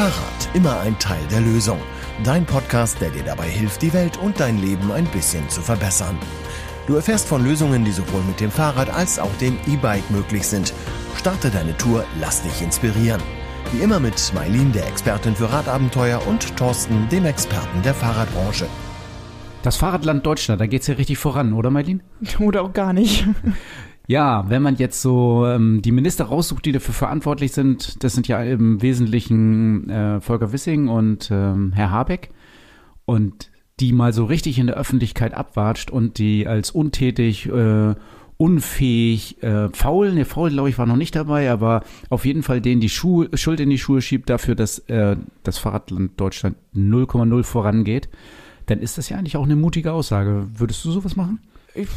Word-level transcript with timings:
Fahrrad, 0.00 0.48
immer 0.54 0.80
ein 0.80 0.98
Teil 0.98 1.20
der 1.30 1.42
Lösung. 1.42 1.78
Dein 2.24 2.46
Podcast, 2.46 2.98
der 3.02 3.10
dir 3.10 3.22
dabei 3.22 3.50
hilft, 3.50 3.82
die 3.82 3.92
Welt 3.92 4.16
und 4.16 4.40
dein 4.40 4.56
Leben 4.56 4.90
ein 4.90 5.04
bisschen 5.04 5.46
zu 5.50 5.60
verbessern. 5.60 6.18
Du 6.86 6.94
erfährst 6.94 7.28
von 7.28 7.44
Lösungen, 7.44 7.84
die 7.84 7.92
sowohl 7.92 8.22
mit 8.22 8.40
dem 8.40 8.50
Fahrrad 8.50 8.88
als 8.88 9.18
auch 9.18 9.36
dem 9.42 9.58
E-Bike 9.66 10.10
möglich 10.10 10.46
sind. 10.46 10.72
Starte 11.18 11.50
deine 11.50 11.76
Tour, 11.76 12.06
lass 12.18 12.42
dich 12.42 12.62
inspirieren. 12.62 13.20
Wie 13.72 13.82
immer 13.82 14.00
mit 14.00 14.32
Mailin, 14.34 14.72
der 14.72 14.88
Expertin 14.88 15.36
für 15.36 15.52
Radabenteuer, 15.52 16.26
und 16.26 16.56
Thorsten, 16.56 17.06
dem 17.10 17.26
Experten 17.26 17.82
der 17.82 17.92
Fahrradbranche. 17.92 18.68
Das 19.62 19.76
Fahrradland 19.76 20.24
Deutschland, 20.24 20.62
da 20.62 20.66
geht's 20.66 20.86
ja 20.86 20.94
richtig 20.94 21.18
voran, 21.18 21.52
oder 21.52 21.68
Mailin? 21.68 22.02
Oder 22.38 22.62
auch 22.62 22.72
gar 22.72 22.94
nicht. 22.94 23.26
Ja, 24.10 24.44
wenn 24.48 24.60
man 24.60 24.74
jetzt 24.74 25.02
so 25.02 25.46
ähm, 25.46 25.82
die 25.82 25.92
Minister 25.92 26.24
raussucht, 26.24 26.64
die 26.64 26.72
dafür 26.72 26.94
verantwortlich 26.94 27.52
sind, 27.52 28.02
das 28.02 28.12
sind 28.12 28.26
ja 28.26 28.42
im 28.42 28.82
Wesentlichen 28.82 29.88
äh, 29.88 30.20
Volker 30.20 30.52
Wissing 30.52 30.88
und 30.88 31.30
ähm, 31.30 31.70
Herr 31.72 31.92
Habeck. 31.92 32.30
Und 33.04 33.52
die 33.78 33.92
mal 33.92 34.12
so 34.12 34.24
richtig 34.24 34.58
in 34.58 34.66
der 34.66 34.74
Öffentlichkeit 34.74 35.32
abwatscht 35.32 35.92
und 35.92 36.18
die 36.18 36.48
als 36.48 36.72
untätig, 36.72 37.46
äh, 37.50 37.94
unfähig, 38.36 39.40
äh, 39.44 39.68
faul, 39.68 40.12
ne, 40.12 40.24
faul 40.24 40.50
glaube 40.50 40.70
ich 40.70 40.78
war 40.78 40.86
noch 40.86 40.96
nicht 40.96 41.14
dabei, 41.14 41.48
aber 41.48 41.84
auf 42.08 42.24
jeden 42.24 42.42
Fall 42.42 42.60
denen 42.60 42.80
die 42.80 42.88
Schuhe, 42.88 43.28
Schuld 43.34 43.60
in 43.60 43.70
die 43.70 43.78
Schuhe 43.78 44.02
schiebt 44.02 44.28
dafür, 44.28 44.56
dass 44.56 44.80
äh, 44.88 45.18
das 45.44 45.58
Fahrradland 45.58 46.20
Deutschland 46.20 46.56
0,0 46.74 47.44
vorangeht, 47.44 48.08
dann 48.66 48.80
ist 48.80 48.98
das 48.98 49.08
ja 49.08 49.18
eigentlich 49.18 49.36
auch 49.36 49.44
eine 49.44 49.54
mutige 49.54 49.92
Aussage. 49.92 50.48
Würdest 50.56 50.84
du 50.84 50.90
sowas 50.90 51.14
machen? 51.14 51.38
Ich, 51.74 51.88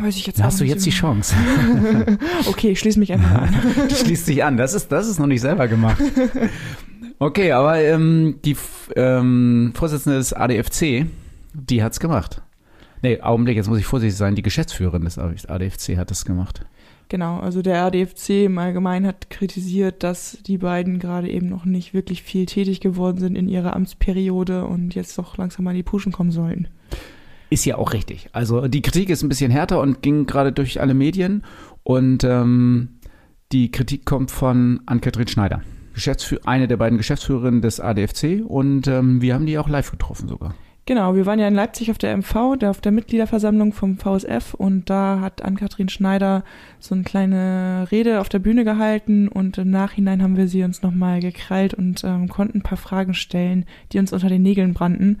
weiß 0.00 0.16
ich 0.16 0.26
jetzt 0.26 0.42
hast 0.42 0.60
du 0.60 0.64
jetzt 0.64 0.84
die 0.84 0.90
Chance. 0.90 1.34
okay, 2.46 2.70
ich 2.72 2.80
schließe 2.80 2.98
mich 2.98 3.12
einfach 3.12 3.42
an. 3.42 3.54
Schließ 3.90 4.26
dich 4.26 4.44
an. 4.44 4.56
Das 4.56 4.74
ist, 4.74 4.92
das 4.92 5.08
ist 5.08 5.18
noch 5.18 5.26
nicht 5.26 5.40
selber 5.40 5.68
gemacht. 5.68 6.02
Okay, 7.18 7.52
aber 7.52 7.80
ähm, 7.80 8.40
die 8.44 8.56
ähm, 8.94 9.72
Vorsitzende 9.74 10.18
des 10.18 10.34
ADFC, 10.34 11.06
die 11.54 11.82
hat's 11.82 11.98
gemacht. 11.98 12.42
Nee, 13.02 13.20
Augenblick, 13.20 13.56
jetzt 13.56 13.68
muss 13.68 13.78
ich 13.78 13.86
vorsichtig 13.86 14.16
sein. 14.16 14.34
Die 14.34 14.42
Geschäftsführerin 14.42 15.04
des 15.04 15.18
ADFC 15.18 15.96
hat 15.96 16.10
das 16.10 16.24
gemacht. 16.24 16.66
Genau, 17.08 17.38
also 17.38 17.62
der 17.62 17.84
ADFC 17.84 18.46
im 18.46 18.58
Allgemeinen 18.58 19.06
hat 19.06 19.30
kritisiert, 19.30 20.02
dass 20.02 20.38
die 20.44 20.58
beiden 20.58 20.98
gerade 20.98 21.30
eben 21.30 21.48
noch 21.48 21.64
nicht 21.64 21.94
wirklich 21.94 22.22
viel 22.22 22.46
tätig 22.46 22.80
geworden 22.80 23.18
sind 23.18 23.36
in 23.36 23.48
ihrer 23.48 23.76
Amtsperiode 23.76 24.64
und 24.64 24.94
jetzt 24.94 25.16
doch 25.16 25.36
langsam 25.36 25.64
mal 25.64 25.70
in 25.70 25.76
die 25.76 25.82
Puschen 25.84 26.10
kommen 26.10 26.32
sollten. 26.32 26.68
Ist 27.50 27.64
ja 27.64 27.76
auch 27.76 27.92
richtig. 27.92 28.28
Also 28.32 28.66
die 28.68 28.82
Kritik 28.82 29.08
ist 29.08 29.22
ein 29.22 29.28
bisschen 29.28 29.50
härter 29.50 29.80
und 29.80 30.02
ging 30.02 30.26
gerade 30.26 30.52
durch 30.52 30.80
alle 30.80 30.94
Medien. 30.94 31.44
Und 31.82 32.24
ähm, 32.24 32.98
die 33.52 33.70
Kritik 33.70 34.04
kommt 34.04 34.30
von 34.30 34.80
Ann-Kathrin 34.86 35.28
Schneider, 35.28 35.62
Geschäftsführ 35.94 36.40
eine 36.44 36.66
der 36.66 36.76
beiden 36.76 36.98
Geschäftsführerinnen 36.98 37.62
des 37.62 37.78
ADFC. 37.78 38.44
Und 38.44 38.88
ähm, 38.88 39.22
wir 39.22 39.34
haben 39.34 39.46
die 39.46 39.58
auch 39.58 39.68
live 39.68 39.90
getroffen 39.90 40.28
sogar. 40.28 40.54
Genau, 40.88 41.16
wir 41.16 41.26
waren 41.26 41.40
ja 41.40 41.48
in 41.48 41.54
Leipzig 41.56 41.90
auf 41.90 41.98
der 41.98 42.16
MV, 42.16 42.58
da 42.60 42.70
auf 42.70 42.80
der 42.80 42.92
Mitgliederversammlung 42.92 43.72
vom 43.72 43.98
VSF 43.98 44.54
und 44.54 44.88
da 44.88 45.18
hat 45.20 45.42
Ann-Kathrin 45.42 45.88
Schneider 45.88 46.44
so 46.78 46.94
eine 46.94 47.02
kleine 47.02 47.88
Rede 47.90 48.20
auf 48.20 48.28
der 48.28 48.38
Bühne 48.38 48.62
gehalten 48.62 49.26
und 49.26 49.58
im 49.58 49.68
Nachhinein 49.68 50.22
haben 50.22 50.36
wir 50.36 50.46
sie 50.46 50.62
uns 50.62 50.82
nochmal 50.82 51.18
gekrallt 51.18 51.74
und 51.74 52.04
ähm, 52.04 52.28
konnten 52.28 52.58
ein 52.58 52.62
paar 52.62 52.78
Fragen 52.78 53.14
stellen, 53.14 53.64
die 53.90 53.98
uns 53.98 54.12
unter 54.12 54.28
den 54.28 54.42
Nägeln 54.42 54.74
brannten. 54.74 55.18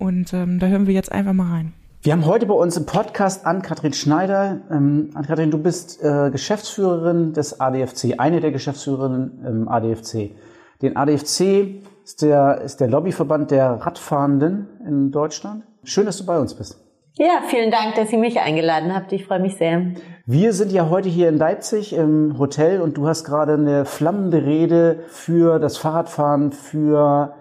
Und 0.00 0.32
ähm, 0.32 0.58
da 0.58 0.66
hören 0.66 0.86
wir 0.86 0.94
jetzt 0.94 1.12
einfach 1.12 1.34
mal 1.34 1.52
rein. 1.52 1.74
Wir 2.02 2.14
haben 2.14 2.24
heute 2.24 2.46
bei 2.46 2.54
uns 2.54 2.78
im 2.78 2.86
Podcast 2.86 3.44
Ann-Kathrin 3.44 3.92
Schneider. 3.92 4.62
Ähm, 4.70 5.10
Ann-Kathrin, 5.12 5.50
du 5.50 5.58
bist 5.58 6.02
äh, 6.02 6.30
Geschäftsführerin 6.30 7.34
des 7.34 7.60
ADFC, 7.60 8.14
eine 8.16 8.40
der 8.40 8.50
Geschäftsführerinnen 8.50 9.44
im 9.46 9.68
ADFC. 9.68 10.30
Den 10.80 10.96
ADFC 10.96 11.82
ist 12.02 12.22
der, 12.22 12.62
ist 12.62 12.80
der 12.80 12.88
Lobbyverband 12.88 13.50
der 13.50 13.72
Radfahrenden 13.72 14.68
in 14.88 15.12
Deutschland. 15.12 15.64
Schön, 15.84 16.06
dass 16.06 16.16
du 16.16 16.24
bei 16.24 16.38
uns 16.38 16.54
bist. 16.54 16.82
Ja, 17.18 17.42
vielen 17.48 17.70
Dank, 17.70 17.96
dass 17.96 18.10
ihr 18.10 18.18
mich 18.18 18.40
eingeladen 18.40 18.94
habt. 18.94 19.12
Ich 19.12 19.26
freue 19.26 19.40
mich 19.40 19.58
sehr. 19.58 19.92
Wir 20.24 20.54
sind 20.54 20.72
ja 20.72 20.88
heute 20.88 21.10
hier 21.10 21.28
in 21.28 21.36
Leipzig 21.36 21.92
im 21.92 22.38
Hotel 22.38 22.80
und 22.80 22.96
du 22.96 23.06
hast 23.06 23.24
gerade 23.24 23.52
eine 23.52 23.84
flammende 23.84 24.46
Rede 24.46 25.00
für 25.08 25.58
das 25.58 25.76
Fahrradfahren, 25.76 26.52
für 26.52 27.34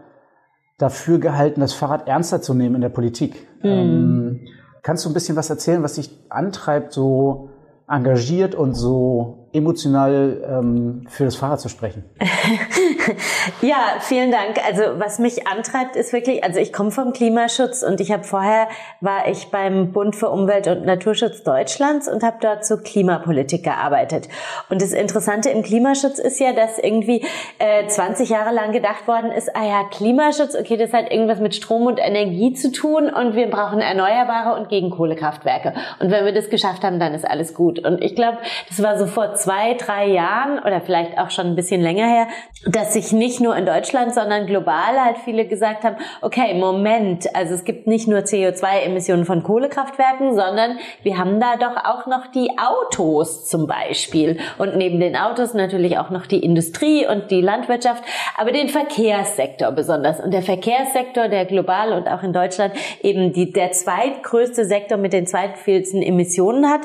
dafür 0.79 1.19
gehalten, 1.19 1.61
das 1.61 1.73
Fahrrad 1.73 2.07
ernster 2.07 2.41
zu 2.41 2.55
nehmen 2.55 2.75
in 2.75 2.81
der 2.81 2.89
Politik. 2.89 3.47
Mhm. 3.61 3.69
Ähm, 3.69 4.39
kannst 4.81 5.05
du 5.05 5.09
ein 5.09 5.13
bisschen 5.13 5.35
was 5.35 5.51
erzählen, 5.51 5.83
was 5.83 5.95
dich 5.95 6.09
antreibt, 6.29 6.93
so 6.93 7.51
engagiert 7.87 8.55
und 8.55 8.73
so 8.73 9.38
emotional 9.53 10.43
ähm, 10.47 11.05
für 11.09 11.25
das 11.25 11.35
Fahrrad 11.35 11.59
zu 11.59 11.69
sprechen. 11.69 12.03
ja, 13.61 13.77
vielen 13.99 14.31
Dank. 14.31 14.57
Also 14.65 14.99
was 14.99 15.19
mich 15.19 15.47
antreibt, 15.47 15.95
ist 15.95 16.13
wirklich, 16.13 16.43
also 16.43 16.59
ich 16.59 16.71
komme 16.71 16.91
vom 16.91 17.13
Klimaschutz 17.13 17.83
und 17.83 17.99
ich 17.99 18.11
habe 18.11 18.23
vorher 18.23 18.67
war 19.01 19.27
ich 19.27 19.49
beim 19.49 19.91
Bund 19.91 20.15
für 20.15 20.29
Umwelt 20.29 20.67
und 20.67 20.85
Naturschutz 20.85 21.43
Deutschlands 21.43 22.07
und 22.07 22.23
habe 22.23 22.37
dort 22.41 22.65
zur 22.65 22.83
Klimapolitik 22.83 23.63
gearbeitet. 23.63 24.27
Und 24.69 24.81
das 24.81 24.91
Interessante 24.91 25.49
im 25.49 25.63
Klimaschutz 25.63 26.19
ist 26.19 26.39
ja, 26.39 26.53
dass 26.53 26.77
irgendwie 26.77 27.25
äh, 27.57 27.87
20 27.87 28.29
Jahre 28.29 28.53
lang 28.53 28.71
gedacht 28.71 29.07
worden 29.07 29.31
ist, 29.31 29.55
ah 29.55 29.65
ja, 29.65 29.83
Klimaschutz, 29.89 30.55
okay, 30.55 30.77
das 30.77 30.93
hat 30.93 31.11
irgendwas 31.11 31.39
mit 31.39 31.55
Strom 31.55 31.87
und 31.87 31.99
Energie 31.99 32.53
zu 32.53 32.71
tun 32.71 33.09
und 33.09 33.35
wir 33.35 33.49
brauchen 33.49 33.79
Erneuerbare 33.79 34.59
und 34.59 34.69
gegen 34.69 34.91
Kohlekraftwerke. 34.91 35.73
Und 35.99 36.11
wenn 36.11 36.25
wir 36.25 36.33
das 36.33 36.49
geschafft 36.49 36.83
haben, 36.83 36.99
dann 36.99 37.13
ist 37.13 37.27
alles 37.27 37.53
gut. 37.53 37.79
Und 37.79 38.03
ich 38.03 38.15
glaube, 38.15 38.37
das 38.67 38.81
war 38.83 38.97
sofort 38.97 39.38
zwei, 39.39 39.73
drei 39.73 40.07
Jahren 40.07 40.59
oder 40.59 40.81
vielleicht 40.81 41.17
auch 41.17 41.31
schon 41.31 41.47
ein 41.47 41.55
bisschen 41.55 41.81
länger 41.81 42.07
her, 42.07 42.27
dass 42.65 42.93
sich 42.93 43.11
nicht 43.11 43.39
nur 43.39 43.55
in 43.55 43.65
Deutschland, 43.65 44.13
sondern 44.13 44.45
global 44.45 45.03
halt 45.03 45.17
viele 45.19 45.45
gesagt 45.45 45.83
haben, 45.83 45.95
okay, 46.21 46.53
Moment, 46.53 47.33
also 47.35 47.53
es 47.53 47.63
gibt 47.63 47.87
nicht 47.87 48.07
nur 48.07 48.19
CO2-Emissionen 48.19 49.25
von 49.25 49.43
Kohlekraftwerken, 49.43 50.35
sondern 50.35 50.77
wir 51.03 51.17
haben 51.17 51.39
da 51.39 51.55
doch 51.55 51.77
auch 51.85 52.05
noch 52.05 52.27
die 52.27 52.49
Autos 52.57 53.47
zum 53.47 53.67
Beispiel 53.67 54.39
und 54.57 54.75
neben 54.75 54.99
den 54.99 55.15
Autos 55.15 55.53
natürlich 55.53 55.97
auch 55.97 56.09
noch 56.09 56.25
die 56.25 56.39
Industrie 56.39 57.07
und 57.07 57.31
die 57.31 57.41
Landwirtschaft, 57.41 58.03
aber 58.37 58.51
den 58.51 58.69
Verkehrssektor 58.69 59.71
besonders. 59.71 60.19
Und 60.19 60.33
der 60.33 60.41
Verkehrssektor, 60.41 61.27
der 61.29 61.45
global 61.45 61.93
und 61.93 62.07
auch 62.07 62.23
in 62.23 62.33
Deutschland 62.33 62.73
eben 63.01 63.33
die, 63.33 63.51
der 63.51 63.71
zweitgrößte 63.71 64.65
Sektor 64.65 64.97
mit 64.97 65.13
den 65.13 65.25
zweitvielsten 65.27 66.01
Emissionen 66.01 66.69
hat 66.69 66.81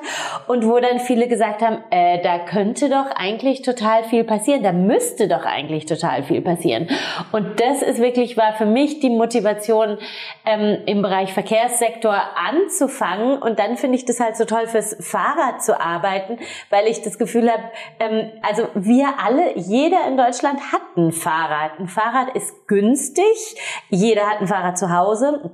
und 0.46 0.66
wo 0.66 0.78
dann 0.78 1.00
viele 1.00 1.28
gesagt 1.28 1.62
haben, 1.62 1.78
äh, 1.90 2.22
da 2.22 2.38
könnte 2.44 2.88
doch 2.88 3.06
eigentlich 3.16 3.62
total 3.62 4.04
viel 4.04 4.24
passieren, 4.24 4.62
da 4.62 4.72
müsste 4.72 5.28
doch 5.28 5.44
eigentlich 5.44 5.86
total 5.86 6.22
viel 6.22 6.40
passieren. 6.40 6.88
Und 7.32 7.60
das 7.60 7.82
ist 7.82 8.00
wirklich, 8.00 8.36
war 8.36 8.54
für 8.54 8.66
mich 8.66 9.00
die 9.00 9.10
Motivation, 9.10 9.98
ähm, 10.44 10.78
im 10.86 11.02
Bereich 11.02 11.32
Verkehrssektor 11.32 12.16
anzufangen. 12.36 13.40
Und 13.40 13.58
dann 13.58 13.76
finde 13.76 13.96
ich 13.96 14.04
das 14.04 14.20
halt 14.20 14.36
so 14.36 14.44
toll, 14.44 14.66
fürs 14.66 14.96
Fahrrad 15.00 15.62
zu 15.62 15.80
arbeiten, 15.80 16.38
weil 16.70 16.86
ich 16.86 17.02
das 17.02 17.18
Gefühl 17.18 17.50
habe, 17.50 17.62
ähm, 18.00 18.30
also 18.42 18.68
wir 18.74 19.14
alle, 19.24 19.56
jeder 19.56 20.06
in 20.08 20.16
Deutschland 20.16 20.60
hat 20.72 20.96
ein 20.96 21.12
Fahrrad. 21.12 21.78
Ein 21.78 21.88
Fahrrad 21.88 22.34
ist 22.34 22.66
günstig, 22.66 23.24
jeder 23.88 24.28
hat 24.28 24.40
ein 24.40 24.48
Fahrrad 24.48 24.78
zu 24.78 24.94
Hause. 24.94 25.50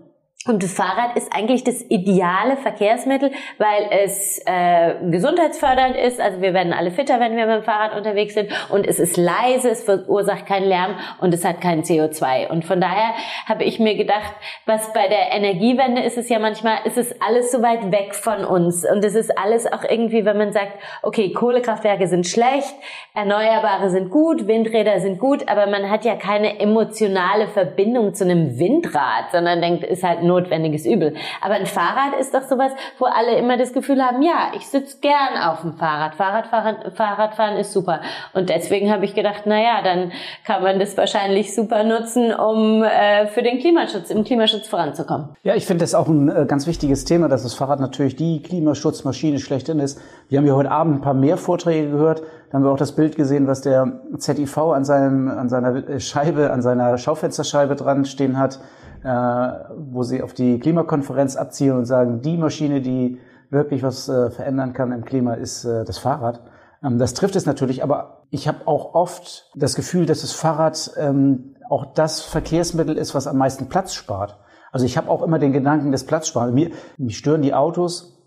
Und 0.46 0.62
das 0.62 0.72
Fahrrad 0.72 1.18
ist 1.18 1.30
eigentlich 1.34 1.64
das 1.64 1.82
ideale 1.90 2.56
Verkehrsmittel, 2.56 3.30
weil 3.58 3.90
es 3.90 4.40
äh, 4.46 4.94
gesundheitsfördernd 5.10 5.96
ist. 5.96 6.18
Also 6.18 6.40
wir 6.40 6.54
werden 6.54 6.72
alle 6.72 6.90
fitter, 6.90 7.20
wenn 7.20 7.36
wir 7.36 7.44
mit 7.44 7.56
dem 7.56 7.62
Fahrrad 7.62 7.94
unterwegs 7.94 8.32
sind. 8.32 8.48
Und 8.70 8.86
es 8.86 8.98
ist 8.98 9.18
leise, 9.18 9.68
es 9.68 9.84
verursacht 9.84 10.46
keinen 10.46 10.66
Lärm 10.66 10.94
und 11.20 11.34
es 11.34 11.44
hat 11.44 11.60
kein 11.60 11.82
CO2. 11.82 12.48
Und 12.48 12.64
von 12.64 12.80
daher 12.80 13.12
habe 13.44 13.64
ich 13.64 13.80
mir 13.80 13.96
gedacht, 13.96 14.32
was 14.64 14.94
bei 14.94 15.08
der 15.08 15.30
Energiewende 15.32 16.00
ist 16.00 16.16
es 16.16 16.30
ja 16.30 16.38
manchmal, 16.38 16.78
ist 16.86 16.96
es 16.96 17.20
alles 17.20 17.52
so 17.52 17.60
weit 17.60 17.92
weg 17.92 18.14
von 18.14 18.42
uns. 18.42 18.90
Und 18.90 19.04
es 19.04 19.14
ist 19.14 19.36
alles 19.36 19.70
auch 19.70 19.84
irgendwie, 19.84 20.24
wenn 20.24 20.38
man 20.38 20.54
sagt, 20.54 20.72
okay, 21.02 21.34
Kohlekraftwerke 21.34 22.08
sind 22.08 22.26
schlecht, 22.26 22.74
Erneuerbare 23.12 23.90
sind 23.90 24.08
gut, 24.08 24.46
Windräder 24.46 25.00
sind 25.00 25.18
gut, 25.18 25.50
aber 25.50 25.66
man 25.66 25.90
hat 25.90 26.06
ja 26.06 26.16
keine 26.16 26.60
emotionale 26.60 27.46
Verbindung 27.48 28.14
zu 28.14 28.24
einem 28.24 28.58
Windrad, 28.58 29.32
sondern 29.32 29.60
denkt, 29.60 29.84
ist 29.84 30.02
halt 30.02 30.29
notwendiges 30.30 30.86
Übel. 30.86 31.14
Aber 31.40 31.54
ein 31.54 31.66
Fahrrad 31.66 32.18
ist 32.20 32.32
doch 32.34 32.42
sowas, 32.42 32.72
wo 32.98 33.06
alle 33.06 33.36
immer 33.36 33.56
das 33.56 33.72
Gefühl 33.72 34.02
haben, 34.02 34.22
ja, 34.22 34.52
ich 34.54 34.66
sitze 34.66 34.98
gern 35.00 35.42
auf 35.42 35.62
dem 35.62 35.74
Fahrrad. 35.74 36.14
Fahrradfahren, 36.14 36.92
Fahrradfahren 36.92 37.56
ist 37.56 37.72
super. 37.72 38.00
Und 38.32 38.48
deswegen 38.48 38.90
habe 38.92 39.04
ich 39.04 39.14
gedacht, 39.14 39.42
na 39.46 39.82
dann 39.82 40.12
kann 40.44 40.62
man 40.62 40.78
das 40.78 40.96
wahrscheinlich 40.96 41.54
super 41.54 41.84
nutzen, 41.84 42.32
um 42.32 42.82
äh, 42.82 43.26
für 43.26 43.42
den 43.42 43.58
Klimaschutz, 43.58 44.10
im 44.10 44.24
Klimaschutz 44.24 44.68
voranzukommen. 44.68 45.30
Ja, 45.42 45.54
ich 45.54 45.66
finde 45.66 45.84
das 45.84 45.94
auch 45.94 46.08
ein 46.08 46.28
äh, 46.28 46.46
ganz 46.46 46.66
wichtiges 46.66 47.04
Thema, 47.04 47.28
dass 47.28 47.42
das 47.42 47.54
Fahrrad 47.54 47.80
natürlich 47.80 48.16
die 48.16 48.42
Klimaschutzmaschine 48.42 49.38
schlechthin 49.38 49.80
ist. 49.80 50.00
Wir 50.28 50.38
haben 50.38 50.46
ja 50.46 50.54
heute 50.54 50.70
Abend 50.70 50.96
ein 50.96 51.00
paar 51.00 51.14
mehr 51.14 51.36
Vorträge 51.36 51.90
gehört. 51.90 52.22
Da 52.50 52.54
haben 52.54 52.64
wir 52.64 52.70
auch 52.70 52.78
das 52.78 52.92
Bild 52.92 53.16
gesehen, 53.16 53.46
was 53.46 53.60
der 53.60 54.00
ZIV 54.16 54.58
an, 54.58 54.84
seinem, 54.84 55.28
an 55.28 55.48
seiner 55.48 56.00
Scheibe, 56.00 56.50
an 56.50 56.62
seiner 56.62 56.98
Schaufensterscheibe 56.98 57.76
dran 57.76 58.04
stehen 58.04 58.38
hat 58.38 58.56
äh, 58.56 58.60
wo 59.02 60.02
sie 60.02 60.22
auf 60.22 60.34
die 60.34 60.58
Klimakonferenz 60.58 61.36
abzielen 61.36 61.78
und 61.78 61.86
sagen, 61.86 62.20
die 62.20 62.36
Maschine, 62.36 62.80
die 62.80 63.18
wirklich 63.50 63.82
was 63.82 64.08
äh, 64.08 64.30
verändern 64.30 64.72
kann 64.72 64.92
im 64.92 65.04
Klima, 65.04 65.34
ist 65.34 65.64
äh, 65.64 65.84
das 65.84 65.98
Fahrrad. 65.98 66.40
Ähm, 66.82 66.98
das 66.98 67.14
trifft 67.14 67.36
es 67.36 67.46
natürlich, 67.46 67.82
aber 67.82 68.26
ich 68.30 68.48
habe 68.48 68.66
auch 68.66 68.94
oft 68.94 69.50
das 69.56 69.74
Gefühl, 69.74 70.06
dass 70.06 70.20
das 70.20 70.32
Fahrrad 70.32 70.92
ähm, 70.96 71.56
auch 71.68 71.92
das 71.94 72.20
Verkehrsmittel 72.20 72.96
ist, 72.96 73.14
was 73.14 73.26
am 73.26 73.38
meisten 73.38 73.68
Platz 73.68 73.94
spart. 73.94 74.38
Also 74.72 74.86
ich 74.86 74.96
habe 74.96 75.10
auch 75.10 75.22
immer 75.22 75.38
den 75.38 75.52
Gedanken 75.52 75.92
des 75.92 76.04
Platzsparens. 76.04 76.54
Mir, 76.54 76.70
mich 76.96 77.18
stören 77.18 77.42
die 77.42 77.54
Autos 77.54 78.18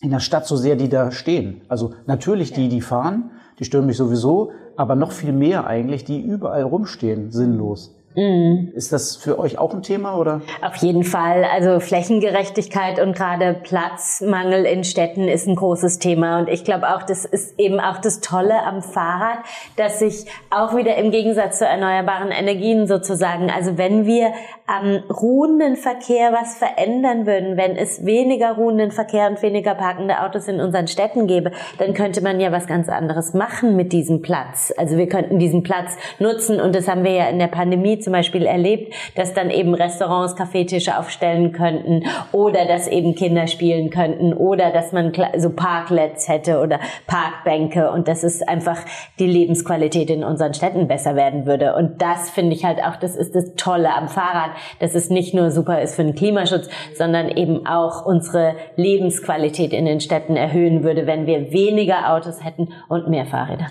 in 0.00 0.10
der 0.10 0.20
Stadt 0.20 0.46
so 0.46 0.56
sehr, 0.56 0.76
die 0.76 0.90
da 0.90 1.10
stehen. 1.10 1.62
Also 1.68 1.94
natürlich 2.06 2.52
die, 2.52 2.68
die 2.68 2.82
fahren, 2.82 3.30
die 3.58 3.64
stören 3.64 3.86
mich 3.86 3.96
sowieso, 3.96 4.52
aber 4.76 4.94
noch 4.94 5.12
viel 5.12 5.32
mehr 5.32 5.66
eigentlich, 5.66 6.04
die 6.04 6.20
überall 6.20 6.62
rumstehen, 6.62 7.30
sinnlos. 7.30 7.96
Mhm. 8.16 8.72
Ist 8.74 8.92
das 8.92 9.16
für 9.16 9.38
euch 9.38 9.58
auch 9.58 9.74
ein 9.74 9.82
Thema 9.82 10.16
oder? 10.16 10.40
Auf 10.62 10.76
jeden 10.76 11.04
Fall. 11.04 11.44
Also 11.44 11.80
Flächengerechtigkeit 11.80 12.98
und 12.98 13.14
gerade 13.14 13.54
Platzmangel 13.62 14.64
in 14.64 14.84
Städten 14.84 15.28
ist 15.28 15.46
ein 15.46 15.54
großes 15.54 15.98
Thema. 15.98 16.38
Und 16.38 16.48
ich 16.48 16.64
glaube 16.64 16.88
auch, 16.88 17.02
das 17.02 17.26
ist 17.26 17.58
eben 17.58 17.78
auch 17.78 17.98
das 17.98 18.20
Tolle 18.20 18.62
am 18.62 18.82
Fahrrad, 18.82 19.38
dass 19.76 19.98
sich 19.98 20.24
auch 20.50 20.74
wieder 20.74 20.96
im 20.96 21.10
Gegensatz 21.10 21.58
zu 21.58 21.66
erneuerbaren 21.66 22.30
Energien 22.30 22.86
sozusagen, 22.86 23.50
also 23.50 23.76
wenn 23.76 24.06
wir 24.06 24.32
am 24.66 25.02
ruhenden 25.10 25.76
Verkehr 25.76 26.32
was 26.32 26.56
verändern 26.56 27.26
würden, 27.26 27.56
wenn 27.56 27.76
es 27.76 28.04
weniger 28.04 28.52
ruhenden 28.52 28.90
Verkehr 28.90 29.28
und 29.28 29.42
weniger 29.42 29.74
parkende 29.74 30.22
Autos 30.22 30.48
in 30.48 30.60
unseren 30.60 30.88
Städten 30.88 31.26
gäbe, 31.26 31.52
dann 31.78 31.92
könnte 31.92 32.22
man 32.22 32.40
ja 32.40 32.50
was 32.50 32.66
ganz 32.66 32.88
anderes 32.88 33.34
machen 33.34 33.76
mit 33.76 33.92
diesem 33.92 34.22
Platz. 34.22 34.72
Also 34.76 34.96
wir 34.96 35.08
könnten 35.08 35.38
diesen 35.38 35.62
Platz 35.62 35.96
nutzen 36.18 36.60
und 36.60 36.74
das 36.74 36.88
haben 36.88 37.04
wir 37.04 37.12
ja 37.12 37.28
in 37.28 37.38
der 37.38 37.46
Pandemie 37.46 37.98
zum 38.06 38.12
Beispiel 38.12 38.46
erlebt, 38.46 38.94
dass 39.16 39.34
dann 39.34 39.50
eben 39.50 39.74
Restaurants 39.74 40.36
Kaffeetische 40.36 40.96
aufstellen 40.96 41.50
könnten 41.50 42.04
oder 42.30 42.64
dass 42.64 42.86
eben 42.86 43.16
Kinder 43.16 43.48
spielen 43.48 43.90
könnten 43.90 44.32
oder 44.32 44.70
dass 44.70 44.92
man 44.92 45.12
so 45.36 45.50
Parklets 45.50 46.28
hätte 46.28 46.60
oder 46.60 46.78
Parkbänke 47.08 47.90
und 47.90 48.06
dass 48.06 48.22
es 48.22 48.42
einfach 48.42 48.78
die 49.18 49.26
Lebensqualität 49.26 50.08
in 50.10 50.22
unseren 50.22 50.54
Städten 50.54 50.86
besser 50.86 51.16
werden 51.16 51.46
würde. 51.46 51.74
Und 51.74 52.00
das 52.00 52.30
finde 52.30 52.54
ich 52.54 52.64
halt 52.64 52.80
auch, 52.80 52.94
das 52.94 53.16
ist 53.16 53.34
das 53.34 53.54
Tolle 53.56 53.92
am 53.92 54.06
Fahrrad, 54.06 54.52
dass 54.78 54.94
es 54.94 55.10
nicht 55.10 55.34
nur 55.34 55.50
super 55.50 55.82
ist 55.82 55.96
für 55.96 56.04
den 56.04 56.14
Klimaschutz, 56.14 56.68
sondern 56.94 57.28
eben 57.28 57.66
auch 57.66 58.06
unsere 58.06 58.54
Lebensqualität 58.76 59.72
in 59.72 59.84
den 59.84 59.98
Städten 59.98 60.36
erhöhen 60.36 60.84
würde, 60.84 61.08
wenn 61.08 61.26
wir 61.26 61.50
weniger 61.50 62.14
Autos 62.14 62.44
hätten 62.44 62.68
und 62.88 63.08
mehr 63.08 63.26
Fahrräder. 63.26 63.66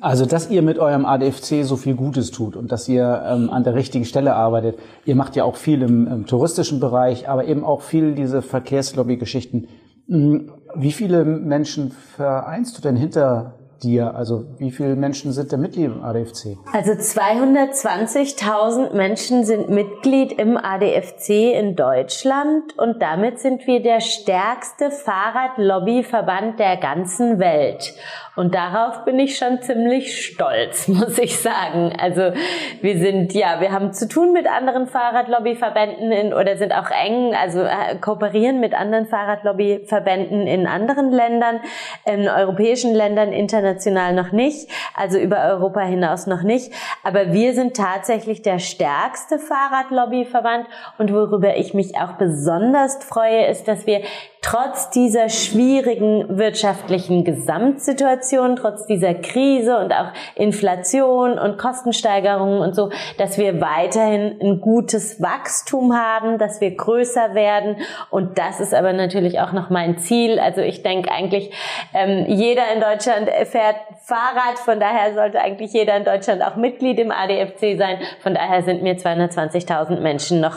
Also, 0.00 0.24
dass 0.24 0.50
ihr 0.50 0.62
mit 0.62 0.78
eurem 0.78 1.04
ADFC 1.04 1.62
so 1.62 1.76
viel 1.76 1.94
Gutes 1.94 2.30
tut 2.30 2.56
und 2.56 2.72
dass 2.72 2.88
ihr 2.88 3.22
ähm, 3.26 3.50
an 3.50 3.64
der 3.64 3.74
richtigen 3.74 4.06
Stelle 4.06 4.34
arbeitet. 4.34 4.78
Ihr 5.04 5.14
macht 5.14 5.36
ja 5.36 5.44
auch 5.44 5.56
viel 5.56 5.82
im, 5.82 6.06
im 6.06 6.26
touristischen 6.26 6.80
Bereich, 6.80 7.28
aber 7.28 7.44
eben 7.44 7.64
auch 7.64 7.82
viel 7.82 8.14
diese 8.14 8.40
Verkehrslobby-Geschichten. 8.40 9.68
Hm, 10.08 10.52
wie 10.74 10.92
viele 10.92 11.24
Menschen 11.24 11.90
vereinst 11.90 12.78
du 12.78 12.82
denn 12.82 12.96
hinter 12.96 13.54
dir? 13.82 14.14
Also 14.14 14.46
wie 14.58 14.70
viele 14.70 14.96
Menschen 14.96 15.32
sind 15.32 15.52
da 15.52 15.56
Mitglied 15.56 15.86
im 15.86 16.02
ADFC? 16.02 16.56
Also 16.72 16.92
220.000 16.92 18.94
Menschen 18.94 19.44
sind 19.44 19.68
Mitglied 19.68 20.32
im 20.32 20.56
ADFC 20.56 21.54
in 21.54 21.76
Deutschland 21.76 22.76
und 22.78 23.00
damit 23.00 23.38
sind 23.38 23.66
wir 23.66 23.82
der 23.82 24.00
stärkste 24.00 24.90
Fahrradlobbyverband 24.90 26.58
der 26.58 26.76
ganzen 26.78 27.38
Welt. 27.38 27.94
Und 28.36 28.54
darauf 28.54 29.04
bin 29.04 29.18
ich 29.18 29.36
schon 29.38 29.62
ziemlich 29.62 30.24
stolz, 30.26 30.88
muss 30.88 31.18
ich 31.18 31.38
sagen. 31.38 31.92
Also 31.98 32.32
wir 32.80 32.98
sind, 32.98 33.32
ja, 33.32 33.60
wir 33.60 33.72
haben 33.72 33.92
zu 33.92 34.08
tun 34.08 34.32
mit 34.32 34.46
anderen 34.46 34.86
Fahrradlobbyverbänden 34.86 36.12
in, 36.12 36.34
oder 36.34 36.56
sind 36.56 36.72
auch 36.72 36.90
eng, 36.90 37.34
also 37.34 37.60
äh, 37.60 37.96
kooperieren 38.00 38.60
mit 38.60 38.74
anderen 38.74 39.06
Fahrradlobbyverbänden 39.06 40.46
in 40.46 40.66
anderen 40.66 41.10
Ländern, 41.10 41.60
in 42.04 42.28
europäischen 42.28 42.94
Ländern, 42.94 43.32
international 43.32 43.64
international 43.64 44.14
noch 44.14 44.32
nicht, 44.32 44.68
also 44.94 45.18
über 45.18 45.44
Europa 45.44 45.80
hinaus 45.80 46.26
noch 46.26 46.42
nicht. 46.42 46.72
Aber 47.02 47.32
wir 47.32 47.54
sind 47.54 47.76
tatsächlich 47.76 48.42
der 48.42 48.58
stärkste 48.58 49.38
Fahrradlobbyverband 49.38 50.66
und 50.98 51.12
worüber 51.12 51.56
ich 51.56 51.74
mich 51.74 51.96
auch 51.96 52.12
besonders 52.12 53.02
freue, 53.04 53.46
ist, 53.46 53.68
dass 53.68 53.86
wir 53.86 54.02
trotz 54.44 54.90
dieser 54.90 55.30
schwierigen 55.30 56.36
wirtschaftlichen 56.36 57.24
Gesamtsituation, 57.24 58.56
trotz 58.56 58.84
dieser 58.84 59.14
Krise 59.14 59.78
und 59.78 59.90
auch 59.92 60.12
Inflation 60.34 61.38
und 61.38 61.56
Kostensteigerungen 61.56 62.60
und 62.60 62.74
so, 62.74 62.90
dass 63.16 63.38
wir 63.38 63.62
weiterhin 63.62 64.38
ein 64.42 64.60
gutes 64.60 65.22
Wachstum 65.22 65.94
haben, 65.96 66.36
dass 66.36 66.60
wir 66.60 66.76
größer 66.76 67.34
werden. 67.34 67.76
Und 68.10 68.36
das 68.36 68.60
ist 68.60 68.74
aber 68.74 68.92
natürlich 68.92 69.40
auch 69.40 69.52
noch 69.52 69.70
mein 69.70 69.96
Ziel. 69.96 70.38
Also 70.38 70.60
ich 70.60 70.82
denke 70.82 71.10
eigentlich, 71.10 71.50
ähm, 71.94 72.26
jeder 72.28 72.64
in 72.74 72.82
Deutschland 72.82 73.30
fährt 73.46 73.76
Fahrrad. 74.02 74.58
Von 74.58 74.78
daher 74.78 75.14
sollte 75.14 75.40
eigentlich 75.40 75.72
jeder 75.72 75.96
in 75.96 76.04
Deutschland 76.04 76.42
auch 76.42 76.56
Mitglied 76.56 76.98
im 76.98 77.10
ADFC 77.10 77.78
sein. 77.78 77.98
Von 78.20 78.34
daher 78.34 78.62
sind 78.62 78.82
mir 78.82 78.98
220.000 78.98 80.00
Menschen 80.00 80.42
noch 80.42 80.56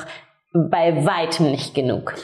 bei 0.51 1.05
weitem 1.05 1.51
nicht 1.51 1.73
genug. 1.73 2.15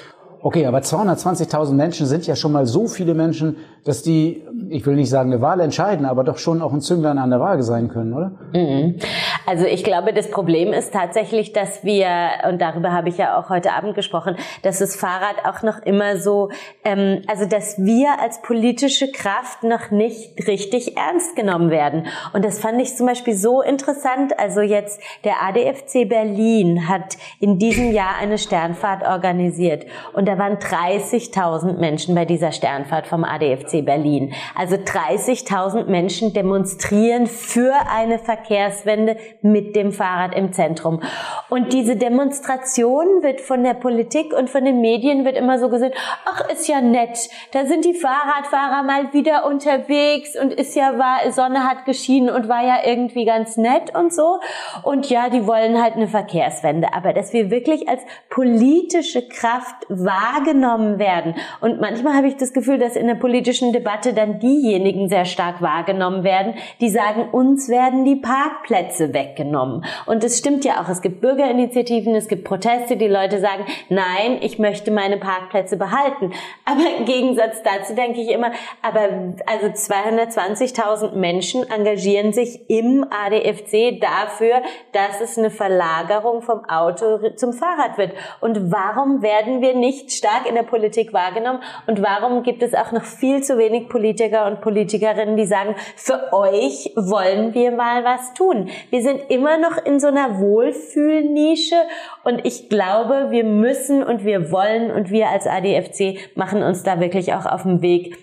Okay, 0.46 0.66
aber 0.66 0.80
220.000 0.80 1.72
Menschen 1.72 2.06
sind 2.06 2.28
ja 2.28 2.36
schon 2.36 2.52
mal 2.52 2.66
so 2.66 2.90
viele 2.90 3.14
Menschen, 3.14 3.56
dass 3.86 4.04
die, 4.04 4.44
ich 4.70 4.86
will 4.86 4.96
nicht 4.96 5.10
sagen 5.10 5.32
eine 5.32 5.42
Wahl 5.42 5.62
entscheiden, 5.62 6.06
aber 6.06 6.26
doch 6.26 6.38
schon 6.38 6.62
auch 6.62 6.74
ein 6.74 6.82
Zünglein 6.82 7.18
an 7.18 7.30
der 7.30 7.40
Waage 7.40 7.64
sein 7.64 7.88
können, 7.88 8.14
oder? 8.14 8.32
Mhm. 8.52 9.00
Also 9.46 9.66
ich 9.66 9.86
glaube, 9.86 10.12
das 10.12 10.30
Problem 10.30 10.74
ist 10.74 10.92
tatsächlich, 10.92 11.54
dass 11.54 11.86
wir, 11.86 12.10
und 12.50 12.62
darüber 12.62 12.92
habe 12.92 13.08
ich 13.08 13.18
ja 13.18 13.38
auch 13.38 13.50
heute 13.50 13.72
Abend 13.72 13.96
gesprochen, 13.96 14.36
dass 14.64 14.80
das 14.80 14.98
Fahrrad 14.98 15.46
auch 15.46 15.64
noch 15.64 15.82
immer 15.86 16.18
so, 16.18 16.50
ähm, 16.84 17.22
also 17.28 17.46
dass 17.46 17.78
wir 17.78 18.20
als 18.22 18.42
politische 18.42 19.12
Kraft 19.14 19.64
noch 19.64 19.92
nicht 19.92 20.46
richtig 20.46 20.98
ernst 20.98 21.38
genommen 21.38 21.70
werden. 21.70 22.08
Und 22.34 22.44
das 22.44 22.60
fand 22.60 22.82
ich 22.82 22.98
zum 22.98 23.08
Beispiel 23.08 23.36
so 23.36 23.62
interessant. 23.62 24.38
Also 24.38 24.60
jetzt 24.60 25.02
der 25.24 25.42
ADFC 25.42 26.10
Berlin 26.10 26.90
hat 26.90 27.16
in 27.40 27.60
diesem 27.60 27.94
Jahr 27.94 28.16
eine 28.22 28.38
Sternfahrt 28.38 29.08
organisiert. 29.08 29.86
Und 30.12 30.33
da 30.34 30.40
waren 30.40 30.58
30.000 30.58 31.78
Menschen 31.78 32.16
bei 32.16 32.26
dieser 32.26 32.52
Sternfahrt 32.52 33.06
vom 33.06 33.24
ADFC 33.24 33.86
Berlin. 33.86 34.34
Also 34.56 34.78
30.000 34.78 35.86
Menschen 35.86 36.34
demonstrieren 36.34 37.28
für 37.28 37.72
eine 37.88 38.18
Verkehrswende 38.18 39.16
mit 39.44 39.76
dem 39.76 39.92
Fahrrad 39.92 40.34
im 40.36 40.52
Zentrum. 40.52 41.04
Und 41.50 41.72
diese 41.72 41.98
Demonstration 41.98 43.22
wird 43.22 43.42
von 43.42 43.64
der 43.64 43.76
Politik 43.76 44.34
und 44.34 44.50
von 44.50 44.66
den 44.66 44.82
Medien 44.82 45.24
wird 45.24 45.38
immer 45.38 45.60
so 45.60 45.70
gesehen, 45.70 45.94
ach, 46.26 46.50
ist 46.50 46.68
ja 46.68 46.82
nett. 46.82 47.30
Da 47.52 47.66
sind 47.68 47.86
die 47.86 47.94
Fahrradfahrer 47.94 48.82
mal 48.82 49.14
wieder 49.14 49.46
unterwegs 49.46 50.36
und 50.36 50.52
ist 50.52 50.76
ja 50.76 50.98
war, 50.98 51.32
Sonne 51.32 51.64
hat 51.64 51.86
geschienen 51.86 52.32
und 52.32 52.50
war 52.50 52.66
ja 52.66 52.78
irgendwie 52.84 53.26
ganz 53.26 53.56
nett 53.58 53.96
und 53.96 54.12
so. 54.12 54.40
Und 54.82 55.12
ja, 55.12 55.30
die 55.30 55.46
wollen 55.46 55.80
halt 55.80 55.94
eine 55.94 56.08
Verkehrswende. 56.08 56.92
Aber 56.94 57.14
dass 57.14 57.34
wir 57.34 57.52
wirklich 57.52 57.88
als 57.88 58.02
politische 58.32 59.28
Kraft 59.28 59.76
wahr 59.90 60.23
wahrgenommen 60.24 61.00
werden. 61.00 61.36
Und 61.60 61.82
manchmal 61.82 62.14
habe 62.16 62.28
ich 62.28 62.38
das 62.38 62.54
Gefühl, 62.54 62.78
dass 62.78 62.96
in 62.96 63.08
der 63.08 63.16
politischen 63.16 63.74
Debatte 63.74 64.14
dann 64.14 64.40
diejenigen 64.40 65.10
sehr 65.10 65.26
stark 65.26 65.62
wahrgenommen 65.62 66.24
werden, 66.24 66.56
die 66.80 66.90
sagen, 66.90 67.30
uns 67.32 67.70
werden 67.70 68.06
die 68.06 68.16
Parkplätze 68.16 69.14
weggenommen. 69.14 69.86
Und 70.06 70.24
es 70.24 70.38
stimmt 70.38 70.66
ja 70.66 70.82
auch, 70.82 70.90
es 70.90 71.02
gibt 71.02 71.22
Bürgerinitiativen, 71.22 72.16
es 72.16 72.28
gibt 72.28 72.44
Proteste, 72.44 72.98
die 72.98 73.08
Leute 73.08 73.40
sagen, 73.40 73.66
nein, 73.90 74.38
ich 74.42 74.60
möchte 74.60 74.92
meine 74.92 75.18
Parkplätze 75.18 75.78
behalten. 75.78 76.32
Aber 76.66 76.82
im 76.98 77.06
Gegensatz 77.06 77.62
dazu 77.64 77.96
denke 77.96 78.22
ich 78.22 78.30
immer, 78.30 78.52
aber 78.82 79.34
also 79.46 79.68
220.000 79.68 81.16
Menschen 81.16 81.70
engagieren 81.70 82.34
sich 82.34 82.70
im 82.70 83.06
ADFC 83.10 84.00
dafür, 84.00 84.62
dass 84.94 85.22
es 85.22 85.38
eine 85.38 85.50
Verlagerung 85.50 86.42
vom 86.42 86.66
Auto 86.66 87.30
zum 87.36 87.54
Fahrrad 87.54 87.98
wird. 87.98 88.14
Und 88.42 88.72
warum 88.72 89.22
werden 89.22 89.62
wir 89.62 89.76
nicht 89.76 90.13
stark 90.16 90.48
in 90.48 90.56
der 90.56 90.64
Politik 90.64 91.14
wahrgenommen? 91.14 91.62
Und 91.88 92.02
warum 92.02 92.44
gibt 92.44 92.64
es 92.64 92.74
auch 92.74 92.92
noch 92.92 93.04
viel 93.04 93.44
zu 93.44 93.58
wenig 93.58 93.90
Politiker 93.90 94.46
und 94.48 94.62
Politikerinnen, 94.62 95.38
die 95.38 95.46
sagen, 95.46 95.76
für 95.96 96.34
euch 96.34 96.92
wollen 96.96 97.54
wir 97.54 97.72
mal 97.72 98.04
was 98.04 98.34
tun? 98.34 98.70
Wir 98.90 99.02
sind 99.02 99.30
immer 99.30 99.58
noch 99.58 99.78
in 99.84 100.00
so 100.00 100.08
einer 100.08 100.40
Wohlfühlnische 100.40 101.76
und 102.24 102.46
ich 102.46 102.70
glaube, 102.70 103.28
wir 103.30 103.44
müssen 103.44 104.04
und 104.04 104.26
wir 104.26 104.52
wollen 104.52 104.92
und 104.92 105.10
wir 105.12 105.30
als 105.30 105.48
ADFC 105.48 106.36
machen 106.36 106.64
uns 106.64 106.84
da 106.84 107.00
wirklich 107.00 107.34
auch 107.34 107.46
auf 107.46 107.64
den 107.64 107.82
Weg, 107.82 108.18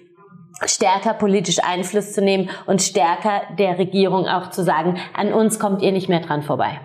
stärker 0.66 1.14
politisch 1.14 1.59
Einfluss 1.62 2.12
zu 2.12 2.23
nehmen 2.23 2.50
und 2.66 2.82
stärker 2.82 3.42
der 3.59 3.78
Regierung 3.78 4.26
auch 4.26 4.50
zu 4.50 4.62
sagen, 4.62 4.99
an 5.14 5.32
uns 5.32 5.59
kommt 5.59 5.82
ihr 5.82 5.92
nicht 5.92 6.09
mehr 6.09 6.20
dran 6.20 6.42
vorbei. 6.42 6.80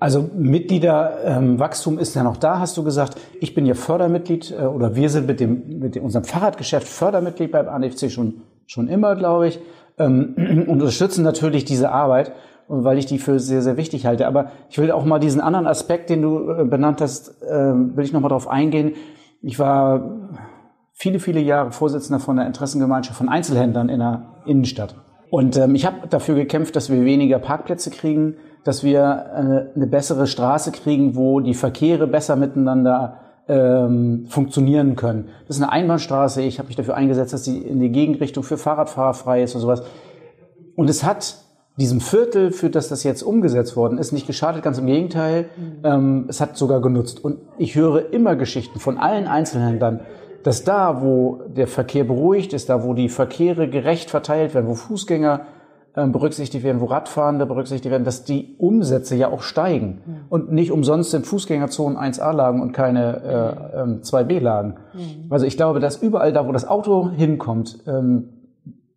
Also 0.00 0.30
Mitgliederwachstum 0.34 1.94
ähm, 1.94 2.00
ist 2.00 2.14
ja 2.14 2.22
noch 2.22 2.38
da, 2.38 2.58
hast 2.58 2.74
du 2.78 2.82
gesagt. 2.82 3.20
Ich 3.38 3.54
bin 3.54 3.66
ja 3.66 3.74
Fördermitglied 3.74 4.50
äh, 4.58 4.64
oder 4.64 4.96
wir 4.96 5.10
sind 5.10 5.26
mit 5.26 5.40
dem 5.40 5.78
mit 5.78 5.94
dem, 5.94 6.04
unserem 6.04 6.24
Fahrradgeschäft 6.24 6.88
Fördermitglied 6.88 7.52
beim 7.52 7.68
ADFC 7.68 8.10
schon 8.10 8.40
schon 8.66 8.88
immer, 8.88 9.14
glaube 9.14 9.48
ich, 9.48 9.60
ähm, 9.98 10.34
und 10.66 10.80
unterstützen 10.80 11.22
natürlich 11.22 11.66
diese 11.66 11.92
Arbeit, 11.92 12.32
weil 12.66 12.96
ich 12.96 13.04
die 13.04 13.18
für 13.18 13.38
sehr 13.38 13.60
sehr 13.60 13.76
wichtig 13.76 14.06
halte. 14.06 14.26
Aber 14.26 14.52
ich 14.70 14.78
will 14.78 14.90
auch 14.90 15.04
mal 15.04 15.18
diesen 15.18 15.42
anderen 15.42 15.66
Aspekt, 15.66 16.08
den 16.08 16.22
du 16.22 16.50
äh, 16.50 16.64
benannt 16.64 17.02
hast, 17.02 17.42
äh, 17.42 17.74
will 17.74 18.02
ich 18.02 18.14
noch 18.14 18.22
mal 18.22 18.28
darauf 18.28 18.48
eingehen. 18.48 18.94
Ich 19.42 19.58
war 19.58 20.18
viele 20.94 21.20
viele 21.20 21.40
Jahre 21.40 21.72
Vorsitzender 21.72 22.20
von 22.20 22.36
der 22.36 22.46
Interessengemeinschaft 22.46 23.18
von 23.18 23.28
Einzelhändlern 23.28 23.90
in 23.90 23.98
der 23.98 24.22
Innenstadt. 24.46 24.94
Und 25.28 25.58
ähm, 25.58 25.74
ich 25.74 25.84
habe 25.84 26.08
dafür 26.08 26.36
gekämpft, 26.36 26.74
dass 26.74 26.90
wir 26.90 27.04
weniger 27.04 27.38
Parkplätze 27.38 27.90
kriegen, 27.90 28.36
dass 28.64 28.84
wir 28.84 29.32
eine, 29.34 29.70
eine 29.74 29.86
bessere 29.86 30.26
Straße 30.26 30.72
kriegen, 30.72 31.16
wo 31.16 31.40
die 31.40 31.54
Verkehre 31.54 32.06
besser 32.06 32.36
miteinander 32.36 33.18
ähm, 33.48 34.26
funktionieren 34.28 34.96
können. 34.96 35.28
Das 35.48 35.56
ist 35.56 35.62
eine 35.62 35.72
Einbahnstraße. 35.72 36.42
Ich 36.42 36.58
habe 36.58 36.68
mich 36.68 36.76
dafür 36.76 36.94
eingesetzt, 36.94 37.32
dass 37.32 37.42
die 37.42 37.58
in 37.58 37.80
die 37.80 37.90
Gegenrichtung 37.90 38.44
für 38.44 38.58
Fahrradfahrer 38.58 39.14
frei 39.14 39.42
ist 39.42 39.54
und 39.54 39.60
sowas. 39.60 39.82
Und 40.76 40.88
es 40.88 41.04
hat 41.04 41.36
diesem 41.76 42.00
Viertel, 42.00 42.52
für 42.52 42.70
das 42.70 42.88
das 42.88 43.02
jetzt 43.02 43.22
umgesetzt 43.22 43.76
worden 43.76 43.98
ist, 43.98 44.12
nicht 44.12 44.26
geschadet, 44.26 44.62
ganz 44.62 44.78
im 44.78 44.86
Gegenteil. 44.86 45.46
Mhm. 45.56 45.72
Ähm, 45.82 46.24
es 46.28 46.40
hat 46.40 46.56
sogar 46.56 46.80
genutzt. 46.80 47.24
Und 47.24 47.38
ich 47.58 47.74
höre 47.74 48.12
immer 48.12 48.36
Geschichten 48.36 48.78
von 48.78 48.98
allen 48.98 49.26
Einzelhändlern, 49.26 50.00
dass 50.42 50.64
da, 50.64 51.02
wo 51.02 51.40
der 51.48 51.66
Verkehr 51.66 52.04
beruhigt 52.04 52.52
ist, 52.52 52.68
da, 52.68 52.84
wo 52.84 52.94
die 52.94 53.08
Verkehre 53.08 53.68
gerecht 53.68 54.10
verteilt 54.10 54.54
werden, 54.54 54.68
wo 54.68 54.74
Fußgänger 54.74 55.42
berücksichtigt 55.94 56.64
werden, 56.64 56.80
wo 56.80 56.86
Radfahrende 56.86 57.46
berücksichtigt 57.46 57.90
werden, 57.90 58.04
dass 58.04 58.24
die 58.24 58.54
Umsätze 58.58 59.16
ja 59.16 59.28
auch 59.28 59.42
steigen. 59.42 60.02
Mhm. 60.06 60.16
Und 60.28 60.52
nicht 60.52 60.70
umsonst 60.70 61.10
sind 61.10 61.26
Fußgängerzonen 61.26 61.98
1a-Lagen 61.98 62.62
und 62.62 62.72
keine 62.72 63.66
äh, 63.74 63.80
ähm, 63.80 64.00
2b-Lagen. 64.02 64.76
Mhm. 64.94 65.26
Also 65.30 65.46
ich 65.46 65.56
glaube, 65.56 65.80
dass 65.80 66.00
überall 66.00 66.32
da, 66.32 66.46
wo 66.46 66.52
das 66.52 66.66
Auto 66.66 67.10
hinkommt, 67.10 67.80
ähm, 67.86 68.28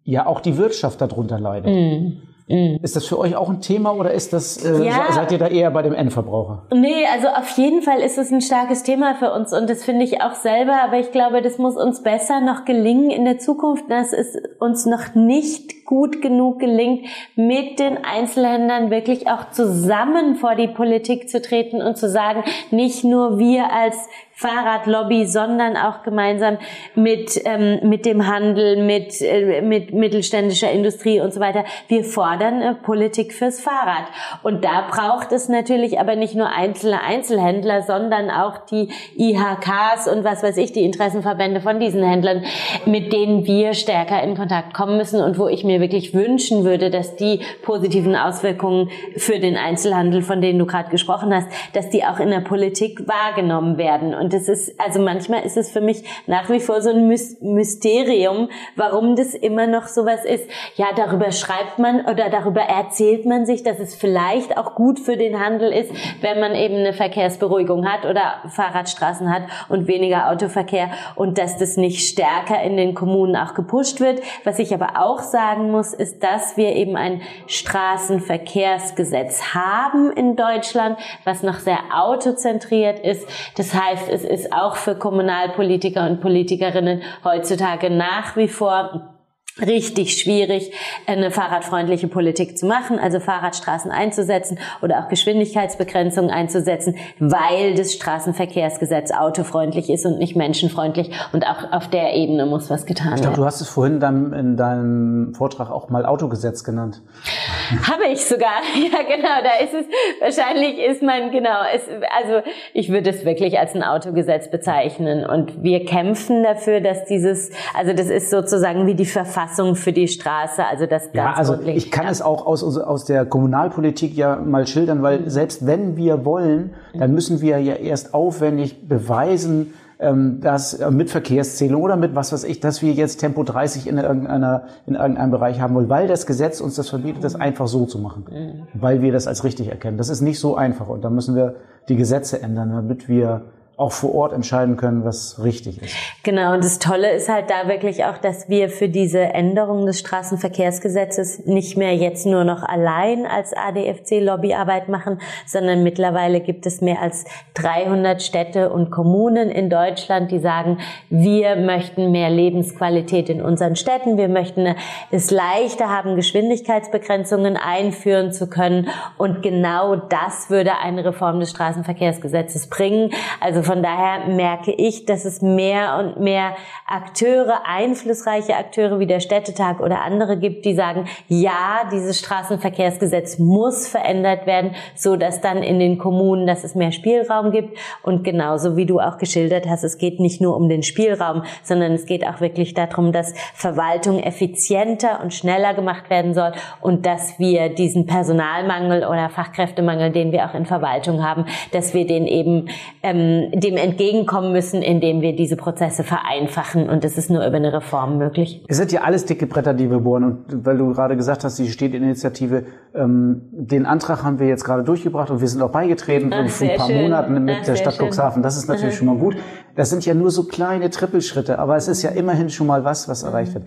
ja 0.04 0.26
auch 0.26 0.40
die 0.40 0.58
Wirtschaft 0.58 1.02
darunter 1.02 1.40
leidet. 1.40 1.72
Mhm. 1.72 2.22
Mhm. 2.48 2.80
Ist 2.82 2.96
das 2.96 3.06
für 3.06 3.18
euch 3.18 3.36
auch 3.36 3.50
ein 3.50 3.62
Thema 3.62 3.96
oder 3.96 4.12
ist 4.12 4.34
das, 4.34 4.64
äh, 4.64 4.86
ja. 4.86 5.12
seid 5.12 5.32
ihr 5.32 5.38
da 5.38 5.48
eher 5.48 5.72
bei 5.72 5.82
dem 5.82 5.94
Endverbraucher? 5.94 6.68
Nee, 6.74 7.06
also 7.12 7.28
auf 7.28 7.50
jeden 7.58 7.82
Fall 7.82 8.00
ist 8.00 8.18
es 8.18 8.32
ein 8.32 8.42
starkes 8.42 8.84
Thema 8.84 9.16
für 9.16 9.32
uns 9.32 9.54
und 9.54 9.70
das 9.70 9.84
finde 9.84 10.04
ich 10.04 10.22
auch 10.22 10.34
selber, 10.34 10.82
aber 10.84 11.00
ich 11.00 11.12
glaube, 11.12 11.42
das 11.42 11.58
muss 11.58 11.76
uns 11.76 12.04
besser 12.04 12.42
noch 12.42 12.66
gelingen 12.66 13.10
in 13.10 13.26
der 13.26 13.40
Zukunft, 13.40 13.90
dass 13.90 14.14
es 14.14 14.36
uns 14.60 14.86
noch 14.86 15.16
nicht 15.16 15.86
gut 15.86 16.22
genug 16.22 16.60
gelingt, 16.60 17.06
mit 17.36 17.80
den 17.80 18.04
Einzelhändlern 18.04 18.90
wirklich 18.90 19.28
auch 19.28 19.52
zusammen 19.52 20.36
vor 20.36 20.56
die 20.56 20.68
Politik 20.68 21.30
zu 21.30 21.42
treten 21.42 21.82
und 21.82 21.98
zu 21.98 22.10
sagen, 22.10 22.44
nicht 22.72 23.04
nur 23.04 23.38
wir 23.38 23.72
als 23.72 23.98
Fahrradlobby, 24.36 25.26
sondern 25.26 25.78
auch 25.78 26.02
gemeinsam 26.02 26.58
mit, 26.96 27.40
ähm, 27.46 27.80
mit 27.84 28.06
dem 28.06 28.28
Handel, 28.28 28.84
mit, 28.84 29.22
äh, 29.22 29.62
mit 29.62 29.94
mittelständischer 29.94 30.72
Industrie 30.72 31.22
und 31.22 31.34
so 31.34 31.40
weiter. 31.40 31.64
Wir 31.88 32.04
fordern 32.04 32.62
äh, 32.62 32.74
Politik 32.74 33.34
fürs 33.34 33.62
Fahrrad. 33.62 34.06
Und 34.42 34.66
da 34.66 34.88
braucht 34.90 35.32
es 35.32 35.50
natürlich 35.50 36.00
aber 36.00 36.16
nicht 36.16 36.34
nur 36.34 36.50
einzelne 36.50 37.02
Einzelhändler, 37.02 37.84
sondern 37.84 38.32
auch 38.32 38.58
die 38.66 38.90
IHKs 39.16 40.08
und 40.08 40.24
was 40.24 40.42
weiß 40.42 40.58
ich, 40.58 40.72
die 40.74 40.84
Interessenverbände 40.84 41.62
von 41.62 41.80
diesen 41.80 42.04
Händlern, 42.04 42.44
mit 42.86 43.14
denen 43.14 43.46
wir 43.46 43.76
stärker 43.76 44.22
in 44.24 44.36
Kontakt 44.36 44.74
kommen 44.74 44.98
müssen 44.98 45.22
und 45.22 45.38
wo 45.38 45.48
ich 45.48 45.64
mir 45.64 45.80
wirklich 45.80 46.14
wünschen 46.16 46.64
würde, 46.64 46.90
dass 46.90 47.16
die 47.16 47.40
positiven 47.62 48.16
Auswirkungen 48.16 48.90
für 49.16 49.40
den 49.40 49.58
Einzelhandel, 49.58 50.24
von 50.24 50.42
denen 50.42 50.58
du 50.58 50.66
gerade 50.66 50.90
gesprochen 50.90 51.34
hast, 51.34 51.48
dass 51.74 51.90
die 51.90 52.04
auch 52.04 52.20
in 52.20 52.32
der 52.32 52.42
Politik 52.42 53.08
wahrgenommen 53.08 53.78
werden. 53.78 54.23
Das 54.32 54.48
ist, 54.48 54.80
also 54.80 55.02
manchmal 55.02 55.44
ist 55.44 55.58
es 55.58 55.72
für 55.72 55.82
mich 55.82 56.04
nach 56.28 56.50
wie 56.50 56.60
vor 56.60 56.82
so 56.82 56.92
ein 56.92 57.08
Mysterium, 57.08 58.50
warum 58.76 59.16
das 59.16 59.34
immer 59.34 59.68
noch 59.68 59.88
sowas 59.88 60.24
ist. 60.24 60.48
Ja, 60.76 60.88
darüber 60.96 61.32
schreibt 61.32 61.80
man 61.80 62.06
oder 62.06 62.30
darüber 62.30 62.62
erzählt 62.62 63.26
man 63.26 63.46
sich, 63.46 63.64
dass 63.64 63.80
es 63.80 63.96
vielleicht 63.96 64.58
auch 64.58 64.76
gut 64.76 65.00
für 65.00 65.18
den 65.18 65.40
Handel 65.40 65.72
ist, 65.72 65.92
wenn 66.22 66.40
man 66.40 66.56
eben 66.56 66.76
eine 66.76 66.94
Verkehrsberuhigung 66.94 67.90
hat 67.90 68.06
oder 68.06 68.36
Fahrradstraßen 68.50 69.34
hat 69.34 69.44
und 69.70 69.88
weniger 69.88 70.30
Autoverkehr 70.30 70.92
und 71.16 71.38
dass 71.38 71.58
das 71.58 71.78
nicht 71.78 72.08
stärker 72.08 72.62
in 72.62 72.78
den 72.78 72.94
Kommunen 72.94 73.36
auch 73.36 73.56
gepusht 73.56 74.00
wird. 74.00 74.22
Was 74.44 74.60
ich 74.60 74.74
aber 74.74 75.02
auch 75.02 75.20
sagen 75.20 75.72
muss, 75.72 75.94
ist, 75.94 76.24
dass 76.24 76.58
wir 76.58 76.76
eben 76.76 76.96
ein 76.96 77.22
Straßenverkehrsgesetz 77.48 79.54
haben 79.54 80.12
in 80.12 80.36
Deutschland, 80.36 81.00
was 81.24 81.44
noch 81.44 81.60
sehr 81.60 81.80
autozentriert 81.94 83.00
ist. 83.00 83.26
Das 83.58 83.74
heißt, 83.74 84.10
es 84.14 84.24
ist 84.24 84.54
auch 84.54 84.76
für 84.76 84.96
Kommunalpolitiker 84.96 86.08
und 86.08 86.22
Politikerinnen 86.22 87.02
heutzutage 87.24 87.90
nach 87.90 88.36
wie 88.36 88.48
vor 88.48 89.13
richtig 89.62 90.18
schwierig, 90.18 90.72
eine 91.06 91.30
fahrradfreundliche 91.30 92.08
Politik 92.08 92.58
zu 92.58 92.66
machen, 92.66 92.98
also 92.98 93.20
Fahrradstraßen 93.20 93.92
einzusetzen 93.92 94.58
oder 94.82 95.00
auch 95.00 95.10
Geschwindigkeitsbegrenzungen 95.10 96.32
einzusetzen, 96.32 96.96
weil 97.20 97.76
das 97.76 97.94
Straßenverkehrsgesetz 97.94 99.12
autofreundlich 99.12 99.92
ist 99.92 100.08
und 100.08 100.18
nicht 100.18 100.36
menschenfreundlich 100.36 101.12
und 101.34 101.46
auch 101.46 101.72
auf 101.72 101.88
der 101.88 102.16
Ebene 102.16 102.48
muss 102.48 102.72
was 102.72 102.88
getan 102.88 103.12
werden. 103.12 103.16
Ich 103.16 103.22
glaube, 103.22 103.38
du 103.38 103.46
hast 103.46 103.62
es 103.62 103.70
vorhin 103.70 104.00
dann 104.00 104.34
in 104.34 104.58
deinem 104.58 105.36
Vortrag 105.36 105.70
auch 105.70 105.90
mal 105.90 106.06
Autogesetz 106.06 106.64
genannt. 106.64 107.02
Habe 107.92 108.06
ich 108.12 108.26
sogar, 108.26 108.62
ja 108.76 109.04
genau, 109.04 109.44
da 109.44 109.64
ist 109.64 109.74
es, 109.74 109.86
wahrscheinlich 110.20 110.80
ist 110.80 111.04
man, 111.04 111.32
genau, 111.32 111.60
es, 111.74 111.84
also 112.18 112.42
ich 112.74 112.90
würde 112.90 113.12
es 113.12 113.24
wirklich 113.24 113.60
als 113.60 113.76
ein 113.76 113.84
Autogesetz 113.84 114.50
bezeichnen 114.50 115.26
und 115.28 115.62
wir 115.62 115.86
kämpfen 115.86 116.42
dafür, 116.42 116.82
dass 116.82 117.06
dieses, 117.06 117.52
also 117.76 117.94
das 117.94 118.08
ist 118.08 118.32
sozusagen 118.32 118.88
wie 118.88 118.96
die 118.96 119.06
Verfassung 119.06 119.43
Verfassung 119.44 119.76
für 119.76 119.94
die 119.94 120.08
Straße, 120.08 120.66
also 120.66 120.86
das 120.86 121.04
ganz 121.04 121.16
Ja, 121.16 121.34
also 121.34 121.62
ich 121.62 121.92
kann 121.92 122.08
es 122.08 122.22
auch 122.22 122.46
aus, 122.46 122.64
aus 122.64 123.06
der 123.06 123.26
Kommunalpolitik 123.26 124.16
ja 124.16 124.38
mal 124.38 124.68
schildern, 124.68 125.02
weil 125.02 125.22
mhm. 125.22 125.30
selbst 125.30 125.66
wenn 125.66 125.96
wir 125.98 126.26
wollen, 126.26 126.74
dann 126.94 127.14
müssen 127.14 127.42
wir 127.42 127.60
ja 127.60 127.76
erst 127.76 128.14
aufwendig 128.14 128.88
beweisen, 128.88 129.74
ähm, 130.00 130.42
dass 130.42 130.74
äh, 130.74 130.92
mit 130.92 131.10
Verkehrszählung 131.10 131.82
oder 131.82 131.96
mit 131.96 132.16
was 132.16 132.34
weiß 132.34 132.44
ich, 132.44 132.60
dass 132.60 132.82
wir 132.82 132.94
jetzt 132.94 133.18
Tempo 133.20 133.44
30 133.44 133.88
in 133.88 133.98
irgendeiner 133.98 134.64
in 134.86 134.96
irgendeinem 134.96 135.32
Bereich 135.32 135.62
haben 135.62 135.76
wollen, 135.76 135.90
weil 135.90 136.08
das 136.08 136.26
Gesetz 136.26 136.62
uns 136.62 136.76
das 136.76 136.90
verbietet, 136.90 137.24
das 137.24 137.36
einfach 137.36 137.68
so 137.68 137.86
zu 137.86 138.00
machen, 138.00 138.26
mhm. 138.30 138.68
weil 138.74 139.02
wir 139.02 139.12
das 139.12 139.28
als 139.28 139.44
richtig 139.44 139.70
erkennen. 139.70 139.98
Das 139.98 140.10
ist 140.10 140.22
nicht 140.22 140.40
so 140.40 140.56
einfach 140.56 140.90
und 140.90 141.04
da 141.04 141.10
müssen 141.10 141.36
wir 141.36 141.56
die 141.90 141.96
Gesetze 141.96 142.42
ändern, 142.42 142.72
damit 142.72 143.08
wir 143.08 143.44
auch 143.84 143.92
vor 143.92 144.16
Ort 144.16 144.32
entscheiden 144.32 144.78
können, 144.78 145.04
was 145.04 145.44
richtig 145.44 145.82
ist. 145.82 145.94
Genau, 146.24 146.54
und 146.54 146.64
das 146.64 146.80
Tolle 146.80 147.12
ist 147.12 147.28
halt 147.28 147.50
da 147.50 147.68
wirklich 147.68 148.06
auch, 148.06 148.18
dass 148.18 148.48
wir 148.48 148.70
für 148.70 148.88
diese 148.88 149.20
Änderung 149.20 149.86
des 149.86 150.00
Straßenverkehrsgesetzes 150.00 151.46
nicht 151.46 151.76
mehr 151.76 151.94
jetzt 151.94 152.26
nur 152.26 152.46
noch 152.46 152.64
allein 152.64 153.26
als 153.26 153.52
ADFC 153.54 154.22
Lobbyarbeit 154.22 154.88
machen, 154.88 155.20
sondern 155.46 155.84
mittlerweile 155.84 156.40
gibt 156.40 156.66
es 156.66 156.80
mehr 156.80 157.02
als 157.02 157.26
300 157.56 158.24
Städte 158.24 158.70
und 158.70 158.90
Kommunen 158.90 159.50
in 159.50 159.70
Deutschland, 159.70 160.32
die 160.32 160.40
sagen, 160.40 160.78
wir 161.10 161.58
möchten 161.58 162.12
mehr 162.12 162.30
Lebensqualität 162.30 163.30
in 163.30 163.42
unseren 163.42 163.76
Städten, 163.76 164.18
wir 164.18 164.30
möchten 164.30 164.76
es 165.12 165.30
leichter 165.30 165.90
haben, 165.90 166.16
Geschwindigkeitsbegrenzungen 166.16 167.58
einführen 167.58 168.32
zu 168.32 168.48
können 168.48 168.88
und 169.18 169.42
genau 169.42 169.98
das 169.98 170.50
würde 170.50 170.78
eine 170.82 171.04
Reform 171.04 171.42
des 171.42 171.50
Straßenverkehrsgesetzes 171.50 172.68
bringen. 172.68 173.12
Also 173.42 173.62
von 173.62 173.73
daher 173.82 174.28
merke 174.28 174.72
ich, 174.72 175.06
dass 175.06 175.26
es 175.26 175.42
mehr 175.42 175.98
und 175.98 176.22
mehr 176.22 176.56
Akteure, 176.86 177.62
einflussreiche 177.66 178.56
Akteure 178.56 179.00
wie 179.00 179.08
der 179.08 179.20
Städtetag 179.20 179.80
oder 179.80 180.02
andere 180.02 180.38
gibt, 180.38 180.66
die 180.66 180.76
sagen, 180.76 181.06
ja, 181.28 181.90
dieses 181.92 182.20
Straßenverkehrsgesetz 182.20 183.40
muss 183.40 183.88
verändert 183.88 184.46
werden, 184.46 184.76
so 184.96 185.16
dass 185.16 185.42
dann 185.42 185.64
in 185.64 185.80
den 185.80 185.98
Kommunen, 185.98 186.46
dass 186.46 186.64
es 186.64 186.76
mehr 186.76 186.92
Spielraum 186.92 187.52
gibt. 187.52 187.78
Und 188.04 188.24
genauso 188.24 188.76
wie 188.76 188.86
du 188.86 189.00
auch 189.00 189.18
geschildert 189.18 189.68
hast, 189.68 189.84
es 189.84 189.98
geht 189.98 190.20
nicht 190.20 190.42
nur 190.42 190.56
um 190.56 190.70
den 190.70 190.84
Spielraum, 190.84 191.44
sondern 191.64 191.94
es 191.94 192.06
geht 192.06 192.28
auch 192.28 192.42
wirklich 192.42 192.74
darum, 192.74 193.12
dass 193.12 193.34
Verwaltung 193.54 194.20
effizienter 194.22 195.22
und 195.24 195.34
schneller 195.34 195.74
gemacht 195.74 196.10
werden 196.10 196.34
soll 196.34 196.52
und 196.82 197.06
dass 197.06 197.40
wir 197.40 197.70
diesen 197.70 198.06
Personalmangel 198.06 199.06
oder 199.06 199.30
Fachkräftemangel, 199.30 200.12
den 200.12 200.32
wir 200.32 200.46
auch 200.46 200.54
in 200.54 200.66
Verwaltung 200.66 201.24
haben, 201.24 201.46
dass 201.72 201.94
wir 201.94 202.06
den 202.06 202.28
eben 202.28 202.70
ähm, 203.02 203.53
dem 203.54 203.78
entgegenkommen 203.78 204.52
müssen, 204.52 204.82
indem 204.82 205.22
wir 205.22 205.36
diese 205.36 205.56
Prozesse 205.56 206.04
vereinfachen. 206.04 206.90
Und 206.90 207.04
das 207.04 207.18
ist 207.18 207.30
nur 207.30 207.46
über 207.46 207.58
eine 207.58 207.72
Reform 207.72 208.18
möglich. 208.18 208.64
Es 208.68 208.78
sind 208.78 208.92
ja 208.92 209.02
alles 209.02 209.26
dicke 209.26 209.46
Bretter, 209.46 209.74
die 209.74 209.90
wir 209.90 210.00
bohren. 210.00 210.24
Und 210.24 210.66
weil 210.66 210.78
du 210.78 210.92
gerade 210.92 211.16
gesagt 211.16 211.44
hast, 211.44 211.60
die 211.60 211.70
Städtinitiative, 211.70 212.66
ähm, 212.96 213.42
den 213.52 213.86
Antrag 213.86 214.24
haben 214.24 214.40
wir 214.40 214.48
jetzt 214.48 214.64
gerade 214.64 214.84
durchgebracht 214.84 215.30
und 215.30 215.40
wir 215.42 215.48
sind 215.48 215.62
auch 215.62 215.72
beigetreten 215.72 216.34
Ach, 216.34 216.50
vor 216.50 216.68
ein 216.68 216.78
paar 216.78 216.88
schön. 216.88 217.02
Monaten 217.02 217.44
mit 217.44 217.58
Ach, 217.62 217.66
der 217.66 217.76
Stadt 217.76 217.94
schön. 217.94 218.08
Cuxhaven. 218.08 218.42
Das 218.42 218.58
ist 218.58 218.68
natürlich 218.68 218.96
schon 218.96 219.08
mal 219.08 219.18
gut. 219.18 219.36
Das 219.76 219.90
sind 219.90 220.06
ja 220.06 220.14
nur 220.14 220.32
so 220.32 220.44
kleine 220.44 220.90
Trippelschritte, 220.90 221.60
aber 221.60 221.76
es 221.76 221.88
ist 221.88 222.02
ja 222.02 222.10
immerhin 222.12 222.50
schon 222.50 222.68
mal 222.68 222.84
was, 222.84 223.08
was 223.08 223.24
erreicht 223.24 223.54
wird. 223.54 223.66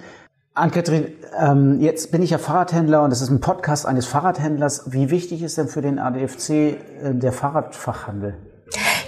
Ann-Kathrin, 0.55 1.09
ähm, 1.39 1.81
jetzt 1.81 2.11
bin 2.11 2.23
ich 2.23 2.31
ja 2.31 2.39
Fahrradhändler 2.39 3.03
und 3.03 3.11
das 3.11 3.21
ist 3.21 3.29
ein 3.29 3.41
Podcast 3.41 3.85
eines 3.85 4.07
Fahrradhändlers. 4.07 4.91
Wie 4.91 5.11
wichtig 5.11 5.43
ist 5.43 5.59
denn 5.59 5.69
für 5.69 5.83
den 5.83 5.99
ADFC 5.99 6.51
äh, 6.51 6.77
der 7.13 7.33
Fahrradfachhandel? 7.33 8.35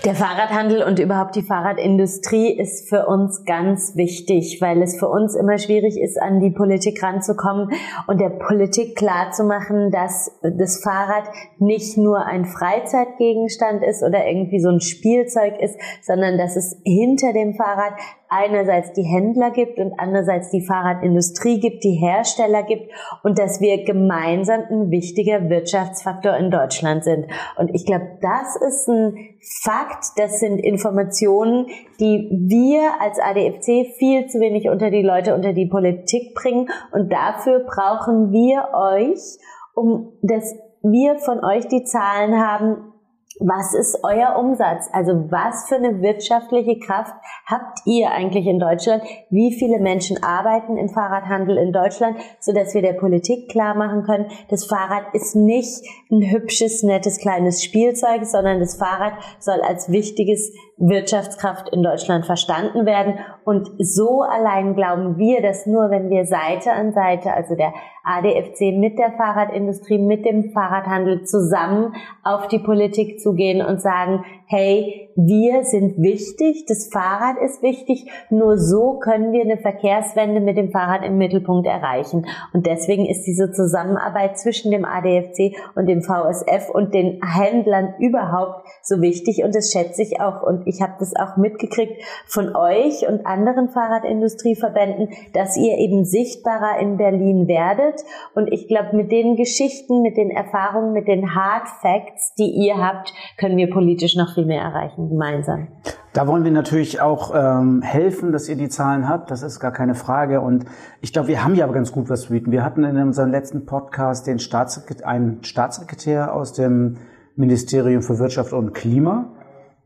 Der 0.05 0.15
Fahrradhandel 0.15 0.85
und 0.85 1.01
überhaupt 1.01 1.35
die 1.35 1.43
Fahrradindustrie 1.43 2.57
ist 2.57 2.89
für 2.89 3.07
uns 3.07 3.45
ganz 3.45 3.97
wichtig, 3.97 4.61
weil 4.61 4.81
es 4.81 4.97
für 4.97 5.09
uns 5.09 5.35
immer 5.35 5.59
schwierig 5.59 6.01
ist, 6.01 6.23
an 6.23 6.39
die 6.39 6.51
Politik 6.51 7.03
ranzukommen 7.03 7.73
und 8.07 8.21
der 8.21 8.29
Politik 8.29 8.97
klarzumachen, 8.97 9.91
dass 9.91 10.31
das 10.43 10.81
Fahrrad 10.83 11.25
nicht 11.59 11.99
nur 11.99 12.25
ein 12.25 12.45
Freizeitgegenstand 12.45 13.83
ist 13.83 14.05
oder 14.05 14.25
irgendwie 14.25 14.61
so 14.61 14.69
ein 14.69 14.81
Spielzeug 14.81 15.61
ist, 15.61 15.77
sondern 16.03 16.39
dass 16.39 16.55
es 16.55 16.81
hinter 16.85 17.33
dem 17.33 17.55
Fahrrad 17.55 17.95
einerseits 18.29 18.93
die 18.93 19.03
Händler 19.03 19.51
gibt 19.51 19.79
und 19.79 19.95
andererseits 19.99 20.51
die 20.51 20.65
Fahrradindustrie 20.65 21.61
gibt, 21.61 21.85
die 21.85 21.95
Hersteller 21.95 22.63
gibt 22.63 22.93
und 23.23 23.39
dass 23.39 23.61
wir 23.61 23.85
gemeinsam 23.85 24.63
ein 24.71 24.91
wichtiger 24.91 25.49
Wirtschaftsfaktor 25.49 26.37
in 26.37 26.51
Deutschland 26.51 27.05
sind. 27.05 27.27
Und 27.57 27.75
ich 27.75 27.87
glaube, 27.87 28.19
das 28.21 28.57
ist 28.57 28.89
ein 28.89 29.17
Fakt, 29.63 30.05
das 30.17 30.41
sind 30.41 30.59
Informationen, 30.59 31.67
die 32.01 32.29
wir 32.31 33.01
als 33.01 33.19
ADFC 33.19 33.95
viel 33.99 34.27
zu 34.27 34.41
wenig 34.41 34.69
unter 34.69 34.91
die 34.91 35.03
Leute, 35.03 35.35
unter 35.35 35.53
die 35.53 35.67
Politik 35.67 36.35
bringen. 36.35 36.69
Und 36.93 37.13
dafür 37.13 37.61
brauchen 37.61 38.33
wir 38.33 38.69
euch, 38.75 39.39
um 39.75 40.13
dass 40.23 40.55
wir 40.83 41.19
von 41.19 41.45
euch 41.45 41.67
die 41.69 41.85
Zahlen 41.85 42.39
haben, 42.39 42.93
was 43.41 43.75
ist 43.75 44.01
euer 44.03 44.37
Umsatz? 44.39 44.89
Also 44.93 45.31
was 45.31 45.69
für 45.69 45.77
eine 45.77 46.03
wirtschaftliche 46.03 46.79
Kraft 46.79 47.15
habt 47.47 47.81
ihr 47.87 48.11
eigentlich 48.11 48.47
in 48.47 48.59
Deutschland? 48.59 49.03
Wie 49.31 49.53
viele 49.53 49.79
Menschen 49.79 50.23
arbeiten 50.23 50.77
im 50.77 50.89
Fahrradhandel 50.89 51.57
in 51.59 51.73
Deutschland, 51.73 52.19
so 52.41 52.53
dass 52.53 52.75
wir 52.75 52.83
der 52.83 52.95
Politik 52.95 53.49
klar 53.49 53.75
machen 53.75 54.03
können, 54.03 54.27
das 54.49 54.67
Fahrrad 54.67 55.15
ist 55.15 55.37
nicht 55.37 55.85
ein 56.11 56.31
hübsches, 56.31 56.83
nettes, 56.83 57.19
kleines 57.19 57.63
Spielzeug, 57.63 58.25
sondern 58.25 58.61
das 58.61 58.77
Fahrrad 58.77 59.15
soll 59.39 59.61
als 59.61 59.91
wichtiges 59.91 60.53
Wirtschaftskraft 60.79 61.69
in 61.71 61.83
Deutschland 61.83 62.25
verstanden 62.25 62.87
werden. 62.87 63.19
Und 63.45 63.69
so 63.79 64.23
allein 64.23 64.75
glauben 64.75 65.19
wir, 65.19 65.43
dass 65.43 65.67
nur 65.67 65.91
wenn 65.91 66.09
wir 66.09 66.25
Seite 66.25 66.73
an 66.73 66.93
Seite, 66.93 67.33
also 67.33 67.57
der 67.57 67.73
ADFC 68.05 68.77
mit 68.77 68.99
der 68.99 69.13
Fahrradindustrie, 69.13 69.99
mit 69.99 70.25
dem 70.25 70.53
Fahrradhandel 70.53 71.25
zusammen 71.25 71.95
auf 72.23 72.49
die 72.49 72.61
Politik 72.61 73.21
zugehen 73.21 73.61
und 73.65 73.83
sagen, 73.83 74.25
hey, 74.51 75.11
wir 75.15 75.65
sind 75.65 76.01
wichtig, 76.01 76.65
das 76.67 76.89
Fahrrad 76.91 77.37
ist 77.45 77.63
wichtig, 77.63 78.11
nur 78.31 78.57
so 78.57 78.99
können 78.99 79.33
wir 79.33 79.43
eine 79.43 79.59
Verkehrswende 79.59 80.41
mit 80.41 80.57
dem 80.57 80.71
Fahrrad 80.71 81.05
im 81.05 81.19
Mittelpunkt 81.19 81.67
erreichen. 81.67 82.25
Und 82.55 82.67
deswegen 82.67 83.05
ist 83.05 83.25
diese 83.25 83.53
Zusammenarbeit 83.53 84.39
zwischen 84.39 84.71
dem 84.71 84.87
ADFC 84.87 85.55
und 85.75 85.87
dem 85.87 86.01
VSF 86.03 86.71
und 86.73 86.95
den 86.95 87.21
Händlern 87.23 87.95
überhaupt 87.99 88.67
so 88.83 89.03
wichtig 89.03 89.43
und 89.45 89.55
das 89.55 89.71
schätze 89.71 90.03
ich 90.03 90.21
auch 90.21 90.43
und 90.43 90.67
ich 90.67 90.81
habe 90.81 90.95
das 90.99 91.15
auch 91.15 91.37
mitgekriegt 91.37 92.03
von 92.27 92.57
euch 92.57 93.07
und 93.07 93.27
anderen 93.27 93.69
Fahrradindustrieverbänden, 93.69 95.11
dass 95.35 95.59
ihr 95.59 95.77
eben 95.77 96.07
sichtbarer 96.07 96.81
in 96.81 96.97
Berlin 96.97 97.49
werdet 97.49 98.03
und 98.35 98.51
ich 98.51 98.67
glaube, 98.67 98.97
mit 98.97 99.13
den 99.13 99.37
Geschichten, 99.37 100.01
mit 100.01 100.17
den 100.17 100.31
Erfahrungen, 100.31 100.93
mit 100.93 101.07
den 101.07 101.35
Hard 101.35 101.69
Facts, 101.83 102.35
die 102.39 102.51
ihr 102.51 102.79
habt, 102.79 103.13
können 103.37 103.59
wir 103.59 103.69
politisch 103.69 104.17
noch 104.17 104.38
mehr 104.45 104.63
erreichen 104.63 105.09
gemeinsam. 105.09 105.69
Da 106.13 106.27
wollen 106.27 106.43
wir 106.43 106.51
natürlich 106.51 107.01
auch 107.01 107.33
ähm, 107.35 107.83
helfen, 107.83 108.33
dass 108.33 108.49
ihr 108.49 108.57
die 108.57 108.69
Zahlen 108.69 109.09
habt. 109.09 109.31
Das 109.31 109.43
ist 109.43 109.61
gar 109.61 109.73
keine 109.73 109.95
Frage. 109.95 110.41
Und 110.41 110.65
ich 111.01 111.13
glaube, 111.13 111.29
wir 111.29 111.45
haben 111.45 111.55
ja 111.55 111.65
aber 111.65 111.75
ganz 111.75 111.93
gut 111.93 112.09
was 112.09 112.23
zu 112.23 112.33
bieten. 112.33 112.51
Wir 112.51 112.65
hatten 112.65 112.83
in 112.85 112.97
unserem 112.97 113.31
letzten 113.31 113.67
Podcast 113.67 114.27
den 114.27 114.39
Staatssekretär, 114.39 115.07
einen 115.07 115.45
Staatssekretär 115.45 116.35
aus 116.35 116.53
dem 116.53 116.97
Ministerium 117.37 118.03
für 118.03 118.19
Wirtschaft 118.19 118.53
und 118.53 118.73
Klima. 118.73 119.33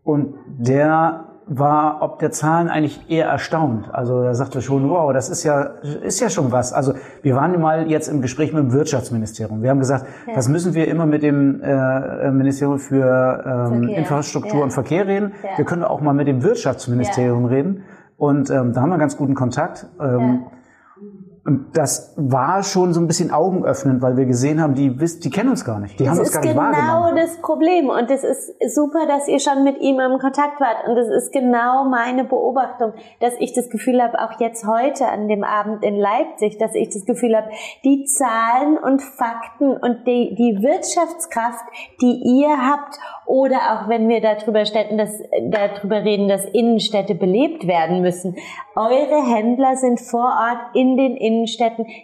Und 0.05 0.35
der 0.47 1.32
war 1.59 2.03
ob 2.03 2.19
der 2.19 2.31
Zahlen 2.31 2.69
eigentlich 2.69 3.11
eher 3.11 3.27
erstaunt. 3.27 3.93
Also 3.93 4.23
er 4.23 4.35
sagte 4.35 4.63
schon, 4.63 4.89
wow, 4.89 5.13
das 5.13 5.29
ist 5.29 5.45
ja, 5.45 5.63
ist 6.03 6.21
ja 6.21 6.31
schon 6.31 6.53
was. 6.53 6.73
Also 6.73 6.95
wir 7.23 7.37
waren 7.37 7.61
mal 7.61 7.91
jetzt 7.91 8.09
im 8.09 8.23
Gespräch 8.23 8.53
mit 8.53 8.63
dem 8.63 8.73
Wirtschaftsministerium. 8.73 9.63
Wir 9.63 9.71
haben 9.71 9.79
gesagt, 9.79 10.07
ja. 10.27 10.37
was 10.37 10.49
müssen 10.49 10.75
wir 10.75 10.89
immer 10.89 11.07
mit 11.07 11.23
dem 11.23 11.63
äh, 11.63 12.31
Ministerium 12.31 12.79
für 12.79 13.71
ähm, 13.73 13.89
Infrastruktur 13.89 14.59
ja. 14.59 14.65
und 14.65 14.73
Verkehr 14.73 15.07
reden? 15.07 15.33
Ja. 15.43 15.59
Wir 15.59 15.65
können 15.65 15.85
auch 15.85 16.01
mal 16.01 16.15
mit 16.15 16.27
dem 16.27 16.43
Wirtschaftsministerium 16.43 17.45
reden. 17.45 17.83
Und 18.17 18.51
ähm, 18.51 18.73
da 18.73 18.83
haben 18.83 18.91
wir 18.91 18.95
einen 18.95 19.01
ganz 19.01 19.17
guten 19.17 19.35
Kontakt. 19.35 19.87
Ähm, 20.01 20.45
und 21.45 21.77
das 21.77 22.15
war 22.17 22.63
schon 22.63 22.95
so 22.95 23.01
ein 23.01 23.09
bisschen 23.09 23.33
augenöffnend, 23.33 24.01
weil 24.01 24.17
wir 24.17 24.27
gesehen 24.27 24.63
haben, 24.63 24.75
die, 24.75 24.97
die 24.97 25.31
kennen 25.31 25.49
uns 25.49 25.65
gar 25.65 25.81
nicht. 25.81 25.99
Die 25.99 26.05
das 26.05 26.13
haben 26.13 26.19
uns 26.21 26.31
gar 26.31 26.41
nicht 26.41 26.53
genau 26.53 26.63
wahrgenommen. 26.63 27.17
Das 27.17 27.31
ist 27.31 27.37
genau 27.37 27.41
das 27.41 27.43
Problem. 27.43 27.89
Und 27.89 28.11
es 28.13 28.23
ist 28.23 28.75
super, 28.77 29.07
dass 29.09 29.27
ihr 29.27 29.41
schon 29.41 29.65
mit 29.65 29.81
ihm 29.81 29.99
im 29.99 30.21
Kontakt 30.21 30.61
wart. 30.61 30.87
Und 30.87 30.95
das 30.95 31.09
ist 31.09 31.33
genau 31.33 31.85
meine 31.85 32.23
Beobachtung, 32.23 32.93
dass 33.19 33.35
ich 33.41 33.53
das 33.55 33.71
Gefühl 33.71 34.01
habe, 34.01 34.21
auch 34.21 34.39
jetzt 34.39 34.65
heute 34.69 35.09
an 35.09 35.27
dem 35.27 35.43
Abend 35.43 35.83
in 35.83 35.97
Leipzig, 35.97 36.59
dass 36.59 36.77
ich 36.77 36.91
das 36.91 37.05
Gefühl 37.07 37.37
habe, 37.37 37.49
die 37.83 38.05
Zahlen 38.05 38.79
und 38.79 39.03
Fakten 39.03 39.73
und 39.73 40.07
die, 40.07 40.37
die 40.37 40.63
Wirtschaftskraft, 40.63 41.65
die 42.01 42.23
ihr 42.23 42.57
habt, 42.57 43.01
oder 43.27 43.57
auch 43.57 43.89
wenn 43.89 44.09
wir 44.09 44.21
darüber, 44.21 44.65
städten, 44.65 44.99
dass, 44.99 45.11
darüber 45.51 46.05
reden, 46.05 46.29
dass 46.29 46.45
Innenstädte 46.45 47.15
belebt 47.15 47.67
werden 47.67 48.03
müssen. 48.03 48.37
Eure 48.77 49.27
Händler 49.27 49.75
sind 49.77 50.01
vor 50.01 50.25
Ort 50.25 50.75
in 50.75 50.97
den 50.97 51.17
Innenstädten. 51.17 51.32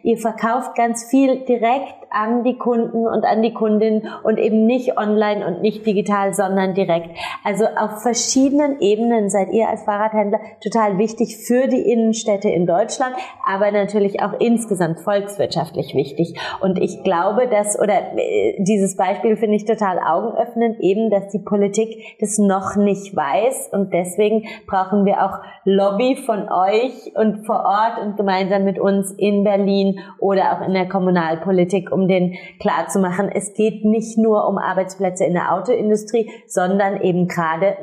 Ihr 0.02 0.18
verkauft 0.18 0.74
ganz 0.74 1.04
viel 1.04 1.44
direkt 1.44 1.94
an 2.10 2.44
die 2.44 2.56
Kunden 2.56 3.06
und 3.06 3.24
an 3.24 3.42
die 3.42 3.52
Kundinnen 3.52 4.08
und 4.22 4.38
eben 4.38 4.66
nicht 4.66 4.96
online 4.98 5.46
und 5.46 5.60
nicht 5.62 5.86
digital, 5.86 6.34
sondern 6.34 6.74
direkt. 6.74 7.10
Also 7.44 7.64
auf 7.64 8.02
verschiedenen 8.02 8.80
Ebenen 8.80 9.30
seid 9.30 9.52
ihr 9.52 9.68
als 9.68 9.84
Fahrradhändler 9.84 10.40
total 10.62 10.98
wichtig 10.98 11.36
für 11.36 11.68
die 11.68 11.90
Innenstädte 11.90 12.48
in 12.48 12.66
Deutschland, 12.66 13.14
aber 13.46 13.70
natürlich 13.70 14.22
auch 14.22 14.32
insgesamt 14.40 15.00
volkswirtschaftlich 15.00 15.94
wichtig. 15.94 16.38
Und 16.60 16.78
ich 16.78 17.02
glaube, 17.04 17.48
dass, 17.48 17.78
oder 17.78 18.16
äh, 18.16 18.56
dieses 18.58 18.96
Beispiel 18.96 19.36
finde 19.36 19.56
ich 19.56 19.64
total 19.64 19.98
augenöffnend, 19.98 20.80
eben, 20.80 21.10
dass 21.10 21.28
die 21.28 21.38
Politik 21.38 22.16
das 22.20 22.38
noch 22.38 22.76
nicht 22.76 23.14
weiß 23.14 23.70
und 23.72 23.92
deswegen 23.92 24.44
brauchen 24.66 25.04
wir 25.04 25.24
auch 25.24 25.38
Lobby 25.64 26.16
von 26.16 26.48
euch 26.50 27.12
und 27.14 27.44
vor 27.46 27.64
Ort 27.64 27.98
und 28.02 28.16
gemeinsam 28.16 28.64
mit 28.64 28.78
uns 28.78 29.14
in 29.18 29.44
Berlin 29.44 30.00
oder 30.18 30.52
auch 30.52 30.66
in 30.66 30.74
der 30.74 30.88
Kommunalpolitik, 30.88 31.92
um 31.92 32.08
den 32.08 32.36
klar 32.60 32.88
zu 32.88 33.00
machen, 33.00 33.28
es 33.28 33.54
geht 33.54 33.84
nicht 33.84 34.16
nur 34.18 34.48
um 34.48 34.58
Arbeitsplätze 34.58 35.24
in 35.24 35.34
der 35.34 35.54
Autoindustrie, 35.54 36.30
sondern 36.46 37.00
eben 37.02 37.28
gerade 37.28 37.76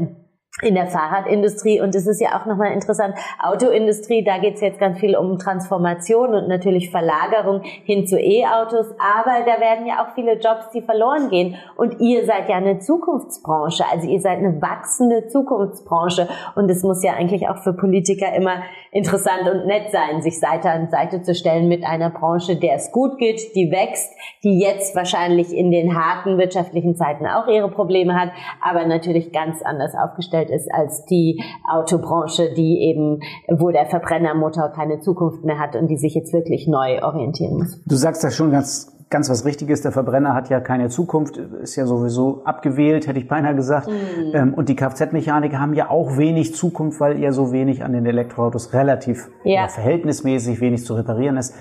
in 0.61 0.73
der 0.73 0.87
Fahrradindustrie. 0.87 1.81
Und 1.81 1.93
es 1.95 2.07
ist 2.07 2.21
ja 2.21 2.39
auch 2.39 2.45
nochmal 2.45 2.71
interessant, 2.71 3.15
Autoindustrie, 3.43 4.23
da 4.23 4.37
geht 4.37 4.55
es 4.55 4.61
jetzt 4.61 4.79
ganz 4.79 4.99
viel 4.99 5.17
um 5.17 5.37
Transformation 5.37 6.33
und 6.33 6.47
natürlich 6.47 6.91
Verlagerung 6.91 7.61
hin 7.63 8.07
zu 8.07 8.17
E-Autos, 8.17 8.87
aber 8.97 9.43
da 9.45 9.59
werden 9.59 9.85
ja 9.85 10.03
auch 10.03 10.15
viele 10.15 10.39
Jobs, 10.39 10.69
die 10.73 10.81
verloren 10.81 11.29
gehen. 11.29 11.55
Und 11.75 11.99
ihr 11.99 12.25
seid 12.25 12.47
ja 12.47 12.55
eine 12.55 12.79
Zukunftsbranche, 12.79 13.83
also 13.91 14.07
ihr 14.07 14.21
seid 14.21 14.37
eine 14.37 14.61
wachsende 14.61 15.27
Zukunftsbranche. 15.27 16.29
Und 16.55 16.71
es 16.71 16.83
muss 16.83 17.03
ja 17.03 17.13
eigentlich 17.13 17.49
auch 17.49 17.57
für 17.57 17.73
Politiker 17.73 18.33
immer 18.33 18.63
interessant 18.91 19.49
und 19.51 19.65
nett 19.65 19.91
sein, 19.91 20.21
sich 20.21 20.39
Seite 20.39 20.69
an 20.69 20.89
Seite 20.89 21.21
zu 21.21 21.35
stellen 21.35 21.67
mit 21.67 21.83
einer 21.83 22.09
Branche, 22.09 22.55
der 22.55 22.75
es 22.75 22.93
gut 22.93 23.17
geht, 23.17 23.55
die 23.55 23.71
wächst, 23.71 24.13
die 24.43 24.59
jetzt 24.59 24.95
wahrscheinlich 24.95 25.53
in 25.53 25.69
den 25.69 25.95
harten 25.95 26.37
wirtschaftlichen 26.37 26.95
Zeiten 26.95 27.27
auch 27.27 27.47
ihre 27.47 27.69
Probleme 27.69 28.15
hat, 28.17 28.29
aber 28.61 28.85
natürlich 28.85 29.33
ganz 29.33 29.61
anders 29.61 29.93
aufgestellt 29.95 30.44
aufgestellt 30.45 30.49
ist 30.49 30.69
als 30.73 31.05
die 31.05 31.43
Autobranche, 31.67 32.53
die 32.55 32.81
eben, 32.81 33.19
wo 33.49 33.71
der 33.71 33.85
Verbrennermotor 33.85 34.69
keine 34.69 34.99
Zukunft 34.99 35.43
mehr 35.43 35.59
hat 35.59 35.75
und 35.75 35.87
die 35.87 35.97
sich 35.97 36.15
jetzt 36.15 36.33
wirklich 36.33 36.67
neu 36.67 37.01
orientieren 37.01 37.57
muss. 37.57 37.81
Du 37.85 37.95
sagst 37.95 38.23
das 38.23 38.35
schon 38.35 38.51
ganz 38.51 38.91
ganz 39.07 39.29
was 39.29 39.45
Richtiges. 39.45 39.81
Der 39.81 39.91
Verbrenner 39.91 40.33
hat 40.33 40.49
ja 40.49 40.59
keine 40.59 40.89
Zukunft, 40.89 41.37
ist 41.37 41.75
ja 41.75 41.85
sowieso 41.85 42.41
abgewählt, 42.43 43.07
hätte 43.07 43.19
ich 43.19 43.27
beinahe 43.27 43.55
gesagt. 43.55 43.87
Mhm. 43.87 44.55
und 44.55 44.67
die 44.67 44.75
Kfz-Mechaniker 44.75 45.59
haben 45.59 45.73
ja 45.73 45.91
auch 45.91 46.17
wenig 46.17 46.55
Zukunft, 46.55 46.99
weil 46.99 47.19
ja 47.19 47.31
so 47.31 47.51
wenig 47.51 47.83
an 47.83 47.93
den 47.93 48.05
Elektroautos 48.07 48.73
relativ 48.73 49.29
ja. 49.43 49.67
verhältnismäßig 49.67 50.59
wenig 50.59 50.83
zu 50.85 50.95
reparieren 50.95 51.37
ist. 51.37 51.53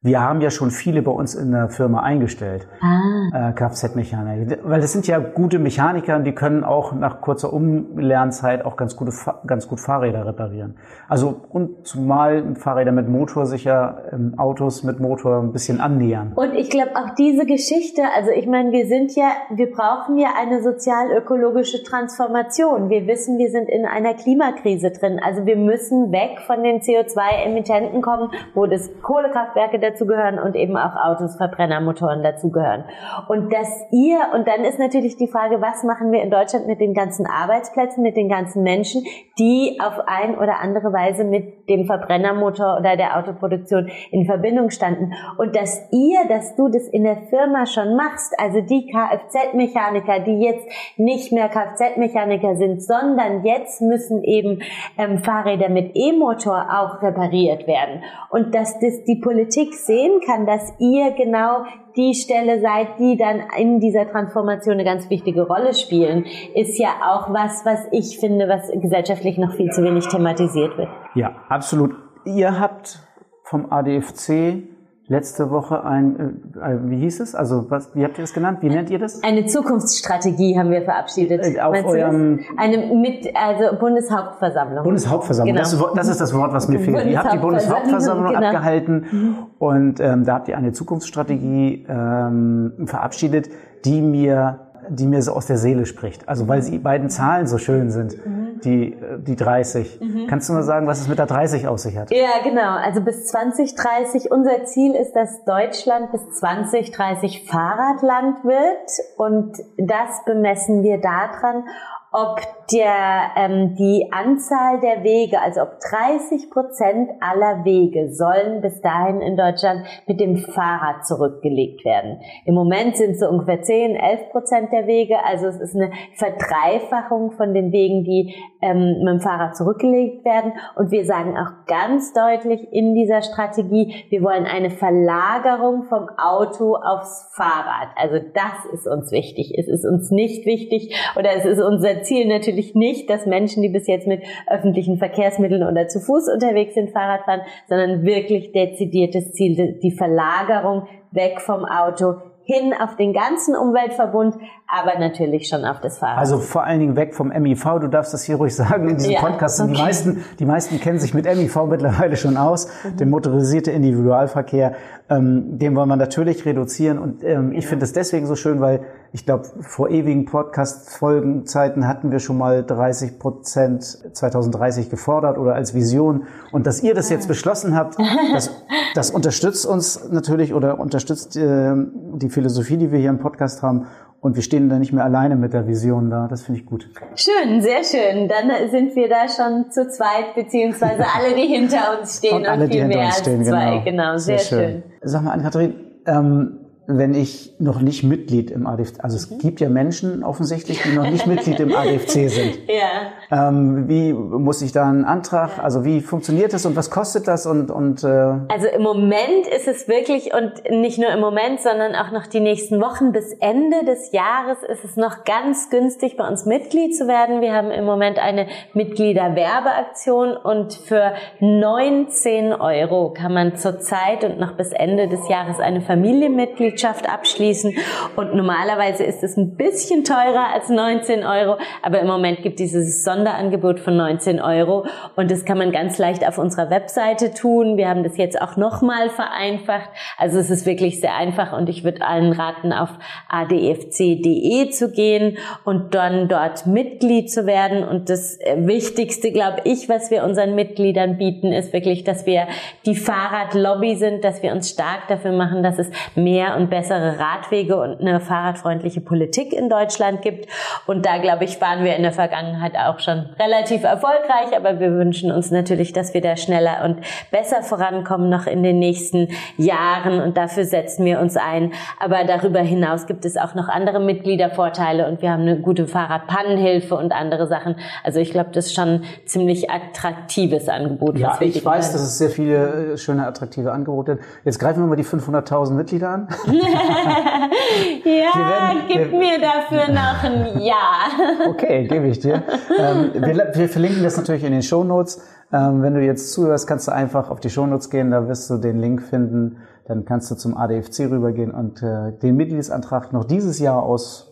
Wir 0.00 0.22
haben 0.22 0.40
ja 0.40 0.50
schon 0.52 0.70
viele 0.70 1.02
bei 1.02 1.10
uns 1.10 1.34
in 1.34 1.50
der 1.50 1.70
Firma 1.70 2.04
eingestellt, 2.04 2.68
ah. 2.80 3.48
äh, 3.48 3.52
Kfz-Mechaniker. 3.52 4.58
Weil 4.62 4.80
das 4.80 4.92
sind 4.92 5.08
ja 5.08 5.18
gute 5.18 5.58
Mechaniker 5.58 6.14
und 6.14 6.22
die 6.22 6.36
können 6.36 6.62
auch 6.62 6.92
nach 6.92 7.20
kurzer 7.20 7.52
Umlernzeit 7.52 8.64
auch 8.64 8.76
ganz, 8.76 8.94
gute, 8.94 9.10
ganz 9.44 9.66
gut 9.66 9.80
Fahrräder 9.80 10.24
reparieren. 10.24 10.76
Also 11.08 11.40
und 11.48 11.84
zumal 11.84 12.54
Fahrräder 12.54 12.92
mit 12.92 13.08
Motor 13.08 13.46
sicher 13.46 14.04
ähm, 14.12 14.34
Autos 14.36 14.84
mit 14.84 15.00
Motor 15.00 15.40
ein 15.42 15.50
bisschen 15.50 15.80
annähern. 15.80 16.32
Und 16.36 16.54
ich 16.54 16.70
glaube 16.70 16.92
auch 16.94 17.16
diese 17.16 17.44
Geschichte, 17.44 18.02
also 18.14 18.30
ich 18.30 18.46
meine, 18.46 18.70
wir 18.70 18.86
sind 18.86 19.16
ja, 19.16 19.32
wir 19.50 19.72
brauchen 19.72 20.16
ja 20.16 20.28
eine 20.40 20.62
sozial-ökologische 20.62 21.82
Transformation. 21.82 22.88
Wir 22.88 23.08
wissen, 23.08 23.36
wir 23.36 23.50
sind 23.50 23.68
in 23.68 23.84
einer 23.84 24.14
Klimakrise 24.14 24.92
drin. 24.92 25.18
Also 25.20 25.44
wir 25.44 25.56
müssen 25.56 26.12
weg 26.12 26.38
von 26.46 26.62
den 26.62 26.82
CO2-Emittenten 26.82 28.00
kommen, 28.00 28.30
wo 28.54 28.66
das 28.66 28.88
Kohlekraftwerke 29.02 29.87
dazugehören 29.90 30.38
und 30.38 30.56
eben 30.56 30.76
auch 30.76 30.96
Autos, 30.96 31.36
Verbrennermotoren 31.36 32.22
dazugehören. 32.22 32.84
Und 33.28 33.52
dass 33.52 33.68
ihr, 33.92 34.18
und 34.34 34.46
dann 34.46 34.64
ist 34.64 34.78
natürlich 34.78 35.16
die 35.16 35.28
Frage, 35.28 35.60
was 35.60 35.84
machen 35.84 36.12
wir 36.12 36.22
in 36.22 36.30
Deutschland 36.30 36.66
mit 36.66 36.80
den 36.80 36.94
ganzen 36.94 37.26
Arbeitsplätzen, 37.26 38.02
mit 38.02 38.16
den 38.16 38.28
ganzen 38.28 38.62
Menschen, 38.62 39.04
die 39.38 39.78
auf 39.80 40.00
ein 40.06 40.36
oder 40.36 40.60
andere 40.60 40.92
Weise 40.92 41.24
mit 41.24 41.57
dem 41.68 41.86
Verbrennermotor 41.86 42.78
oder 42.78 42.96
der 42.96 43.18
Autoproduktion 43.18 43.90
in 44.10 44.26
Verbindung 44.26 44.70
standen. 44.70 45.12
Und 45.36 45.54
dass 45.56 45.80
ihr, 45.92 46.26
dass 46.28 46.56
du 46.56 46.68
das 46.68 46.88
in 46.88 47.04
der 47.04 47.16
Firma 47.28 47.66
schon 47.66 47.96
machst, 47.96 48.34
also 48.38 48.60
die 48.60 48.86
Kfz-Mechaniker, 48.86 50.20
die 50.20 50.40
jetzt 50.40 50.66
nicht 50.96 51.32
mehr 51.32 51.48
Kfz-Mechaniker 51.48 52.56
sind, 52.56 52.82
sondern 52.82 53.44
jetzt 53.44 53.80
müssen 53.80 54.22
eben 54.24 54.62
ähm, 54.96 55.18
Fahrräder 55.18 55.68
mit 55.68 55.92
E-Motor 55.94 56.68
auch 56.70 57.02
repariert 57.02 57.66
werden. 57.66 58.02
Und 58.30 58.54
dass 58.54 58.78
das 58.80 59.04
die 59.04 59.16
Politik 59.16 59.74
sehen 59.74 60.20
kann, 60.24 60.46
dass 60.46 60.74
ihr 60.78 61.12
genau 61.12 61.64
die 61.96 62.14
Stelle 62.14 62.60
seid, 62.60 62.98
die 62.98 63.16
dann 63.16 63.42
in 63.58 63.80
dieser 63.80 64.08
Transformation 64.10 64.74
eine 64.74 64.84
ganz 64.84 65.10
wichtige 65.10 65.46
Rolle 65.46 65.74
spielen, 65.74 66.26
ist 66.54 66.78
ja 66.78 66.90
auch 67.06 67.32
was, 67.32 67.64
was 67.64 67.86
ich 67.92 68.18
finde, 68.18 68.48
was 68.48 68.70
gesellschaftlich 68.80 69.38
noch 69.38 69.54
viel 69.54 69.70
zu 69.70 69.82
wenig 69.82 70.06
thematisiert 70.08 70.76
wird. 70.78 70.88
Ja, 71.14 71.34
absolut. 71.48 71.94
Ihr 72.24 72.58
habt 72.58 73.00
vom 73.42 73.70
ADFC 73.70 74.77
letzte 75.08 75.50
Woche 75.50 75.84
ein, 75.84 76.42
äh, 76.60 76.76
wie 76.84 76.98
hieß 76.98 77.20
es? 77.20 77.34
Also 77.34 77.70
was, 77.70 77.94
wie 77.94 78.04
habt 78.04 78.18
ihr 78.18 78.22
das 78.22 78.34
genannt? 78.34 78.58
Wie 78.60 78.68
nennt 78.68 78.90
ihr 78.90 78.98
das? 78.98 79.22
Eine 79.22 79.46
Zukunftsstrategie 79.46 80.58
haben 80.58 80.70
wir 80.70 80.82
verabschiedet. 80.82 81.44
Äh, 81.44 81.60
auf 81.60 81.84
eurem 81.84 82.40
eine 82.56 82.94
mit, 82.94 83.26
also 83.34 83.76
Bundeshauptversammlung. 83.78 84.84
Bundeshauptversammlung. 84.84 85.56
Genau. 85.56 85.68
Das, 85.68 85.94
das, 85.94 86.08
ist 86.08 86.20
das 86.20 86.34
Wort, 86.34 86.52
was 86.52 86.68
mir 86.68 86.78
fehlt. 86.78 87.06
Ihr 87.06 87.18
habt 87.18 87.32
die 87.32 87.38
Bundeshauptversammlung 87.38 88.34
genau. 88.34 88.46
abgehalten 88.46 89.06
mhm. 89.10 89.36
und 89.58 90.00
ähm, 90.00 90.24
da 90.24 90.34
habt 90.34 90.48
ihr 90.48 90.58
eine 90.58 90.72
Zukunftsstrategie 90.72 91.86
ähm, 91.88 92.72
verabschiedet, 92.84 93.48
die 93.84 94.02
mir 94.02 94.67
die 94.88 95.06
mir 95.06 95.22
so 95.22 95.32
aus 95.32 95.46
der 95.46 95.58
Seele 95.58 95.86
spricht. 95.86 96.28
Also 96.28 96.48
weil 96.48 96.62
die 96.62 96.78
beiden 96.78 97.10
Zahlen 97.10 97.46
so 97.46 97.58
schön 97.58 97.90
sind, 97.90 98.24
mhm. 98.24 98.60
die, 98.64 98.96
die 99.18 99.36
30. 99.36 100.00
Mhm. 100.00 100.26
Kannst 100.28 100.48
du 100.48 100.52
mal 100.52 100.62
sagen, 100.62 100.86
was 100.86 101.00
es 101.00 101.08
mit 101.08 101.18
der 101.18 101.26
30 101.26 101.68
aus 101.68 101.82
sich 101.82 101.96
hat? 101.96 102.10
Ja, 102.10 102.42
genau. 102.42 102.76
Also 102.76 103.00
bis 103.00 103.26
2030, 103.26 104.30
unser 104.30 104.64
Ziel 104.64 104.94
ist, 104.94 105.12
dass 105.12 105.44
Deutschland 105.44 106.12
bis 106.12 106.28
2030 106.38 107.46
Fahrradland 107.48 108.44
wird. 108.44 109.16
Und 109.16 109.58
das 109.76 110.24
bemessen 110.24 110.82
wir 110.82 111.00
daran, 111.00 111.64
ob 112.12 112.40
der, 112.72 113.30
ähm, 113.36 113.74
die 113.76 114.08
Anzahl 114.12 114.80
der 114.80 115.02
Wege, 115.04 115.40
also 115.40 115.62
ob 115.62 115.78
30 115.80 116.50
Prozent 116.50 117.10
aller 117.20 117.64
Wege 117.64 118.12
sollen 118.12 118.60
bis 118.60 118.80
dahin 118.80 119.20
in 119.20 119.36
Deutschland 119.36 119.84
mit 120.06 120.20
dem 120.20 120.36
Fahrrad 120.36 121.06
zurückgelegt 121.06 121.84
werden. 121.84 122.20
Im 122.44 122.54
Moment 122.54 122.96
sind 122.96 123.12
es 123.12 123.20
so 123.20 123.28
ungefähr 123.28 123.62
10, 123.62 123.96
11 123.96 124.30
Prozent 124.30 124.72
der 124.72 124.86
Wege, 124.86 125.16
also 125.24 125.46
es 125.46 125.60
ist 125.60 125.74
eine 125.74 125.90
Verdreifachung 126.14 127.32
von 127.32 127.54
den 127.54 127.72
Wegen, 127.72 128.04
die 128.04 128.34
ähm, 128.60 128.98
mit 128.98 129.08
dem 129.08 129.20
Fahrrad 129.20 129.56
zurückgelegt 129.56 130.24
werden. 130.24 130.52
Und 130.76 130.90
wir 130.90 131.04
sagen 131.04 131.36
auch 131.36 131.66
ganz 131.66 132.12
deutlich 132.12 132.72
in 132.72 132.94
dieser 132.94 133.22
Strategie, 133.22 134.04
wir 134.10 134.22
wollen 134.22 134.44
eine 134.44 134.70
Verlagerung 134.70 135.84
vom 135.84 136.08
Auto 136.18 136.76
aufs 136.76 137.30
Fahrrad. 137.34 137.88
Also 137.96 138.18
das 138.34 138.72
ist 138.72 138.86
uns 138.86 139.12
wichtig. 139.12 139.54
Es 139.58 139.68
ist 139.68 139.86
uns 139.86 140.10
nicht 140.10 140.46
wichtig 140.46 140.94
oder 141.16 141.30
es 141.36 141.44
ist 141.44 141.60
unser 141.60 142.02
Ziel 142.08 142.26
natürlich 142.26 142.74
nicht, 142.74 143.08
dass 143.08 143.26
Menschen, 143.26 143.62
die 143.62 143.68
bis 143.68 143.86
jetzt 143.86 144.06
mit 144.06 144.22
öffentlichen 144.48 144.98
Verkehrsmitteln 144.98 145.62
oder 145.62 145.88
zu 145.88 146.00
Fuß 146.00 146.28
unterwegs 146.32 146.74
sind, 146.74 146.90
Fahrrad 146.90 147.24
fahren, 147.24 147.42
sondern 147.68 148.04
wirklich 148.04 148.52
dezidiertes 148.52 149.32
Ziel, 149.32 149.78
die 149.82 149.92
Verlagerung 149.92 150.88
weg 151.12 151.40
vom 151.40 151.64
Auto 151.64 152.16
hin 152.48 152.72
auf 152.72 152.96
den 152.96 153.12
ganzen 153.12 153.54
Umweltverbund, 153.54 154.36
aber 154.66 154.98
natürlich 154.98 155.48
schon 155.48 155.66
auf 155.66 155.82
das 155.82 155.98
Fahrrad. 155.98 156.18
Also 156.18 156.38
vor 156.38 156.64
allen 156.64 156.80
Dingen 156.80 156.96
weg 156.96 157.14
vom 157.14 157.28
MIV. 157.28 157.62
Du 157.80 157.88
darfst 157.88 158.14
das 158.14 158.24
hier 158.24 158.36
ruhig 158.36 158.56
sagen 158.56 158.88
in 158.88 158.96
diesem 158.96 159.12
ja, 159.12 159.20
Podcast. 159.20 159.60
Okay. 159.60 159.74
Die 159.74 159.78
meisten, 159.78 160.24
die 160.38 160.46
meisten 160.46 160.80
kennen 160.80 160.98
sich 160.98 161.12
mit 161.12 161.26
MIV 161.26 161.66
mittlerweile 161.66 162.16
schon 162.16 162.38
aus. 162.38 162.68
Mhm. 162.84 162.96
Der 162.96 163.06
motorisierte 163.06 163.70
Individualverkehr, 163.70 164.76
ähm, 165.10 165.58
den 165.58 165.76
wollen 165.76 165.90
wir 165.90 165.96
natürlich 165.96 166.46
reduzieren. 166.46 166.98
Und 166.98 167.22
ähm, 167.22 167.52
ich 167.52 167.66
finde 167.66 167.84
es 167.84 167.92
deswegen 167.92 168.24
so 168.24 168.34
schön, 168.34 168.62
weil 168.62 168.80
ich 169.12 169.24
glaube, 169.24 169.44
vor 169.60 169.88
ewigen 169.88 170.26
Podcast-Folgenzeiten 170.26 171.88
hatten 171.88 172.10
wir 172.10 172.18
schon 172.18 172.36
mal 172.36 172.62
30 172.62 173.18
Prozent 173.18 173.82
2030 173.82 174.90
gefordert 174.90 175.38
oder 175.38 175.54
als 175.54 175.74
Vision. 175.74 176.26
Und 176.52 176.66
dass 176.66 176.82
ihr 176.82 176.94
das 176.94 177.08
jetzt 177.08 177.26
beschlossen 177.26 177.74
habt, 177.74 177.96
das, 178.32 178.50
das 178.94 179.10
unterstützt 179.10 179.64
uns 179.64 180.10
natürlich 180.10 180.52
oder 180.52 180.78
unterstützt 180.78 181.36
äh, 181.36 181.72
die 181.74 182.28
Philosophie, 182.28 182.76
die 182.76 182.92
wir 182.92 182.98
hier 182.98 183.10
im 183.10 183.18
Podcast 183.18 183.62
haben. 183.62 183.86
Und 184.20 184.34
wir 184.34 184.42
stehen 184.42 184.68
da 184.68 184.78
nicht 184.78 184.92
mehr 184.92 185.04
alleine 185.04 185.36
mit 185.36 185.52
der 185.52 185.68
Vision 185.68 186.10
da. 186.10 186.26
Das 186.28 186.42
finde 186.42 186.60
ich 186.60 186.66
gut. 186.66 186.90
Schön, 187.14 187.62
sehr 187.62 187.84
schön. 187.84 188.28
Dann 188.28 188.68
sind 188.68 188.96
wir 188.96 189.08
da 189.08 189.28
schon 189.28 189.70
zu 189.70 189.88
zweit, 189.88 190.34
beziehungsweise 190.34 191.04
alle, 191.16 191.34
die 191.34 191.46
hinter 191.46 191.98
uns 191.98 192.18
stehen 192.18 192.34
und, 192.34 192.40
und 192.42 192.48
alle, 192.48 192.68
viel 192.68 192.86
mehr 192.88 193.06
als 193.06 193.20
stehen, 193.20 193.44
zwei. 193.44 193.78
Genau, 193.78 193.84
genau 193.84 194.16
sehr, 194.18 194.38
sehr 194.38 194.58
schön. 194.58 194.82
schön. 194.82 194.82
Sag 195.02 195.22
mal, 195.22 195.30
Ann-Kathrin, 195.30 195.74
ähm, 196.06 196.58
wenn 196.90 197.14
ich 197.14 197.52
noch 197.58 197.82
nicht 197.82 198.02
Mitglied 198.02 198.50
im 198.50 198.66
ADFC, 198.66 199.04
also 199.04 199.16
es 199.16 199.30
mhm. 199.30 199.38
gibt 199.40 199.60
ja 199.60 199.68
Menschen 199.68 200.24
offensichtlich, 200.24 200.80
die 200.82 200.96
noch 200.96 201.08
nicht 201.10 201.26
Mitglied 201.26 201.60
im 201.60 201.76
ADFC 201.76 202.08
sind. 202.30 202.60
Ja. 202.66 203.48
Ähm, 203.50 203.88
wie 203.88 204.14
muss 204.14 204.62
ich 204.62 204.72
da 204.72 204.88
einen 204.88 205.04
Antrag, 205.04 205.62
also 205.62 205.84
wie 205.84 206.00
funktioniert 206.00 206.54
das 206.54 206.64
und 206.64 206.76
was 206.76 206.90
kostet 206.90 207.28
das 207.28 207.44
und, 207.44 207.70
und 207.70 208.04
äh 208.04 208.06
Also 208.06 208.68
im 208.74 208.82
Moment 208.82 209.46
ist 209.54 209.68
es 209.68 209.86
wirklich 209.86 210.32
und 210.32 210.62
nicht 210.70 210.98
nur 210.98 211.10
im 211.10 211.20
Moment, 211.20 211.60
sondern 211.60 211.94
auch 211.94 212.10
noch 212.10 212.26
die 212.26 212.40
nächsten 212.40 212.80
Wochen 212.80 213.12
bis 213.12 213.34
Ende 213.34 213.84
des 213.84 214.12
Jahres 214.12 214.62
ist 214.66 214.82
es 214.82 214.96
noch 214.96 215.24
ganz 215.24 215.68
günstig 215.68 216.16
bei 216.16 216.26
uns 216.26 216.46
Mitglied 216.46 216.96
zu 216.96 217.06
werden. 217.06 217.42
Wir 217.42 217.52
haben 217.52 217.70
im 217.70 217.84
Moment 217.84 218.18
eine 218.18 218.46
Mitgliederwerbeaktion 218.72 220.34
und 220.38 220.72
für 220.72 221.12
19 221.40 222.54
Euro 222.54 223.12
kann 223.12 223.34
man 223.34 223.56
zurzeit 223.56 224.24
und 224.24 224.40
noch 224.40 224.52
bis 224.52 224.72
Ende 224.72 225.06
des 225.06 225.28
Jahres 225.28 225.60
eine 225.60 225.82
Familienmitgliedschaft 225.82 226.77
Mitgliedschaft 226.78 227.08
abschließen. 227.08 227.74
Und 228.16 228.34
normalerweise 228.34 229.04
ist 229.04 229.22
es 229.22 229.36
ein 229.36 229.56
bisschen 229.56 230.04
teurer 230.04 230.52
als 230.54 230.68
19 230.68 231.24
Euro, 231.24 231.58
aber 231.82 232.00
im 232.00 232.06
Moment 232.06 232.42
gibt 232.42 232.58
dieses 232.58 233.02
Sonderangebot 233.04 233.80
von 233.80 233.96
19 233.96 234.40
Euro 234.40 234.86
und 235.16 235.30
das 235.30 235.44
kann 235.44 235.58
man 235.58 235.72
ganz 235.72 235.98
leicht 235.98 236.26
auf 236.26 236.38
unserer 236.38 236.70
Webseite 236.70 237.34
tun. 237.34 237.76
Wir 237.76 237.88
haben 237.88 238.04
das 238.04 238.16
jetzt 238.16 238.40
auch 238.40 238.56
nochmal 238.56 239.10
vereinfacht. 239.10 239.90
Also 240.16 240.38
es 240.38 240.50
ist 240.50 240.66
wirklich 240.66 241.00
sehr 241.00 241.14
einfach 241.14 241.56
und 241.56 241.68
ich 241.68 241.84
würde 241.84 242.02
allen 242.02 242.32
raten, 242.32 242.72
auf 242.72 242.90
adfc.de 243.28 244.70
zu 244.70 244.90
gehen 244.92 245.38
und 245.64 245.94
dann 245.94 246.28
dort 246.28 246.66
Mitglied 246.66 247.30
zu 247.30 247.46
werden. 247.46 247.82
Und 247.86 248.08
das 248.08 248.38
Wichtigste, 248.56 249.32
glaube 249.32 249.62
ich, 249.64 249.88
was 249.88 250.10
wir 250.10 250.22
unseren 250.22 250.54
Mitgliedern 250.54 251.18
bieten, 251.18 251.52
ist 251.52 251.72
wirklich, 251.72 252.04
dass 252.04 252.26
wir 252.26 252.46
die 252.86 252.94
Fahrradlobby 252.94 253.96
sind, 253.96 254.24
dass 254.24 254.42
wir 254.42 254.52
uns 254.52 254.70
stark 254.70 255.08
dafür 255.08 255.32
machen, 255.32 255.62
dass 255.62 255.78
es 255.78 255.90
mehr 256.14 256.56
und 256.56 256.67
bessere 256.68 257.18
Radwege 257.18 257.76
und 257.76 258.00
eine 258.00 258.20
fahrradfreundliche 258.20 259.00
Politik 259.00 259.52
in 259.52 259.68
Deutschland 259.68 260.22
gibt. 260.22 260.48
Und 260.86 261.06
da, 261.06 261.18
glaube 261.18 261.44
ich, 261.44 261.60
waren 261.60 261.84
wir 261.84 261.96
in 261.96 262.02
der 262.02 262.12
Vergangenheit 262.12 262.76
auch 262.76 263.00
schon 263.00 263.30
relativ 263.38 263.84
erfolgreich. 263.84 264.56
Aber 264.56 264.80
wir 264.80 264.92
wünschen 264.92 265.32
uns 265.32 265.50
natürlich, 265.50 265.92
dass 265.92 266.14
wir 266.14 266.20
da 266.20 266.36
schneller 266.36 266.84
und 266.84 266.98
besser 267.30 267.62
vorankommen 267.62 268.28
noch 268.28 268.46
in 268.46 268.62
den 268.62 268.78
nächsten 268.78 269.28
Jahren. 269.56 270.20
Und 270.20 270.36
dafür 270.36 270.64
setzen 270.64 271.04
wir 271.04 271.20
uns 271.20 271.36
ein. 271.36 271.72
Aber 271.98 272.24
darüber 272.24 272.60
hinaus 272.60 273.06
gibt 273.06 273.24
es 273.24 273.36
auch 273.36 273.54
noch 273.54 273.68
andere 273.68 274.00
Mitgliedervorteile 274.00 275.08
und 275.08 275.22
wir 275.22 275.30
haben 275.30 275.42
eine 275.42 275.60
gute 275.60 275.86
Fahrradpannenhilfe 275.86 276.94
und 276.94 277.12
andere 277.12 277.46
Sachen. 277.46 277.76
Also 278.04 278.20
ich 278.20 278.30
glaube, 278.30 278.50
das 278.52 278.66
ist 278.66 278.74
schon 278.74 278.88
ein 278.88 279.04
ziemlich 279.24 279.70
attraktives 279.70 280.68
Angebot. 280.68 281.18
Ja, 281.18 281.38
ich 281.40 281.64
weiß, 281.64 281.92
dass 281.92 282.02
es 282.02 282.18
sehr 282.18 282.30
viele 282.30 282.92
äh, 282.92 282.98
schöne, 282.98 283.26
attraktive 283.26 283.72
Angebote 283.72 284.18
gibt. 284.18 284.24
Jetzt 284.44 284.58
greifen 284.58 284.82
wir 284.82 284.86
mal 284.86 284.96
die 284.96 285.04
500.000 285.04 285.72
Mitglieder 285.72 286.10
an. 286.10 286.28
ja, 288.04 288.32
werden, 288.34 288.82
gib 288.88 289.12
wir, 289.12 289.18
mir 289.18 289.38
dafür 289.40 289.92
noch 289.92 290.22
ein 290.22 290.60
Ja. 290.60 291.08
okay, 291.48 291.86
gebe 291.86 292.08
ich 292.08 292.20
dir. 292.20 292.42
Ähm, 292.78 293.10
wir, 293.14 293.52
wir, 293.54 293.68
verlinken 293.68 294.02
das 294.02 294.16
natürlich 294.16 294.44
in 294.44 294.52
den 294.52 294.62
Show 294.62 294.84
Notes. 294.84 295.22
Ähm, 295.52 295.82
wenn 295.82 295.94
du 295.94 296.04
jetzt 296.04 296.32
zuhörst, 296.32 296.66
kannst 296.66 296.88
du 296.88 296.92
einfach 296.92 297.30
auf 297.30 297.40
die 297.40 297.50
Show 297.50 297.66
Notes 297.66 297.90
gehen, 297.90 298.10
da 298.10 298.28
wirst 298.28 298.50
du 298.50 298.58
den 298.58 298.78
Link 298.78 299.02
finden. 299.02 299.58
Dann 299.86 300.04
kannst 300.04 300.30
du 300.30 300.34
zum 300.34 300.56
ADFC 300.56 301.10
rübergehen 301.10 301.50
und 301.50 301.82
äh, 301.82 302.12
den 302.22 302.36
Mitgliedsantrag 302.36 303.12
noch 303.12 303.24
dieses 303.24 303.58
Jahr 303.58 303.82
aus 303.82 304.27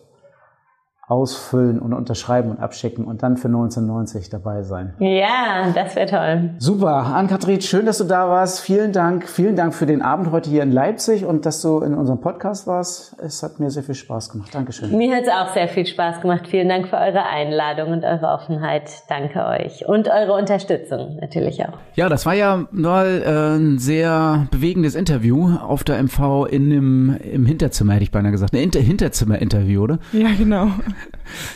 ausfüllen 1.07 1.79
und 1.79 1.93
unterschreiben 1.93 2.51
und 2.51 2.59
abschicken 2.59 3.05
und 3.05 3.23
dann 3.23 3.37
für 3.37 3.47
1990 3.47 4.29
dabei 4.29 4.63
sein. 4.63 4.93
Ja, 4.99 5.71
das 5.73 5.95
wäre 5.95 6.07
toll. 6.07 6.49
Super. 6.57 6.95
Ann-Kathrin, 7.15 7.61
schön, 7.61 7.85
dass 7.85 7.99
du 7.99 8.03
da 8.03 8.27
warst. 8.27 8.59
Vielen 8.59 8.91
Dank. 8.91 9.29
Vielen 9.29 9.55
Dank 9.55 9.73
für 9.73 9.85
den 9.85 10.01
Abend 10.01 10.33
heute 10.33 10.49
hier 10.49 10.63
in 10.63 10.71
Leipzig 10.71 11.23
und 11.23 11.45
dass 11.45 11.61
du 11.61 11.79
in 11.79 11.93
unserem 11.93 12.19
Podcast 12.19 12.67
warst. 12.67 13.15
Es 13.21 13.41
hat 13.41 13.57
mir 13.57 13.69
sehr 13.69 13.83
viel 13.83 13.95
Spaß 13.95 14.31
gemacht. 14.31 14.53
Dankeschön. 14.53 14.97
Mir 14.97 15.15
hat 15.15 15.23
es 15.23 15.29
auch 15.29 15.53
sehr 15.53 15.69
viel 15.69 15.85
Spaß 15.85 16.19
gemacht. 16.19 16.45
Vielen 16.49 16.67
Dank 16.67 16.89
für 16.89 16.97
eure 16.97 17.23
Einladung 17.23 17.93
und 17.93 18.03
eure 18.03 18.27
Offenheit. 18.27 18.91
Danke 19.07 19.45
euch. 19.45 19.87
Und 19.87 20.09
eure 20.09 20.33
Unterstützung 20.33 21.19
natürlich 21.21 21.63
auch. 21.63 21.77
Ja, 21.95 22.09
das 22.09 22.25
war 22.25 22.33
ja 22.33 22.65
mal 22.71 23.23
äh, 23.25 23.57
ein 23.57 23.79
sehr 23.79 24.47
bewegendes 24.51 24.93
Interview 24.93 25.55
auf 25.55 25.85
der 25.85 26.03
MV 26.03 26.47
in 26.49 26.69
dem, 26.69 27.17
im 27.23 27.45
Hinterzimmer, 27.45 27.93
hätte 27.93 28.03
ich 28.03 28.11
beinahe 28.11 28.33
gesagt. 28.33 28.53
Ein 28.53 28.71
Hinterzimmer-Interview, 28.71 29.83
oder? 29.83 29.99
Ja, 30.11 30.27
genau. 30.37 30.67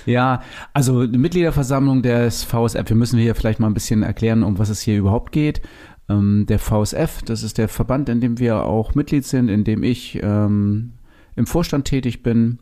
Ja, 0.05 0.41
also 0.73 0.99
eine 0.99 1.17
Mitgliederversammlung 1.17 2.01
des 2.01 2.43
VSF, 2.43 2.89
wir 2.89 2.95
müssen 2.95 3.19
hier 3.19 3.35
vielleicht 3.35 3.59
mal 3.59 3.67
ein 3.67 3.73
bisschen 3.73 4.03
erklären, 4.03 4.43
um 4.43 4.59
was 4.59 4.69
es 4.69 4.81
hier 4.81 4.97
überhaupt 4.97 5.31
geht. 5.31 5.61
Ähm, 6.09 6.45
der 6.47 6.59
VSF, 6.59 7.21
das 7.23 7.43
ist 7.43 7.57
der 7.57 7.69
Verband, 7.69 8.09
in 8.09 8.21
dem 8.21 8.39
wir 8.39 8.63
auch 8.65 8.95
Mitglied 8.95 9.25
sind, 9.25 9.49
in 9.49 9.63
dem 9.63 9.83
ich 9.83 10.19
ähm, 10.21 10.93
im 11.35 11.45
Vorstand 11.45 11.85
tätig 11.85 12.23
bin. 12.23 12.59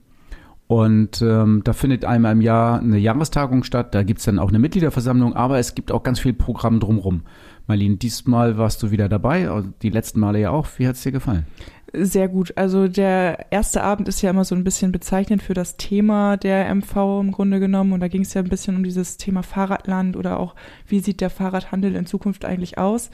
Und 0.67 1.23
ähm, 1.23 1.61
da 1.63 1.73
findet 1.73 2.05
einmal 2.05 2.33
im 2.33 2.41
Jahr 2.41 2.79
eine 2.79 2.99
Jahrestagung 2.99 3.63
statt. 3.63 3.95
Da 3.95 4.03
gibt's 4.03 4.25
dann 4.25 4.37
auch 4.37 4.49
eine 4.49 4.59
Mitgliederversammlung, 4.59 5.35
aber 5.35 5.57
es 5.57 5.73
gibt 5.73 5.91
auch 5.91 6.03
ganz 6.03 6.19
viel 6.19 6.33
Programm 6.33 6.79
drumrum. 6.79 7.23
Marlene, 7.69 7.97
diesmal 7.97 8.57
warst 8.57 8.83
du 8.83 8.91
wieder 8.91 9.07
dabei, 9.07 9.47
die 9.81 9.91
letzten 9.91 10.19
Male 10.19 10.39
ja 10.39 10.49
auch. 10.49 10.67
Wie 10.77 10.87
hat's 10.87 11.03
dir 11.03 11.11
gefallen? 11.11 11.45
Sehr 11.93 12.27
gut. 12.27 12.55
Also 12.55 12.87
der 12.87 13.51
erste 13.51 13.83
Abend 13.83 14.07
ist 14.07 14.21
ja 14.21 14.31
immer 14.31 14.43
so 14.43 14.53
ein 14.53 14.63
bisschen 14.63 14.91
bezeichnend 14.91 15.41
für 15.41 15.53
das 15.53 15.77
Thema 15.77 16.37
der 16.37 16.73
MV 16.73 17.21
im 17.21 17.31
Grunde 17.31 17.59
genommen. 17.59 17.93
Und 17.93 18.01
da 18.01 18.07
ging 18.07 18.23
es 18.23 18.33
ja 18.33 18.41
ein 18.41 18.49
bisschen 18.49 18.75
um 18.75 18.83
dieses 18.83 19.17
Thema 19.17 19.43
Fahrradland 19.43 20.17
oder 20.17 20.39
auch, 20.39 20.55
wie 20.87 20.99
sieht 20.99 21.21
der 21.21 21.29
Fahrradhandel 21.29 21.95
in 21.95 22.05
Zukunft 22.05 22.43
eigentlich 22.43 22.77
aus. 22.77 23.09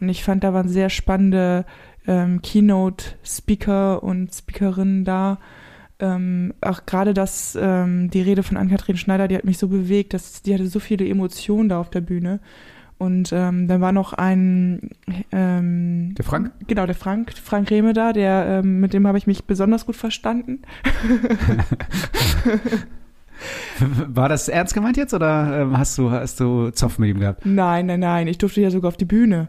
Und 0.00 0.08
ich 0.08 0.22
fand, 0.22 0.44
da 0.44 0.52
waren 0.52 0.68
sehr 0.68 0.90
spannende 0.90 1.64
ähm, 2.06 2.42
Keynote-Speaker 2.42 4.02
und 4.02 4.34
Speakerinnen 4.34 5.04
da. 5.04 5.38
Ähm, 5.98 6.54
auch 6.60 6.86
gerade 6.86 7.14
das, 7.14 7.58
ähm, 7.60 8.10
die 8.10 8.22
Rede 8.22 8.42
von 8.42 8.56
Ann-Kathrin 8.56 8.96
Schneider, 8.96 9.28
die 9.28 9.36
hat 9.36 9.44
mich 9.44 9.58
so 9.58 9.68
bewegt, 9.68 10.14
dass 10.14 10.42
die 10.42 10.54
hatte 10.54 10.66
so 10.66 10.80
viele 10.80 11.08
Emotionen 11.08 11.68
da 11.68 11.80
auf 11.80 11.90
der 11.90 12.00
Bühne. 12.00 12.40
Und 13.00 13.32
ähm, 13.32 13.66
dann 13.66 13.80
war 13.80 13.92
noch 13.92 14.12
ein 14.12 14.90
ähm, 15.32 16.14
Der 16.18 16.24
Frank? 16.24 16.52
Genau, 16.66 16.84
der 16.84 16.94
Frank, 16.94 17.32
Frank 17.32 17.70
Rehme 17.70 17.94
da, 17.94 18.12
der 18.12 18.60
ähm, 18.62 18.78
mit 18.80 18.92
dem 18.92 19.06
habe 19.06 19.16
ich 19.16 19.26
mich 19.26 19.44
besonders 19.44 19.86
gut 19.86 19.96
verstanden. 19.96 20.60
War 24.08 24.28
das 24.28 24.48
ernst 24.48 24.74
gemeint 24.74 24.96
jetzt 24.96 25.14
oder 25.14 25.62
ähm, 25.62 25.78
hast 25.78 25.96
du 25.98 26.10
hast 26.10 26.40
du 26.40 26.70
Zoff 26.70 26.98
mit 26.98 27.10
ihm 27.10 27.20
gehabt? 27.20 27.44
Nein, 27.44 27.86
nein, 27.86 28.00
nein, 28.00 28.28
ich 28.28 28.38
durfte 28.38 28.60
ja 28.60 28.70
sogar 28.70 28.88
auf 28.88 28.96
die 28.96 29.04
Bühne. 29.04 29.48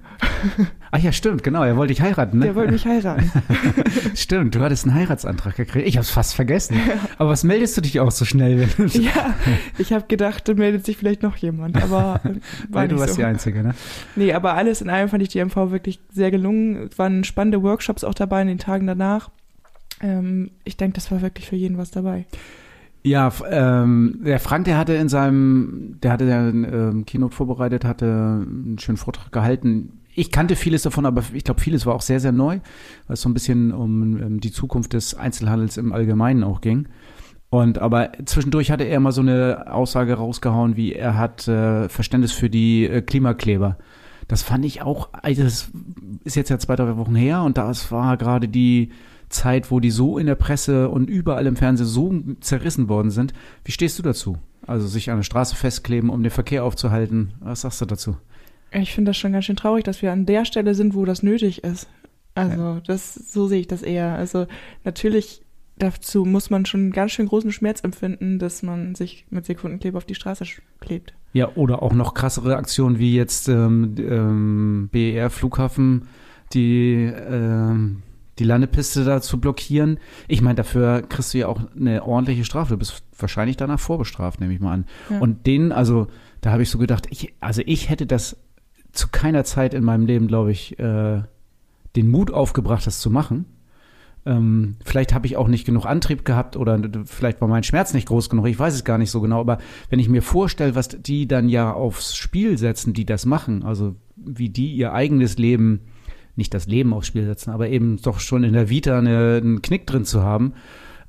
Ach 0.94 1.00
ja, 1.00 1.14
stimmt, 1.14 1.44
genau, 1.44 1.64
er 1.64 1.78
wollte 1.78 1.94
dich 1.94 2.02
heiraten, 2.02 2.40
ne? 2.40 2.46
Der 2.46 2.56
wollte 2.56 2.74
mich 2.74 2.86
heiraten. 2.86 3.32
stimmt, 4.16 4.56
du 4.56 4.60
hattest 4.60 4.86
einen 4.86 4.96
Heiratsantrag 4.96 5.56
gekriegt. 5.56 5.88
Ich 5.88 5.98
hab's 5.98 6.10
fast 6.10 6.34
vergessen. 6.36 6.78
Aber 7.18 7.30
was 7.30 7.46
meldest 7.46 7.78
du 7.78 7.82
dich 7.82 8.00
auch 8.02 8.12
so 8.12 8.26
schnell? 8.26 8.60
Wenn 8.60 8.88
du 8.88 9.00
ja, 9.00 9.34
ich 9.78 9.94
habe 9.94 10.06
gedacht, 10.08 10.50
da 10.50 10.54
meldet 10.54 10.86
sich 10.86 10.98
vielleicht 10.98 11.24
noch 11.24 11.38
jemand, 11.38 11.82
aber 11.82 12.20
äh, 12.26 12.34
Weil 12.70 12.88
du 12.90 13.00
warst 13.00 13.14
so. 13.14 13.22
die 13.22 13.26
Einzige, 13.26 13.64
ne? 13.64 13.74
Nee, 14.18 14.34
aber 14.34 14.56
alles 14.56 14.82
in 14.82 14.90
allem 14.90 15.08
fand 15.08 15.24
ich 15.24 15.30
die 15.30 15.44
MV 15.44 15.72
wirklich 15.72 16.00
sehr 16.12 16.30
gelungen. 16.30 16.90
Es 16.92 17.00
waren 17.00 17.24
spannende 17.24 17.64
Workshops 17.64 18.04
auch 18.04 18.14
dabei 18.14 18.42
in 18.42 18.50
den 18.50 18.60
Tagen 18.60 18.86
danach. 18.86 19.30
Ähm, 20.02 20.52
ich 20.66 20.76
denke, 20.76 20.96
das 20.96 21.10
war 21.12 21.22
wirklich 21.22 21.48
für 21.48 21.56
jeden 21.56 21.78
was 21.78 21.92
dabei. 21.92 22.26
Ja, 23.04 23.32
ähm, 23.50 24.20
der 24.24 24.40
Frank, 24.40 24.66
der 24.66 24.78
hatte 24.78 24.94
in 24.94 25.10
seinem, 25.10 25.98
der 26.04 26.12
hatte 26.12 26.26
den 26.26 26.64
ähm, 26.64 27.06
Keynote 27.06 27.36
vorbereitet, 27.36 27.84
hatte 27.84 28.06
einen 28.06 28.78
schönen 28.80 28.98
Vortrag 28.98 29.32
gehalten. 29.32 30.02
Ich 30.14 30.32
kannte 30.32 30.56
vieles 30.56 30.84
davon, 30.84 31.06
aber 31.06 31.24
ich 31.34 31.44
glaube, 31.44 31.62
vieles 31.62 31.86
war 31.86 31.96
auch 31.96 32.02
sehr, 32.02 32.20
sehr 32.20 32.32
neu, 32.32 32.60
weil 33.08 33.14
es 33.14 33.22
so 33.22 33.30
ein 33.30 33.34
bisschen 33.34 33.72
um 33.72 34.22
ähm, 34.22 34.40
die 34.40 34.52
Zukunft 34.52 34.94
des 34.94 35.16
Einzelhandels 35.16 35.78
im 35.78 35.94
Allgemeinen 35.94 36.44
auch 36.44 36.62
ging. 36.62 36.88
Und 37.50 37.80
aber 37.80 38.12
zwischendurch 38.26 38.72
hatte 38.72 38.84
er 38.84 39.00
mal 39.00 39.12
so 39.12 39.22
eine 39.22 39.74
Aussage 39.74 40.14
rausgehauen, 40.14 40.78
wie 40.78 40.94
er 40.94 41.18
hat 41.18 41.48
äh, 41.48 41.90
Verständnis 41.90 42.32
für 42.32 42.50
die 42.50 42.86
äh, 42.86 43.02
Klimakleber. 43.02 43.78
Das 44.28 44.44
fand 44.44 44.64
ich 44.64 44.82
auch, 44.82 45.10
also 45.12 45.44
das 45.44 45.70
ist 46.24 46.36
jetzt 46.36 46.50
ja 46.50 46.60
zwei, 46.60 46.78
drei 46.78 46.96
Wochen 46.96 47.16
her 47.16 47.42
und 47.42 47.58
das 47.58 47.92
war 47.92 48.16
gerade 48.16 48.48
die 48.48 48.92
Zeit, 49.32 49.72
wo 49.72 49.80
die 49.80 49.92
so 49.92 50.18
in 50.18 50.28
der 50.28 50.36
Presse 50.36 50.90
und 50.90 51.10
überall 51.10 51.48
im 51.48 51.56
Fernsehen 51.56 51.88
so 51.88 52.14
zerrissen 52.40 52.90
worden 52.90 53.12
sind. 53.12 53.34
Wie 53.64 53.72
stehst 53.72 53.98
du 53.98 54.04
dazu? 54.04 54.38
Also 54.68 54.88
sich 54.88 55.10
an 55.10 55.18
der 55.18 55.24
Straße 55.24 55.56
festkleben, 55.56 56.10
um 56.10 56.22
den 56.22 56.32
Verkehr 56.32 56.64
aufzuhalten. 56.64 57.34
Was 57.40 57.62
sagst 57.62 57.82
du 57.82 57.86
dazu? 57.86 58.18
Ich 58.72 58.94
finde 58.94 59.10
das 59.10 59.18
schon 59.18 59.34
ganz 59.34 59.46
schön 59.46 59.56
traurig, 59.56 59.84
dass 59.84 60.02
wir 60.02 60.12
an 60.12 60.26
der 60.26 60.46
Stelle 60.46 60.76
sind, 60.76 60.94
wo 60.94 61.06
das 61.06 61.24
nötig 61.24 61.64
ist. 61.64 61.88
Also, 62.36 62.80
das, 62.88 63.14
so 63.14 63.48
sehe 63.48 63.60
ich 63.60 63.68
das 63.68 63.82
eher. 63.82 64.16
Also, 64.16 64.48
natürlich, 64.86 65.42
dazu 65.78 66.24
muss 66.24 66.50
man 66.50 66.66
schon 66.66 66.82
einen 66.82 66.92
ganz 66.92 67.12
schön 67.12 67.28
großen 67.28 67.52
Schmerz 67.52 67.84
empfinden, 67.84 68.40
dass 68.40 68.64
man 68.64 68.96
sich 68.96 69.26
mit 69.30 69.46
Sekundenkleber 69.46 69.98
auf 69.98 70.06
die 70.06 70.16
Straße 70.16 70.46
klebt. 70.80 71.14
Ja, 71.34 71.50
oder 71.56 71.84
auch 71.84 71.94
noch 71.94 72.14
krassere 72.14 72.56
Aktionen 72.56 73.00
wie 73.00 73.16
jetzt 73.16 73.50
ähm, 73.50 73.96
ähm, 73.98 74.90
BER 74.92 75.30
Flughafen, 75.30 76.08
die 76.54 77.12
ähm, 77.14 78.04
die 78.42 78.48
Landepiste 78.48 79.06
da 79.06 79.22
zu 79.22 79.40
blockieren. 79.40 80.00
Ich 80.28 80.42
meine, 80.42 80.56
dafür 80.56 81.04
kriegst 81.04 81.34
du 81.34 81.38
ja 81.38 81.48
auch 81.48 81.62
eine 81.76 82.04
ordentliche 82.04 82.44
Strafe. 82.44 82.74
Du 82.74 82.80
bist 82.80 83.04
wahrscheinlich 83.20 83.56
danach 83.56 83.80
vorbestraft, 83.80 84.42
nehme 84.42 84.52
ich 84.52 84.60
mal 84.60 84.74
an. 84.74 84.86
Ja. 85.12 85.20
Und 85.20 85.46
denen, 85.46 85.72
also 85.72 86.08
da 86.42 86.52
habe 86.52 86.64
ich 86.64 86.72
so 86.72 86.80
gedacht, 86.80 87.06
ich, 87.12 87.36
also 87.40 87.62
ich 87.68 87.90
hätte 87.90 88.08
das 88.08 88.38
zu 88.94 89.10
keiner 89.10 89.44
Zeit 89.44 89.76
in 89.76 89.84
meinem 89.84 90.08
Leben, 90.08 90.28
glaube 90.28 90.52
ich, 90.52 90.80
äh, 90.80 91.22
den 91.96 92.10
Mut 92.10 92.32
aufgebracht, 92.32 92.88
das 92.88 93.00
zu 93.00 93.12
machen. 93.12 93.46
Ähm, 94.26 94.78
vielleicht 94.84 95.14
habe 95.14 95.28
ich 95.28 95.38
auch 95.38 95.48
nicht 95.48 95.66
genug 95.66 95.86
Antrieb 95.86 96.26
gehabt 96.26 96.58
oder 96.58 96.80
vielleicht 97.06 97.42
war 97.42 97.48
mein 97.48 97.64
Schmerz 97.64 97.94
nicht 97.94 98.08
groß 98.08 98.28
genug. 98.32 98.48
Ich 98.48 98.58
weiß 98.58 98.74
es 98.74 98.84
gar 98.84 98.98
nicht 98.98 99.12
so 99.12 99.22
genau. 99.22 99.40
Aber 99.40 99.60
wenn 99.92 100.00
ich 100.00 100.10
mir 100.10 100.24
vorstelle, 100.24 100.74
was 100.74 100.90
die 100.90 101.28
dann 101.28 101.48
ja 101.48 101.72
aufs 101.72 102.16
Spiel 102.16 102.58
setzen, 102.58 102.94
die 102.94 103.06
das 103.06 103.28
machen, 103.28 103.62
also 103.62 103.96
wie 104.16 104.50
die 104.50 104.74
ihr 104.74 104.94
eigenes 104.94 105.38
Leben, 105.38 105.82
nicht 106.42 106.54
das 106.54 106.68
Leben 106.68 106.94
aufs 106.94 107.08
Spiel 107.08 107.24
setzen, 107.24 107.52
aber 107.52 107.70
eben 107.70 108.02
doch 108.02 108.20
schon 108.20 108.44
in 108.44 108.54
der 108.54 108.70
Vita 108.70 108.98
eine, 108.98 109.40
einen 109.42 109.62
Knick 109.62 109.86
drin 109.86 110.06
zu 110.06 110.24
haben. 110.24 110.54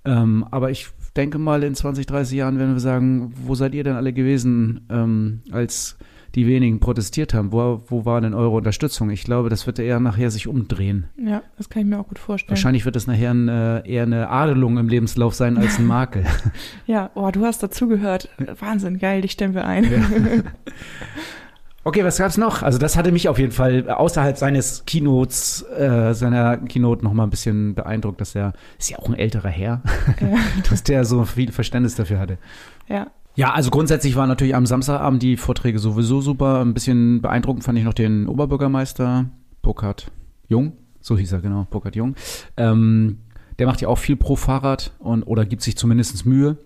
Ähm, 0.04 0.44
aber 0.50 0.70
ich 0.70 0.88
denke 1.16 1.38
mal, 1.38 1.62
in 1.62 1.74
20, 1.74 2.06
30 2.06 2.36
Jahren 2.36 2.58
werden 2.58 2.74
wir 2.74 2.80
sagen, 2.80 3.32
wo 3.44 3.54
seid 3.54 3.74
ihr 3.74 3.82
denn 3.82 3.96
alle 3.96 4.12
gewesen, 4.12 4.86
ähm, 4.90 5.40
als 5.50 5.96
die 6.34 6.46
wenigen 6.46 6.80
protestiert 6.80 7.34
haben? 7.34 7.52
Wo, 7.52 7.82
wo 7.86 8.04
war 8.04 8.20
denn 8.20 8.34
eure 8.34 8.56
Unterstützung? 8.56 9.10
Ich 9.10 9.24
glaube, 9.24 9.48
das 9.48 9.66
wird 9.66 9.78
eher 9.78 10.00
nachher 10.00 10.30
sich 10.30 10.46
umdrehen. 10.46 11.06
Ja, 11.16 11.42
das 11.56 11.68
kann 11.68 11.82
ich 11.82 11.88
mir 11.88 11.98
auch 11.98 12.08
gut 12.08 12.18
vorstellen. 12.18 12.50
Wahrscheinlich 12.50 12.84
wird 12.84 12.96
es 12.96 13.06
nachher 13.06 13.32
ein, 13.32 13.48
äh, 13.48 13.88
eher 13.88 14.04
eine 14.04 14.28
Adelung 14.28 14.78
im 14.78 14.88
Lebenslauf 14.88 15.34
sein 15.34 15.56
als 15.56 15.78
ein 15.78 15.86
Makel. 15.86 16.24
Ja, 16.86 17.10
oh, 17.14 17.30
du 17.30 17.44
hast 17.44 17.62
dazugehört. 17.62 18.28
Wahnsinn, 18.58 18.98
geil, 18.98 19.22
dich 19.22 19.32
stellen 19.32 19.54
wir 19.54 19.64
ein. 19.64 19.86
Okay, 21.84 22.04
was 22.04 22.18
gab's 22.18 22.36
noch? 22.36 22.62
Also 22.62 22.78
das 22.78 22.96
hatte 22.96 23.10
mich 23.10 23.28
auf 23.28 23.38
jeden 23.38 23.50
Fall 23.50 23.90
außerhalb 23.90 24.36
seines 24.36 24.84
Keynotes, 24.86 25.62
äh, 25.76 26.14
seiner 26.14 26.58
Keynote 26.58 27.04
noch 27.04 27.12
mal 27.12 27.24
ein 27.24 27.30
bisschen 27.30 27.74
beeindruckt, 27.74 28.20
dass 28.20 28.36
er, 28.36 28.52
ist 28.78 28.90
ja 28.90 28.98
auch 28.98 29.08
ein 29.08 29.14
älterer 29.14 29.48
Herr, 29.48 29.82
ja. 30.20 30.36
dass 30.70 30.84
der 30.84 31.04
so 31.04 31.24
viel 31.24 31.50
Verständnis 31.50 31.96
dafür 31.96 32.18
hatte. 32.18 32.38
ja. 32.88 33.08
Ja, 33.34 33.52
also 33.52 33.70
grundsätzlich 33.70 34.14
waren 34.14 34.28
natürlich 34.28 34.54
am 34.54 34.66
Samstagabend 34.66 35.22
die 35.22 35.38
Vorträge 35.38 35.78
sowieso 35.78 36.20
super. 36.20 36.60
Ein 36.60 36.74
bisschen 36.74 37.22
beeindruckend 37.22 37.64
fand 37.64 37.78
ich 37.78 37.84
noch 37.84 37.94
den 37.94 38.28
Oberbürgermeister, 38.28 39.24
Burkhard 39.62 40.10
Jung, 40.48 40.72
so 41.00 41.16
hieß 41.16 41.32
er 41.32 41.40
genau, 41.40 41.66
Burkhard 41.70 41.96
Jung. 41.96 42.14
Ähm, 42.58 43.20
der 43.58 43.66
macht 43.66 43.80
ja 43.80 43.88
auch 43.88 43.96
viel 43.96 44.16
pro 44.16 44.36
Fahrrad 44.36 44.92
und 44.98 45.22
oder 45.22 45.46
gibt 45.46 45.62
sich 45.62 45.78
zumindest 45.78 46.26
Mühe. 46.26 46.58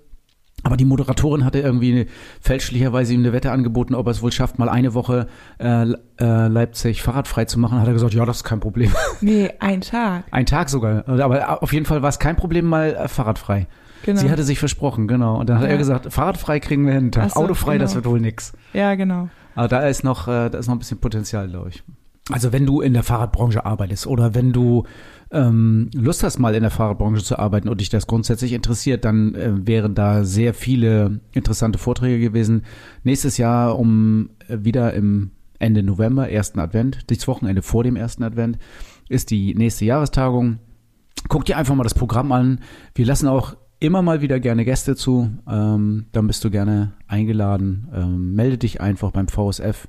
Aber 0.67 0.77
die 0.77 0.85
Moderatorin 0.85 1.45
hatte 1.45 1.61
irgendwie 1.61 2.09
fälschlicherweise 2.41 3.15
ihm 3.15 3.21
eine 3.21 3.33
Wette 3.33 3.53
angeboten, 3.53 3.95
ob 3.95 4.09
er 4.09 4.11
es 4.11 4.21
wohl 4.21 4.33
schafft, 4.33 4.59
mal 4.59 4.69
eine 4.69 4.95
Woche 4.95 5.29
äh, 5.61 5.83
äh, 6.19 6.49
Leipzig 6.49 7.03
fahrradfrei 7.03 7.45
zu 7.45 7.61
machen. 7.61 7.79
Hat 7.81 7.87
er 7.87 7.93
gesagt, 7.93 8.15
ja, 8.15 8.25
das 8.27 8.39
ist 8.39 8.45
kein 8.45 8.59
Problem. 8.59 8.91
Nee, 9.21 9.53
ein 9.61 9.81
Tag. 9.81 10.25
Ein 10.33 10.45
Tag 10.45 10.69
sogar. 10.69 11.09
Aber 11.09 11.63
auf 11.63 11.73
jeden 11.73 11.87
Fall 11.87 12.03
war 12.03 12.09
es 12.09 12.19
kein 12.19 12.35
Problem, 12.35 12.65
mal 12.65 12.95
äh, 12.97 13.07
fahrradfrei. 13.07 13.69
Genau. 14.05 14.21
Sie 14.21 14.29
hatte 14.29 14.43
sich 14.43 14.59
versprochen, 14.59 15.07
genau. 15.07 15.39
Und 15.39 15.49
dann 15.49 15.59
hat 15.59 15.67
Ja. 15.67 15.71
er 15.71 15.79
gesagt, 15.79 16.13
fahrradfrei 16.13 16.59
kriegen 16.59 16.85
wir 16.85 16.95
hin, 16.95 17.13
Tag. 17.13 17.31
So, 17.31 17.41
Autofrei, 17.41 17.79
das 17.79 17.93
genau. 17.93 18.05
wird 18.05 18.13
wohl 18.13 18.21
nix. 18.21 18.53
ja, 18.73 18.97
genau. 18.97 19.29
Aber 19.55 19.69
da 19.69 19.87
ist 19.87 20.03
noch, 20.03 20.27
äh, 20.27 20.51
da 20.51 20.59
ist 20.59 20.67
noch 20.67 20.75
ein 20.75 20.81
bisschen 20.81 20.99
Potenzial, 20.99 21.47
glaube 21.49 21.69
ich. 21.69 21.85
Also 22.33 22.53
wenn 22.53 22.67
du 22.67 22.81
in 22.81 22.93
der 22.93 23.05
Fahrradbranche 23.05 23.65
arbeitest 23.65 24.09
oder 24.09 24.35
wenn 24.35 24.53
du 24.53 24.83
ähm, 25.31 25.91
Lust 25.95 26.23
hast, 26.23 26.39
mal 26.39 26.55
in 26.55 26.63
der 26.63 26.71
Fahrradbranche 26.71 27.23
zu 27.23 27.39
arbeiten 27.39 27.69
und 27.69 27.81
dich 27.81 27.89
das 27.89 28.07
grundsätzlich 28.07 28.53
interessiert, 28.53 29.05
dann 29.05 29.35
äh, 29.35 29.67
wären 29.67 29.95
da 29.95 30.25
sehr 30.25 30.55
viele 30.55 31.21
interessante 31.33 31.79
Vorträge 31.79 32.21
gewesen. 32.21 32.63
Nächstes 33.03 33.37
Jahr 33.37 33.79
um 33.79 34.31
äh, 34.49 34.59
wieder 34.61 34.93
im 34.95 35.33
Ende 35.59 35.83
November, 35.83 36.29
ersten 36.29 36.61
Advent, 36.61 37.11
das 37.11 37.27
Wochenende 37.27 37.63
vor 37.63 37.83
dem 37.83 37.97
ersten 37.97 38.23
Advent, 38.23 38.59
ist 39.09 39.31
die 39.31 39.55
nächste 39.55 39.85
Jahrestagung. 39.85 40.59
Guck 41.29 41.45
dir 41.45 41.57
einfach 41.57 41.75
mal 41.75 41.83
das 41.83 41.95
Programm 41.95 42.31
an. 42.31 42.61
Wir 42.95 43.07
lassen 43.07 43.27
auch 43.27 43.57
immer 43.81 44.03
mal 44.03 44.21
wieder 44.21 44.39
gerne 44.39 44.65
Gäste 44.65 44.97
zu. 44.97 45.31
Ähm, 45.49 46.07
dann 46.13 46.27
bist 46.27 46.45
du 46.45 46.51
gerne 46.51 46.93
eingeladen. 47.09 47.89
Ähm, 47.93 48.35
melde 48.35 48.59
dich 48.59 48.81
einfach 48.81 49.11
beim 49.11 49.29
VSF 49.29 49.89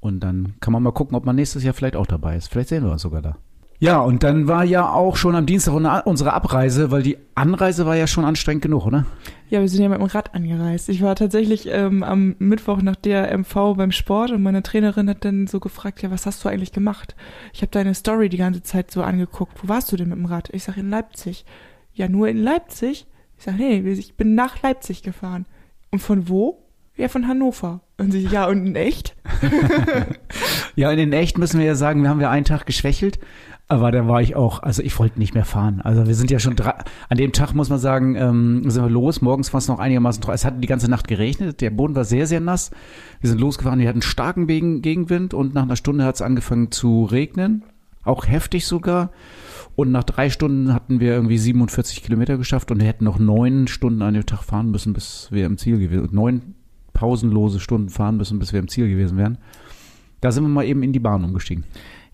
und 0.00 0.20
dann 0.20 0.54
kann 0.60 0.72
man 0.72 0.82
mal 0.82 0.92
gucken, 0.92 1.16
ob 1.16 1.24
man 1.24 1.36
nächstes 1.36 1.64
Jahr 1.64 1.74
vielleicht 1.74 1.96
auch 1.96 2.06
dabei 2.06 2.36
ist. 2.36 2.48
Vielleicht 2.48 2.68
sehen 2.68 2.84
wir 2.84 2.92
uns 2.92 3.02
sogar 3.02 3.22
da. 3.22 3.36
Ja, 3.78 4.00
und 4.00 4.22
dann 4.22 4.48
war 4.48 4.64
ja 4.64 4.90
auch 4.90 5.16
schon 5.16 5.34
am 5.34 5.44
Dienstag 5.44 5.74
unsere 6.06 6.32
Abreise, 6.32 6.90
weil 6.90 7.02
die 7.02 7.18
Anreise 7.34 7.84
war 7.84 7.94
ja 7.94 8.06
schon 8.06 8.24
anstrengend 8.24 8.62
genug, 8.62 8.86
oder? 8.86 9.04
Ja, 9.48 9.60
wir 9.60 9.68
sind 9.68 9.82
ja 9.82 9.88
mit 9.88 9.98
dem 9.98 10.06
Rad 10.06 10.34
angereist. 10.34 10.88
Ich 10.88 11.02
war 11.02 11.14
tatsächlich 11.14 11.68
ähm, 11.70 12.02
am 12.02 12.34
Mittwoch 12.38 12.82
nach 12.82 12.96
der 12.96 13.36
MV 13.36 13.76
beim 13.76 13.92
Sport 13.92 14.30
und 14.30 14.42
meine 14.42 14.62
Trainerin 14.62 15.08
hat 15.08 15.24
dann 15.24 15.46
so 15.46 15.60
gefragt, 15.60 16.02
ja, 16.02 16.10
was 16.10 16.26
hast 16.26 16.44
du 16.44 16.48
eigentlich 16.48 16.72
gemacht? 16.72 17.14
Ich 17.52 17.62
habe 17.62 17.70
deine 17.70 17.94
Story 17.94 18.28
die 18.28 18.38
ganze 18.38 18.62
Zeit 18.62 18.90
so 18.90 19.02
angeguckt. 19.02 19.62
Wo 19.62 19.68
warst 19.68 19.92
du 19.92 19.96
denn 19.96 20.08
mit 20.08 20.18
dem 20.18 20.26
Rad? 20.26 20.48
Ich 20.52 20.64
sag 20.64 20.76
in 20.78 20.90
Leipzig. 20.90 21.44
Ja, 21.92 22.08
nur 22.08 22.28
in 22.28 22.38
Leipzig? 22.38 23.06
Ich 23.38 23.44
sag, 23.44 23.56
nee, 23.56 23.78
ich 23.78 24.16
bin 24.16 24.34
nach 24.34 24.62
Leipzig 24.62 25.02
gefahren. 25.02 25.46
Und 25.90 26.00
von 26.00 26.28
wo? 26.28 26.62
Ja, 26.96 27.08
von 27.08 27.28
Hannover. 27.28 27.80
Und 27.98 28.10
sie, 28.10 28.26
ja, 28.26 28.46
und 28.46 28.66
in 28.66 28.74
echt? 28.74 29.14
ja, 30.76 30.90
in 30.90 31.12
echt 31.12 31.36
müssen 31.38 31.60
wir 31.60 31.66
ja 31.66 31.74
sagen, 31.74 32.02
wir 32.02 32.08
haben 32.08 32.20
ja 32.20 32.30
einen 32.30 32.46
Tag 32.46 32.66
geschwächelt. 32.66 33.18
Aber 33.68 33.90
da 33.90 34.06
war 34.06 34.22
ich 34.22 34.36
auch, 34.36 34.62
also 34.62 34.80
ich 34.80 34.96
wollte 34.98 35.18
nicht 35.18 35.34
mehr 35.34 35.44
fahren. 35.44 35.80
Also 35.80 36.06
wir 36.06 36.14
sind 36.14 36.30
ja 36.30 36.38
schon 36.38 36.54
drei, 36.54 36.74
an 37.08 37.16
dem 37.16 37.32
Tag 37.32 37.52
muss 37.52 37.68
man 37.68 37.80
sagen, 37.80 38.14
ähm, 38.14 38.70
sind 38.70 38.84
wir 38.84 38.90
los. 38.90 39.22
Morgens 39.22 39.52
war 39.52 39.58
es 39.58 39.66
noch 39.66 39.80
einigermaßen 39.80 40.22
trocken. 40.22 40.36
Es 40.36 40.44
hat 40.44 40.62
die 40.62 40.68
ganze 40.68 40.88
Nacht 40.88 41.08
geregnet. 41.08 41.60
Der 41.60 41.70
Boden 41.70 41.96
war 41.96 42.04
sehr, 42.04 42.28
sehr 42.28 42.40
nass. 42.40 42.70
Wir 43.20 43.28
sind 43.28 43.40
losgefahren. 43.40 43.80
Wir 43.80 43.88
hatten 43.88 44.02
starken 44.02 44.46
Gegenwind 44.46 45.34
und 45.34 45.54
nach 45.54 45.64
einer 45.64 45.74
Stunde 45.74 46.04
hat 46.04 46.14
es 46.14 46.22
angefangen 46.22 46.70
zu 46.70 47.04
regnen. 47.04 47.64
Auch 48.04 48.28
heftig 48.28 48.66
sogar. 48.66 49.10
Und 49.74 49.90
nach 49.90 50.04
drei 50.04 50.30
Stunden 50.30 50.72
hatten 50.72 51.00
wir 51.00 51.12
irgendwie 51.12 51.36
47 51.36 52.04
Kilometer 52.04 52.38
geschafft 52.38 52.70
und 52.70 52.78
wir 52.78 52.86
hätten 52.86 53.04
noch 53.04 53.18
neun 53.18 53.66
Stunden 53.66 54.00
an 54.02 54.14
dem 54.14 54.24
Tag 54.24 54.44
fahren 54.44 54.70
müssen, 54.70 54.92
bis 54.92 55.28
wir 55.32 55.44
im 55.44 55.58
Ziel 55.58 55.78
gewesen 55.78 56.08
Neun 56.12 56.54
pausenlose 56.92 57.58
Stunden 57.58 57.90
fahren 57.90 58.16
müssen, 58.16 58.38
bis 58.38 58.52
wir 58.52 58.60
im 58.60 58.68
Ziel 58.68 58.88
gewesen 58.88 59.18
wären. 59.18 59.38
Da 60.20 60.32
sind 60.32 60.44
wir 60.44 60.48
mal 60.48 60.64
eben 60.64 60.82
in 60.82 60.92
die 60.92 61.00
Bahn 61.00 61.24
umgestiegen. 61.24 61.64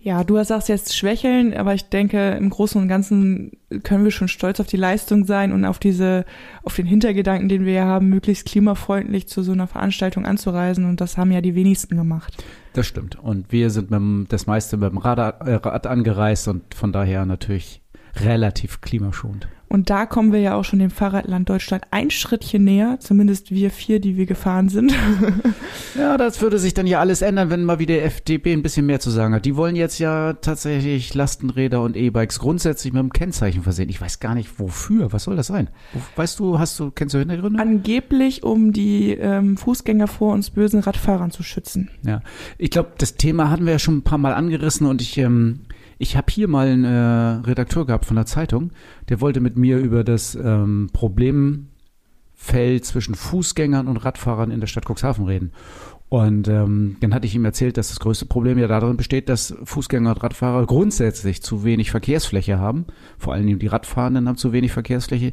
Ja, 0.03 0.25
du 0.25 0.43
sagst 0.43 0.67
jetzt 0.67 0.97
schwächeln, 0.97 1.53
aber 1.53 1.73
ich 1.75 1.87
denke, 1.87 2.31
im 2.31 2.49
Großen 2.49 2.79
und 2.81 2.89
Ganzen 2.89 3.53
können 3.83 4.03
wir 4.03 4.11
schon 4.11 4.27
stolz 4.27 4.59
auf 4.59 4.67
die 4.67 4.75
Leistung 4.75 5.23
sein 5.23 5.53
und 5.53 5.63
auf 5.63 5.79
diese, 5.79 6.25
auf 6.63 6.75
den 6.75 6.85
Hintergedanken, 6.85 7.47
den 7.47 7.65
wir 7.65 7.71
ja 7.71 7.85
haben, 7.85 8.09
möglichst 8.09 8.45
klimafreundlich 8.45 9.29
zu 9.29 9.43
so 9.43 9.53
einer 9.53 9.65
Veranstaltung 9.65 10.25
anzureisen. 10.25 10.89
Und 10.89 10.99
das 10.99 11.17
haben 11.17 11.31
ja 11.31 11.39
die 11.39 11.55
wenigsten 11.55 11.95
gemacht. 11.95 12.43
Das 12.73 12.85
stimmt. 12.85 13.17
Und 13.17 13.53
wir 13.53 13.69
sind 13.69 13.91
mit 13.91 13.97
dem, 13.97 14.25
das 14.27 14.45
meiste 14.45 14.75
mit 14.75 14.91
dem 14.91 14.97
Rad, 14.97 15.19
äh, 15.47 15.53
Rad 15.53 15.87
angereist 15.87 16.49
und 16.49 16.75
von 16.75 16.91
daher 16.91 17.25
natürlich 17.25 17.81
relativ 18.15 18.81
klimaschonend. 18.81 19.47
Und 19.73 19.89
da 19.89 20.05
kommen 20.05 20.31
wir 20.31 20.39
ja 20.39 20.53
auch 20.53 20.63
schon 20.63 20.77
dem 20.77 20.91
Fahrradland 20.91 21.49
Deutschland 21.49 21.85
ein 21.89 22.11
Schrittchen 22.11 22.63
näher, 22.63 22.97
zumindest 22.99 23.49
wir 23.49 23.71
vier, 23.71 23.99
die 23.99 24.17
wir 24.17 24.27
gefahren 24.27 24.69
sind. 24.69 24.93
ja, 25.97 26.15
das 26.15 26.43
würde 26.43 26.59
sich 26.59 26.75
dann 26.75 26.85
ja 26.85 26.99
alles 26.99 27.23
ändern, 27.23 27.49
wenn 27.49 27.65
mal 27.65 27.79
wieder 27.79 28.03
FDP 28.03 28.53
ein 28.53 28.61
bisschen 28.61 28.85
mehr 28.85 28.99
zu 28.99 29.09
sagen 29.09 29.33
hat. 29.33 29.45
Die 29.45 29.55
wollen 29.55 29.75
jetzt 29.75 29.97
ja 29.97 30.33
tatsächlich 30.33 31.15
Lastenräder 31.15 31.81
und 31.81 31.97
E-Bikes 31.97 32.37
grundsätzlich 32.37 32.93
mit 32.93 32.99
einem 32.99 33.13
Kennzeichen 33.13 33.63
versehen. 33.63 33.89
Ich 33.89 33.99
weiß 33.99 34.19
gar 34.19 34.35
nicht 34.35 34.59
wofür. 34.59 35.11
Was 35.11 35.23
soll 35.23 35.35
das 35.35 35.47
sein? 35.47 35.69
Weißt 36.17 36.37
du, 36.37 36.59
hast 36.59 36.79
du, 36.79 36.91
kennst 36.91 37.15
du 37.15 37.17
Hintergründe? 37.17 37.59
Angeblich, 37.59 38.43
um 38.43 38.73
die 38.73 39.13
ähm, 39.13 39.57
Fußgänger 39.57 40.05
vor 40.05 40.35
uns 40.35 40.51
bösen 40.51 40.81
Radfahrern 40.81 41.31
zu 41.31 41.41
schützen. 41.41 41.89
Ja, 42.05 42.21
ich 42.59 42.69
glaube, 42.69 42.91
das 42.99 43.15
Thema 43.15 43.49
hatten 43.49 43.65
wir 43.65 43.73
ja 43.73 43.79
schon 43.79 43.97
ein 43.97 44.03
paar 44.03 44.19
Mal 44.19 44.35
angerissen 44.35 44.85
und 44.85 45.01
ich 45.01 45.17
ähm, 45.17 45.61
ich 45.97 46.17
habe 46.17 46.31
hier 46.31 46.47
mal 46.47 46.67
einen 46.67 46.85
äh, 46.85 47.47
Redakteur 47.47 47.85
gehabt 47.85 48.05
von 48.05 48.15
der 48.15 48.25
Zeitung, 48.25 48.71
der 49.09 49.21
wollte 49.21 49.39
mit 49.39 49.57
mir 49.57 49.77
über 49.77 50.03
das 50.03 50.35
ähm, 50.35 50.89
Problemfeld 50.93 52.85
zwischen 52.85 53.15
Fußgängern 53.15 53.87
und 53.87 53.97
Radfahrern 53.97 54.51
in 54.51 54.59
der 54.59 54.67
Stadt 54.67 54.85
Cuxhaven 54.89 55.25
reden. 55.25 55.51
Und 56.13 56.47
ähm, 56.47 56.97
dann 56.99 57.11
hatte 57.11 57.25
ich 57.25 57.33
ihm 57.33 57.43
erzählt, 57.43 57.75
dass 57.75 57.87
das 57.87 57.99
größte 57.99 58.27
Problem 58.27 58.59
ja 58.59 58.67
darin 58.67 58.97
besteht, 58.97 59.29
dass 59.29 59.55
Fußgänger 59.63 60.11
und 60.11 60.21
Radfahrer 60.21 60.63
grundsätzlich 60.67 61.41
zu 61.41 61.63
wenig 61.63 61.89
Verkehrsfläche 61.89 62.59
haben. 62.59 62.85
Vor 63.17 63.33
allem 63.33 63.57
die 63.57 63.65
Radfahrenden 63.65 64.27
haben 64.27 64.37
zu 64.37 64.53
wenig 64.53 64.71
Verkehrsfläche. 64.71 65.31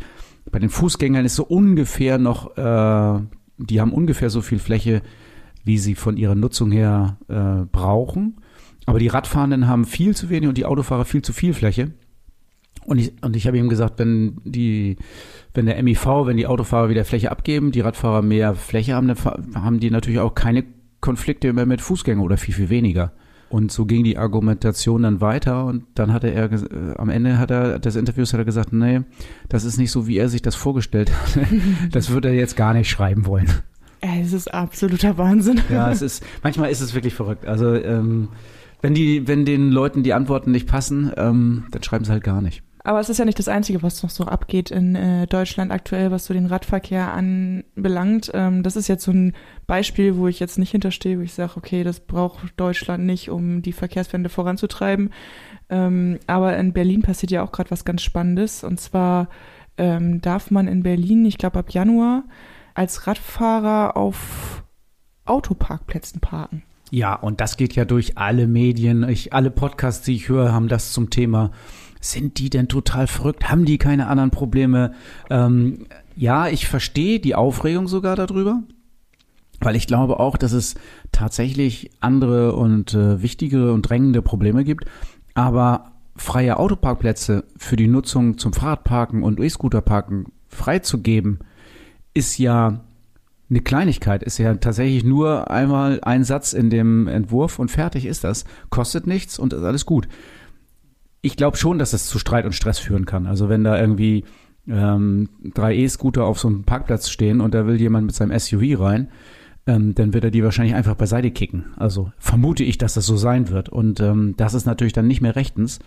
Bei 0.50 0.58
den 0.58 0.70
Fußgängern 0.70 1.26
ist 1.26 1.36
so 1.36 1.44
ungefähr 1.44 2.16
noch, 2.16 2.56
äh, 2.56 3.20
die 3.58 3.78
haben 3.78 3.92
ungefähr 3.92 4.30
so 4.30 4.40
viel 4.40 4.58
Fläche, 4.58 5.02
wie 5.64 5.76
sie 5.76 5.94
von 5.94 6.16
ihrer 6.16 6.34
Nutzung 6.34 6.70
her 6.70 7.18
äh, 7.28 7.66
brauchen. 7.70 8.40
Aber 8.90 8.98
die 8.98 9.08
Radfahrenden 9.08 9.68
haben 9.68 9.84
viel 9.84 10.16
zu 10.16 10.30
wenig 10.30 10.48
und 10.48 10.58
die 10.58 10.66
Autofahrer 10.66 11.04
viel 11.04 11.22
zu 11.22 11.32
viel 11.32 11.54
Fläche. 11.54 11.92
Und 12.84 12.98
ich, 12.98 13.12
und 13.22 13.36
ich 13.36 13.46
habe 13.46 13.56
ihm 13.56 13.68
gesagt, 13.68 14.00
wenn 14.00 14.40
die, 14.44 14.96
wenn 15.54 15.66
der 15.66 15.80
MIV, 15.80 16.06
wenn 16.26 16.36
die 16.36 16.48
Autofahrer 16.48 16.88
wieder 16.88 17.04
Fläche 17.04 17.30
abgeben, 17.30 17.70
die 17.70 17.82
Radfahrer 17.82 18.20
mehr 18.20 18.56
Fläche 18.56 18.94
haben, 18.94 19.06
dann 19.06 19.16
haben 19.54 19.78
die 19.78 19.92
natürlich 19.92 20.18
auch 20.18 20.34
keine 20.34 20.64
Konflikte 21.00 21.52
mehr 21.52 21.66
mit 21.66 21.80
Fußgängern 21.80 22.24
oder 22.24 22.36
viel, 22.36 22.52
viel 22.52 22.68
weniger. 22.68 23.12
Und 23.48 23.70
so 23.70 23.86
ging 23.86 24.02
die 24.02 24.18
Argumentation 24.18 25.04
dann 25.04 25.20
weiter 25.20 25.66
und 25.66 25.84
dann 25.94 26.12
hatte 26.12 26.28
er, 26.28 26.50
äh, 26.50 26.94
am 26.96 27.10
Ende 27.10 27.38
hat 27.38 27.52
er, 27.52 27.78
des 27.78 27.94
Interviews 27.94 28.32
hat 28.32 28.40
er 28.40 28.44
gesagt, 28.44 28.72
nee, 28.72 29.02
das 29.48 29.64
ist 29.64 29.78
nicht 29.78 29.92
so, 29.92 30.08
wie 30.08 30.18
er 30.18 30.28
sich 30.28 30.42
das 30.42 30.56
vorgestellt 30.56 31.12
hat. 31.12 31.46
das 31.92 32.10
würde 32.10 32.28
er 32.28 32.34
jetzt 32.34 32.56
gar 32.56 32.74
nicht 32.74 32.90
schreiben 32.90 33.24
wollen. 33.24 33.46
Es 34.00 34.32
ist 34.32 34.52
absoluter 34.52 35.16
Wahnsinn. 35.16 35.60
Ja, 35.68 35.92
es 35.92 36.02
ist, 36.02 36.24
manchmal 36.42 36.70
ist 36.70 36.80
es 36.80 36.94
wirklich 36.94 37.14
verrückt. 37.14 37.46
Also, 37.46 37.74
ähm, 37.74 38.28
wenn 38.82 38.94
die, 38.94 39.26
wenn 39.28 39.44
den 39.44 39.70
Leuten 39.70 40.02
die 40.02 40.14
Antworten 40.14 40.50
nicht 40.50 40.68
passen, 40.68 41.12
ähm, 41.16 41.66
dann 41.70 41.82
schreiben 41.82 42.04
sie 42.04 42.12
halt 42.12 42.24
gar 42.24 42.40
nicht. 42.40 42.62
Aber 42.82 42.98
es 42.98 43.10
ist 43.10 43.18
ja 43.18 43.26
nicht 43.26 43.38
das 43.38 43.48
Einzige, 43.48 43.82
was 43.82 44.02
noch 44.02 44.08
so 44.08 44.24
abgeht 44.24 44.70
in 44.70 44.94
äh, 44.94 45.26
Deutschland 45.26 45.70
aktuell, 45.70 46.10
was 46.10 46.24
so 46.24 46.32
den 46.32 46.46
Radverkehr 46.46 47.12
anbelangt. 47.12 48.30
Ähm, 48.32 48.62
das 48.62 48.76
ist 48.76 48.88
jetzt 48.88 49.04
so 49.04 49.12
ein 49.12 49.34
Beispiel, 49.66 50.16
wo 50.16 50.28
ich 50.28 50.40
jetzt 50.40 50.58
nicht 50.58 50.70
hinterstehe, 50.70 51.18
wo 51.18 51.22
ich 51.22 51.34
sage, 51.34 51.52
okay, 51.56 51.84
das 51.84 52.00
braucht 52.00 52.54
Deutschland 52.56 53.04
nicht, 53.04 53.28
um 53.28 53.60
die 53.60 53.74
Verkehrswende 53.74 54.30
voranzutreiben. 54.30 55.12
Ähm, 55.68 56.18
aber 56.26 56.56
in 56.56 56.72
Berlin 56.72 57.02
passiert 57.02 57.32
ja 57.32 57.42
auch 57.42 57.52
gerade 57.52 57.70
was 57.70 57.84
ganz 57.84 58.02
Spannendes. 58.02 58.64
Und 58.64 58.80
zwar 58.80 59.28
ähm, 59.76 60.22
darf 60.22 60.50
man 60.50 60.66
in 60.66 60.82
Berlin, 60.82 61.26
ich 61.26 61.36
glaube 61.36 61.58
ab 61.58 61.70
Januar, 61.70 62.24
als 62.72 63.06
Radfahrer 63.06 63.96
auf 63.98 64.64
Autoparkplätzen 65.26 66.20
parken. 66.20 66.62
Ja, 66.90 67.14
und 67.14 67.40
das 67.40 67.56
geht 67.56 67.74
ja 67.74 67.84
durch 67.84 68.18
alle 68.18 68.46
Medien. 68.46 69.08
Ich, 69.08 69.32
alle 69.32 69.50
Podcasts, 69.50 70.04
die 70.04 70.16
ich 70.16 70.28
höre, 70.28 70.52
haben 70.52 70.68
das 70.68 70.92
zum 70.92 71.10
Thema. 71.10 71.52
Sind 72.00 72.38
die 72.38 72.50
denn 72.50 72.68
total 72.68 73.06
verrückt? 73.06 73.48
Haben 73.48 73.64
die 73.64 73.78
keine 73.78 74.08
anderen 74.08 74.30
Probleme? 74.30 74.92
Ähm, 75.28 75.86
ja, 76.16 76.48
ich 76.48 76.66
verstehe 76.66 77.20
die 77.20 77.34
Aufregung 77.34 77.86
sogar 77.86 78.16
darüber, 78.16 78.62
weil 79.60 79.76
ich 79.76 79.86
glaube 79.86 80.18
auch, 80.18 80.36
dass 80.36 80.52
es 80.52 80.74
tatsächlich 81.12 81.90
andere 82.00 82.54
und 82.56 82.94
äh, 82.94 83.22
wichtigere 83.22 83.72
und 83.72 83.82
drängende 83.82 84.22
Probleme 84.22 84.64
gibt. 84.64 84.86
Aber 85.34 85.92
freie 86.16 86.58
Autoparkplätze 86.58 87.44
für 87.56 87.76
die 87.76 87.88
Nutzung 87.88 88.36
zum 88.36 88.52
Fahrradparken 88.52 89.22
und 89.22 89.38
E-Scooterparken 89.38 90.26
freizugeben, 90.48 91.38
ist 92.12 92.38
ja 92.38 92.80
eine 93.50 93.60
Kleinigkeit 93.60 94.22
ist 94.22 94.38
ja 94.38 94.54
tatsächlich 94.54 95.04
nur 95.04 95.50
einmal 95.50 96.00
ein 96.02 96.24
Satz 96.24 96.52
in 96.52 96.70
dem 96.70 97.08
Entwurf 97.08 97.58
und 97.58 97.70
fertig 97.70 98.06
ist 98.06 98.24
das. 98.24 98.44
Kostet 98.70 99.06
nichts 99.06 99.38
und 99.38 99.52
ist 99.52 99.62
alles 99.62 99.86
gut. 99.86 100.08
Ich 101.20 101.36
glaube 101.36 101.56
schon, 101.56 101.78
dass 101.78 101.92
es 101.92 102.06
zu 102.06 102.18
Streit 102.18 102.46
und 102.46 102.54
Stress 102.54 102.78
führen 102.78 103.06
kann. 103.06 103.26
Also 103.26 103.48
wenn 103.48 103.64
da 103.64 103.78
irgendwie 103.78 104.24
ähm, 104.68 105.28
drei 105.42 105.76
E-Scooter 105.76 106.24
auf 106.24 106.38
so 106.38 106.48
einem 106.48 106.64
Parkplatz 106.64 107.10
stehen 107.10 107.40
und 107.40 107.52
da 107.52 107.66
will 107.66 107.80
jemand 107.80 108.06
mit 108.06 108.14
seinem 108.14 108.38
SUV 108.38 108.80
rein, 108.80 109.08
ähm, 109.66 109.94
dann 109.94 110.14
wird 110.14 110.24
er 110.24 110.30
die 110.30 110.44
wahrscheinlich 110.44 110.76
einfach 110.76 110.94
beiseite 110.94 111.30
kicken. 111.30 111.66
Also 111.76 112.12
vermute 112.18 112.64
ich, 112.64 112.78
dass 112.78 112.94
das 112.94 113.04
so 113.04 113.16
sein 113.16 113.50
wird. 113.50 113.68
Und 113.68 114.00
ähm, 114.00 114.34
das 114.36 114.54
ist 114.54 114.64
natürlich 114.64 114.92
dann 114.92 115.08
nicht 115.08 115.20
mehr 115.20 115.36
rechtens. 115.36 115.80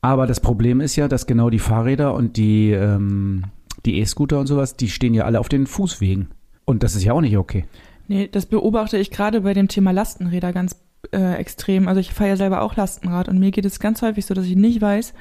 Aber 0.00 0.26
das 0.26 0.40
Problem 0.40 0.80
ist 0.80 0.96
ja, 0.96 1.06
dass 1.06 1.26
genau 1.26 1.48
die 1.48 1.60
Fahrräder 1.60 2.12
und 2.12 2.36
die 2.36 2.72
ähm, 2.72 3.44
die 3.86 3.98
E-Scooter 4.00 4.38
und 4.38 4.46
sowas, 4.46 4.76
die 4.76 4.88
stehen 4.88 5.14
ja 5.14 5.24
alle 5.24 5.40
auf 5.40 5.48
den 5.48 5.66
Fußwegen. 5.66 6.28
Und 6.64 6.82
das 6.82 6.94
ist 6.94 7.04
ja 7.04 7.12
auch 7.12 7.20
nicht 7.20 7.36
okay. 7.36 7.64
Nee, 8.08 8.28
das 8.30 8.46
beobachte 8.46 8.98
ich 8.98 9.10
gerade 9.10 9.42
bei 9.42 9.54
dem 9.54 9.68
Thema 9.68 9.90
Lastenräder 9.92 10.52
ganz 10.52 10.76
äh, 11.12 11.34
extrem. 11.34 11.88
Also 11.88 12.00
ich 12.00 12.12
fahre 12.12 12.30
ja 12.30 12.36
selber 12.36 12.62
auch 12.62 12.76
Lastenrad 12.76 13.28
und 13.28 13.38
mir 13.38 13.50
geht 13.50 13.64
es 13.64 13.80
ganz 13.80 14.02
häufig 14.02 14.26
so, 14.26 14.34
dass 14.34 14.46
ich 14.46 14.56
nicht 14.56 14.80
weiß, 14.80 15.14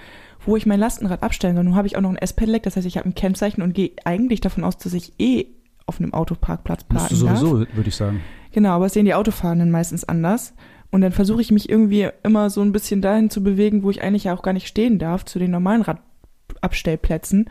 wo 0.46 0.58
ich 0.58 0.66
mein 0.66 0.80
Lastenrad 0.80 1.24
abstellen 1.24 1.56
soll. 1.56 1.64
Nun 1.64 1.76
habe 1.76 1.88
ich 1.88 1.98
auch 1.98 2.02
noch 2.02 2.10
ein 2.10 2.18
S-Pedelec, 2.18 2.64
das 2.64 2.76
heißt, 2.76 2.88
ich 2.88 2.98
habe 2.98 3.08
ein 3.08 3.16
Kennzeichen 3.16 3.62
und 3.62 3.74
gehe 3.74 3.92
eigentlich 4.06 4.42
davon 4.42 4.64
aus, 4.64 4.78
dass 4.78 4.94
ich 4.94 5.14
eh 5.20 5.48
auf 5.86 6.00
einem 6.00 6.14
Autoparkplatz 6.14 6.84
parken 6.84 7.08
Musst 7.10 7.22
du 7.22 7.28
sowieso, 7.28 7.60
würde 7.74 7.90
ich 7.90 7.96
sagen. 7.96 8.22
Genau, 8.52 8.72
aber 8.72 8.88
es 8.88 8.94
sehen 8.94 9.06
die 9.06 9.14
Autofahrenden 9.14 9.72
meistens 9.72 10.04
anders. 10.04 10.54
Und 10.92 11.02
dann 11.02 11.14
versuche 11.14 11.42
ich 11.42 11.52
mich 11.52 11.70
irgendwie 11.70 12.10
immer 12.24 12.50
so 12.50 12.62
ein 12.62 12.74
bisschen 12.74 13.02
dahin 13.02 13.30
zu 13.30 13.42
bewegen, 13.44 13.84
wo 13.84 13.90
ich 13.90 14.04
eigentlich 14.04 14.26
ja 14.26 14.36
auch 14.36 14.42
gar 14.42 14.54
nicht 14.54 14.68
stehen 14.68 15.00
darf, 15.00 15.24
zu 15.24 15.40
den 15.40 15.52
normalen 15.52 15.84
Radabstellplätzen. 15.84 17.50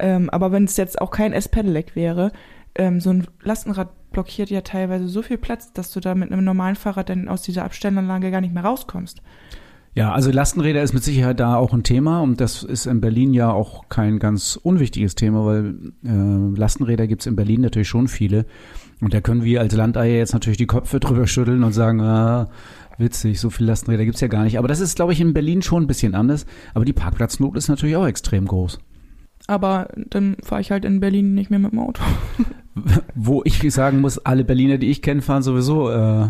Ähm, 0.00 0.28
aber 0.30 0.50
wenn 0.50 0.64
es 0.64 0.76
jetzt 0.76 1.00
auch 1.00 1.10
kein 1.10 1.32
S-Pedelec 1.32 1.94
wäre, 1.94 2.32
ähm, 2.74 3.00
so 3.00 3.10
ein 3.10 3.26
Lastenrad 3.42 3.90
blockiert 4.12 4.50
ja 4.50 4.60
teilweise 4.62 5.08
so 5.08 5.22
viel 5.22 5.38
Platz, 5.38 5.72
dass 5.72 5.90
du 5.90 6.00
da 6.00 6.14
mit 6.14 6.32
einem 6.32 6.44
normalen 6.44 6.76
Fahrrad 6.76 7.08
dann 7.08 7.28
aus 7.28 7.42
dieser 7.42 7.64
Abstellanlage 7.64 8.30
gar 8.30 8.40
nicht 8.40 8.54
mehr 8.54 8.64
rauskommst. 8.64 9.22
Ja, 9.94 10.12
also 10.12 10.30
Lastenräder 10.30 10.82
ist 10.82 10.94
mit 10.94 11.02
Sicherheit 11.02 11.40
da 11.40 11.56
auch 11.56 11.72
ein 11.72 11.82
Thema 11.82 12.20
und 12.20 12.40
das 12.40 12.62
ist 12.62 12.86
in 12.86 13.00
Berlin 13.00 13.34
ja 13.34 13.50
auch 13.50 13.88
kein 13.88 14.20
ganz 14.20 14.56
unwichtiges 14.56 15.16
Thema, 15.16 15.44
weil 15.44 15.74
äh, 16.04 16.58
Lastenräder 16.58 17.08
gibt's 17.08 17.26
in 17.26 17.34
Berlin 17.34 17.60
natürlich 17.62 17.88
schon 17.88 18.06
viele. 18.06 18.46
Und 19.00 19.14
da 19.14 19.20
können 19.20 19.42
wir 19.42 19.60
als 19.60 19.74
Landeier 19.74 20.16
jetzt 20.16 20.32
natürlich 20.32 20.58
die 20.58 20.68
Köpfe 20.68 21.00
drüber 21.00 21.26
schütteln 21.26 21.64
und 21.64 21.72
sagen, 21.72 22.00
ah, 22.00 22.50
witzig, 22.98 23.40
so 23.40 23.50
viele 23.50 23.68
Lastenräder 23.68 24.04
gibt's 24.04 24.20
ja 24.20 24.28
gar 24.28 24.44
nicht. 24.44 24.58
Aber 24.58 24.68
das 24.68 24.78
ist, 24.78 24.94
glaube 24.94 25.12
ich, 25.12 25.20
in 25.20 25.34
Berlin 25.34 25.60
schon 25.60 25.84
ein 25.84 25.88
bisschen 25.88 26.14
anders. 26.14 26.46
Aber 26.72 26.84
die 26.84 26.92
Parkplatznot 26.92 27.56
ist 27.56 27.68
natürlich 27.68 27.96
auch 27.96 28.06
extrem 28.06 28.46
groß. 28.46 28.78
Aber 29.48 29.88
dann 29.96 30.36
fahre 30.42 30.60
ich 30.60 30.70
halt 30.70 30.84
in 30.84 31.00
Berlin 31.00 31.34
nicht 31.34 31.50
mehr 31.50 31.58
mit 31.58 31.72
dem 31.72 31.80
Auto. 31.80 32.02
Wo 33.14 33.42
ich 33.44 33.60
sagen 33.72 34.00
muss, 34.00 34.18
alle 34.18 34.44
Berliner, 34.44 34.78
die 34.78 34.90
ich 34.90 35.02
kenne, 35.02 35.22
fahren 35.22 35.42
sowieso 35.42 35.90
äh, 35.90 36.26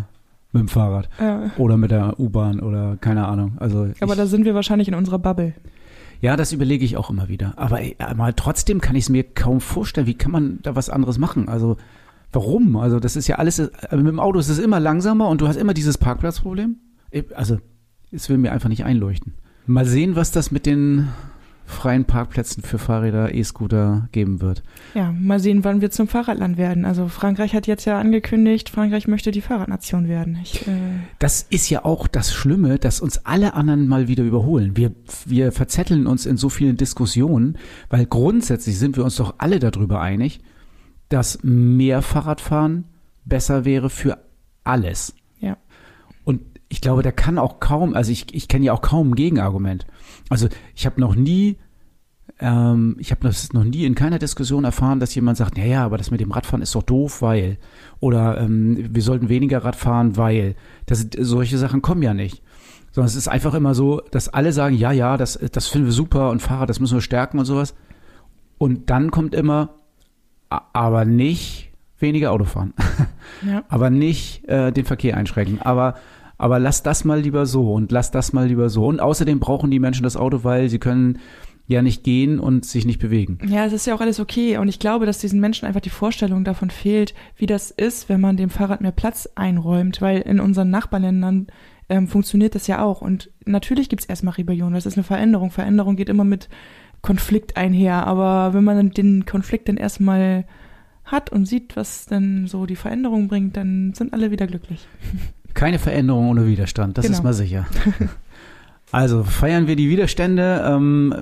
mit 0.51 0.61
dem 0.61 0.67
Fahrrad. 0.67 1.09
Ja. 1.19 1.51
Oder 1.57 1.77
mit 1.77 1.91
der 1.91 2.19
U-Bahn 2.19 2.59
oder 2.59 2.97
keine 2.99 3.27
Ahnung. 3.27 3.53
Also 3.59 3.89
Aber 3.99 4.13
ich, 4.13 4.17
da 4.17 4.25
sind 4.25 4.45
wir 4.45 4.55
wahrscheinlich 4.55 4.87
in 4.87 4.95
unserer 4.95 5.19
Bubble. 5.19 5.53
Ja, 6.21 6.35
das 6.35 6.53
überlege 6.53 6.85
ich 6.85 6.97
auch 6.97 7.09
immer 7.09 7.29
wieder. 7.29 7.53
Aber, 7.55 7.79
aber 7.97 8.35
trotzdem 8.35 8.79
kann 8.79 8.95
ich 8.95 9.05
es 9.05 9.09
mir 9.09 9.23
kaum 9.23 9.59
vorstellen. 9.59 10.07
Wie 10.07 10.13
kann 10.13 10.31
man 10.31 10.59
da 10.61 10.75
was 10.75 10.89
anderes 10.89 11.17
machen? 11.17 11.49
Also 11.49 11.77
Warum? 12.31 12.77
Also 12.77 12.99
das 12.99 13.15
ist 13.15 13.27
ja 13.27 13.37
alles, 13.37 13.59
äh, 13.59 13.69
mit 13.91 14.07
dem 14.07 14.19
Auto 14.19 14.39
ist 14.39 14.49
es 14.49 14.59
immer 14.59 14.79
langsamer 14.79 15.27
und 15.27 15.41
du 15.41 15.47
hast 15.47 15.57
immer 15.57 15.73
dieses 15.73 15.97
Parkplatzproblem. 15.97 16.77
Also 17.35 17.59
es 18.11 18.29
will 18.29 18.37
mir 18.37 18.51
einfach 18.51 18.69
nicht 18.69 18.85
einleuchten. 18.85 19.33
Mal 19.67 19.85
sehen, 19.85 20.15
was 20.15 20.31
das 20.31 20.51
mit 20.51 20.65
den 20.65 21.09
freien 21.65 22.05
Parkplätzen 22.05 22.63
für 22.63 22.77
Fahrräder, 22.77 23.33
E-Scooter 23.33 24.09
geben 24.11 24.41
wird. 24.41 24.63
Ja, 24.93 25.11
mal 25.11 25.39
sehen, 25.39 25.63
wann 25.63 25.81
wir 25.81 25.89
zum 25.91 26.07
Fahrradland 26.07 26.57
werden. 26.57 26.85
Also 26.85 27.07
Frankreich 27.07 27.53
hat 27.53 27.67
jetzt 27.67 27.85
ja 27.85 27.99
angekündigt, 27.99 28.69
Frankreich 28.69 29.07
möchte 29.07 29.31
die 29.31 29.41
Fahrradnation 29.41 30.07
werden. 30.07 30.37
Ich, 30.41 30.67
äh 30.67 30.71
das 31.19 31.45
ist 31.49 31.69
ja 31.69 31.85
auch 31.85 32.07
das 32.07 32.33
Schlimme, 32.33 32.77
dass 32.77 32.99
uns 32.99 33.25
alle 33.25 33.53
anderen 33.53 33.87
mal 33.87 34.07
wieder 34.07 34.23
überholen. 34.23 34.75
Wir, 34.75 34.91
wir 35.25 35.51
verzetteln 35.51 36.07
uns 36.07 36.25
in 36.25 36.37
so 36.37 36.49
vielen 36.49 36.77
Diskussionen, 36.77 37.57
weil 37.89 38.05
grundsätzlich 38.05 38.77
sind 38.77 38.97
wir 38.97 39.03
uns 39.03 39.15
doch 39.15 39.35
alle 39.37 39.59
darüber 39.59 40.01
einig, 40.01 40.41
dass 41.09 41.39
mehr 41.43 42.01
Fahrradfahren 42.01 42.85
besser 43.25 43.65
wäre 43.65 43.89
für 43.89 44.17
alles. 44.63 45.13
Ich 46.71 46.79
glaube, 46.79 47.03
da 47.03 47.11
kann 47.11 47.37
auch 47.37 47.59
kaum, 47.59 47.93
also 47.95 48.13
ich, 48.13 48.33
ich 48.33 48.47
kenne 48.47 48.63
ja 48.63 48.71
auch 48.71 48.81
kaum 48.81 49.09
ein 49.09 49.15
Gegenargument. 49.15 49.85
Also 50.29 50.47
ich 50.73 50.85
habe 50.85 51.01
noch 51.01 51.15
nie, 51.15 51.57
ähm, 52.39 52.95
ich 52.97 53.11
habe 53.11 53.27
das 53.27 53.51
noch 53.51 53.65
nie 53.65 53.83
in 53.83 53.93
keiner 53.93 54.19
Diskussion 54.19 54.63
erfahren, 54.63 55.01
dass 55.01 55.13
jemand 55.13 55.37
sagt, 55.37 55.57
naja, 55.57 55.83
aber 55.83 55.97
das 55.97 56.11
mit 56.11 56.21
dem 56.21 56.31
Radfahren 56.31 56.61
ist 56.61 56.73
doch 56.73 56.83
doof, 56.83 57.21
weil. 57.21 57.57
Oder 57.99 58.39
ähm, 58.39 58.87
wir 58.89 59.01
sollten 59.01 59.27
weniger 59.27 59.65
Radfahren, 59.65 60.15
weil. 60.15 60.55
Das, 60.85 61.05
solche 61.19 61.57
Sachen 61.57 61.81
kommen 61.81 62.03
ja 62.03 62.13
nicht. 62.13 62.41
Sondern 62.91 63.07
es 63.07 63.17
ist 63.17 63.27
einfach 63.27 63.53
immer 63.53 63.75
so, 63.75 64.01
dass 64.11 64.29
alle 64.29 64.53
sagen, 64.53 64.77
ja, 64.77 64.93
ja, 64.93 65.17
das, 65.17 65.37
das 65.51 65.67
finden 65.67 65.87
wir 65.87 65.93
super 65.93 66.29
und 66.29 66.41
Fahrrad, 66.41 66.69
das 66.69 66.79
müssen 66.79 66.95
wir 66.95 67.01
stärken 67.01 67.37
und 67.37 67.45
sowas. 67.45 67.75
Und 68.57 68.89
dann 68.89 69.11
kommt 69.11 69.35
immer, 69.35 69.75
aber 70.47 71.03
nicht 71.03 71.73
weniger 71.99 72.31
Autofahren. 72.31 72.73
Ja. 73.43 73.63
aber 73.69 73.89
nicht 73.89 74.47
äh, 74.47 74.71
den 74.71 74.85
Verkehr 74.85 75.17
einschränken. 75.17 75.63
Aber 75.63 75.95
aber 76.41 76.57
lass 76.57 76.81
das 76.81 77.05
mal 77.05 77.19
lieber 77.21 77.45
so 77.45 77.71
und 77.71 77.91
lass 77.91 78.09
das 78.09 78.33
mal 78.33 78.47
lieber 78.47 78.67
so. 78.69 78.87
Und 78.87 78.99
außerdem 78.99 79.39
brauchen 79.39 79.69
die 79.69 79.77
Menschen 79.77 80.01
das 80.01 80.17
Auto, 80.17 80.43
weil 80.43 80.69
sie 80.69 80.79
können 80.79 81.19
ja 81.67 81.83
nicht 81.83 82.03
gehen 82.03 82.39
und 82.39 82.65
sich 82.65 82.83
nicht 82.83 82.99
bewegen. 82.99 83.37
Ja, 83.47 83.63
es 83.63 83.73
ist 83.73 83.85
ja 83.85 83.93
auch 83.93 84.01
alles 84.01 84.19
okay. 84.19 84.57
Und 84.57 84.67
ich 84.67 84.79
glaube, 84.79 85.05
dass 85.05 85.19
diesen 85.19 85.39
Menschen 85.39 85.67
einfach 85.67 85.81
die 85.81 85.91
Vorstellung 85.91 86.43
davon 86.43 86.71
fehlt, 86.71 87.13
wie 87.37 87.45
das 87.45 87.69
ist, 87.69 88.09
wenn 88.09 88.19
man 88.21 88.37
dem 88.37 88.49
Fahrrad 88.49 88.81
mehr 88.81 88.91
Platz 88.91 89.29
einräumt. 89.35 90.01
Weil 90.01 90.21
in 90.21 90.39
unseren 90.39 90.71
Nachbarländern 90.71 91.45
ähm, 91.89 92.07
funktioniert 92.07 92.55
das 92.55 92.65
ja 92.65 92.81
auch. 92.83 93.01
Und 93.01 93.29
natürlich 93.45 93.87
gibt 93.87 94.01
es 94.01 94.09
erstmal 94.09 94.33
Rebellion. 94.33 94.73
Das 94.73 94.87
ist 94.87 94.97
eine 94.97 95.03
Veränderung. 95.03 95.51
Veränderung 95.51 95.95
geht 95.95 96.09
immer 96.09 96.23
mit 96.23 96.49
Konflikt 97.03 97.55
einher. 97.55 98.07
Aber 98.07 98.55
wenn 98.55 98.63
man 98.63 98.89
den 98.89 99.27
Konflikt 99.27 99.69
dann 99.69 99.77
erstmal 99.77 100.45
hat 101.05 101.31
und 101.31 101.45
sieht, 101.45 101.75
was 101.75 102.07
denn 102.07 102.47
so 102.47 102.65
die 102.65 102.75
Veränderung 102.75 103.27
bringt, 103.27 103.57
dann 103.57 103.93
sind 103.93 104.11
alle 104.11 104.31
wieder 104.31 104.47
glücklich. 104.47 104.87
Keine 105.53 105.79
Veränderung 105.79 106.29
ohne 106.29 106.45
Widerstand, 106.45 106.97
das 106.97 107.05
genau. 107.05 107.17
ist 107.17 107.23
mal 107.23 107.33
sicher. 107.33 107.65
Also 108.91 109.23
feiern 109.23 109.67
wir 109.67 109.77
die 109.77 109.89
Widerstände 109.89 110.65
ähm, 110.67 111.15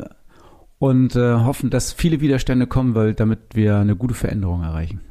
und 0.80 1.16
äh, 1.16 1.36
hoffen, 1.36 1.70
dass 1.70 1.94
viele 1.94 2.20
Widerstände 2.20 2.66
kommen, 2.66 2.96
weil 2.96 3.14
damit 3.14 3.40
wir 3.54 3.78
eine 3.78 3.96
gute 3.96 4.16
Veränderung 4.16 4.64
erreichen. 4.64 5.02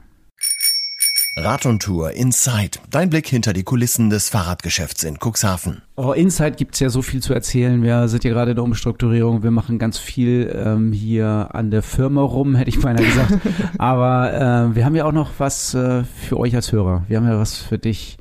Rad 1.36 1.66
und 1.66 1.80
Tour 1.80 2.10
Inside. 2.10 2.80
Dein 2.90 3.10
Blick 3.10 3.28
hinter 3.28 3.52
die 3.52 3.62
Kulissen 3.62 4.10
des 4.10 4.28
Fahrradgeschäfts 4.28 5.04
in 5.04 5.18
Cuxhaven. 5.20 5.82
Oh, 5.94 6.10
Inside 6.10 6.56
gibt's 6.56 6.80
ja 6.80 6.90
so 6.90 7.00
viel 7.00 7.22
zu 7.22 7.32
erzählen. 7.32 7.80
Wir 7.80 8.08
sind 8.08 8.24
ja 8.24 8.30
gerade 8.32 8.50
in 8.50 8.56
der 8.56 8.64
Umstrukturierung. 8.64 9.44
Wir 9.44 9.52
machen 9.52 9.78
ganz 9.78 9.98
viel 9.98 10.52
ähm, 10.52 10.92
hier 10.92 11.50
an 11.52 11.70
der 11.70 11.82
Firma 11.82 12.22
rum, 12.22 12.56
hätte 12.56 12.70
ich 12.70 12.80
beinahe 12.80 13.04
gesagt. 13.04 13.38
Aber 13.78 14.32
äh, 14.32 14.74
wir 14.74 14.84
haben 14.84 14.96
ja 14.96 15.04
auch 15.04 15.12
noch 15.12 15.30
was 15.38 15.74
äh, 15.74 16.02
für 16.02 16.38
euch 16.38 16.56
als 16.56 16.72
Hörer. 16.72 17.04
Wir 17.06 17.18
haben 17.18 17.28
ja 17.28 17.38
was 17.38 17.56
für 17.56 17.78
dich 17.78 18.18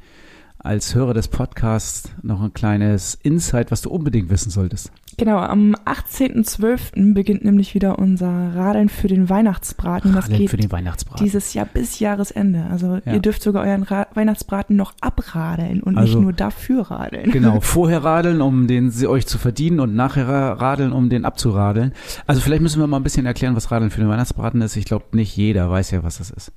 als 0.60 0.95
Hörer 0.95 1.14
des 1.14 1.28
Podcasts 1.28 2.12
noch 2.22 2.41
ein 2.41 2.53
kleines 2.53 3.16
Insight, 3.16 3.72
was 3.72 3.82
du 3.82 3.89
unbedingt 3.89 4.30
wissen 4.30 4.49
solltest. 4.49 4.91
Genau, 5.20 5.38
am 5.39 5.76
18.12. 5.86 7.16
beginnt 7.16 7.43
nämlich 7.43 7.74
wieder 7.74 7.97
unser 7.97 8.28
Radeln 8.55 8.88
für 8.88 9.08
den 9.08 9.30
Weihnachtsbraten. 9.30 10.14
Das 10.14 10.26
Radeln 10.26 10.39
geht 10.39 10.51
für 10.51 10.58
den 10.58 10.72
Weihnachtsbraten. 10.72 11.26
dieses 11.26 11.55
Jahr 11.55 11.66
bis 11.66 11.99
Jahresende. 11.99 12.68
Also 12.70 12.99
ja. 13.03 13.14
ihr 13.14 13.20
dürft 13.20 13.41
sogar 13.41 13.66
euren 13.66 13.82
Ra 13.82 14.05
Weihnachtsbraten 14.14 14.76
noch 14.76 14.93
abradeln 15.01 15.82
und 15.82 15.97
also, 15.97 16.14
nicht 16.14 16.22
nur 16.22 16.34
dafür 16.34 16.91
radeln. 16.91 17.32
Genau, 17.32 17.60
vorher 17.62 18.03
radeln, 18.03 18.41
um 18.41 18.68
den 18.68 18.91
sie 18.91 19.08
euch 19.08 19.26
zu 19.26 19.39
verdienen 19.39 19.80
und 19.80 19.95
nachher 19.95 20.28
radeln, 20.28 20.91
um 20.91 21.10
den 21.10 21.26
abzuradeln. 21.26 21.93
Also 22.28 22.39
vielleicht 22.41 22.62
müssen 22.62 22.80
wir 22.80 22.86
mal 22.86 22.97
ein 22.97 23.03
bisschen 23.03 23.26
erklären, 23.26 23.55
was 23.55 23.72
Radeln 23.72 23.89
für 23.89 24.01
den 24.01 24.10
Weihnachtsbraten 24.10 24.62
ist. 24.62 24.76
Ich 24.76 24.86
glaube, 24.86 25.05
nicht 25.14 25.36
jeder 25.36 25.68
weiß 25.68 25.89
ja, 25.89 26.03
was 26.03 26.20
das 26.20 26.30
ist. 26.30 26.51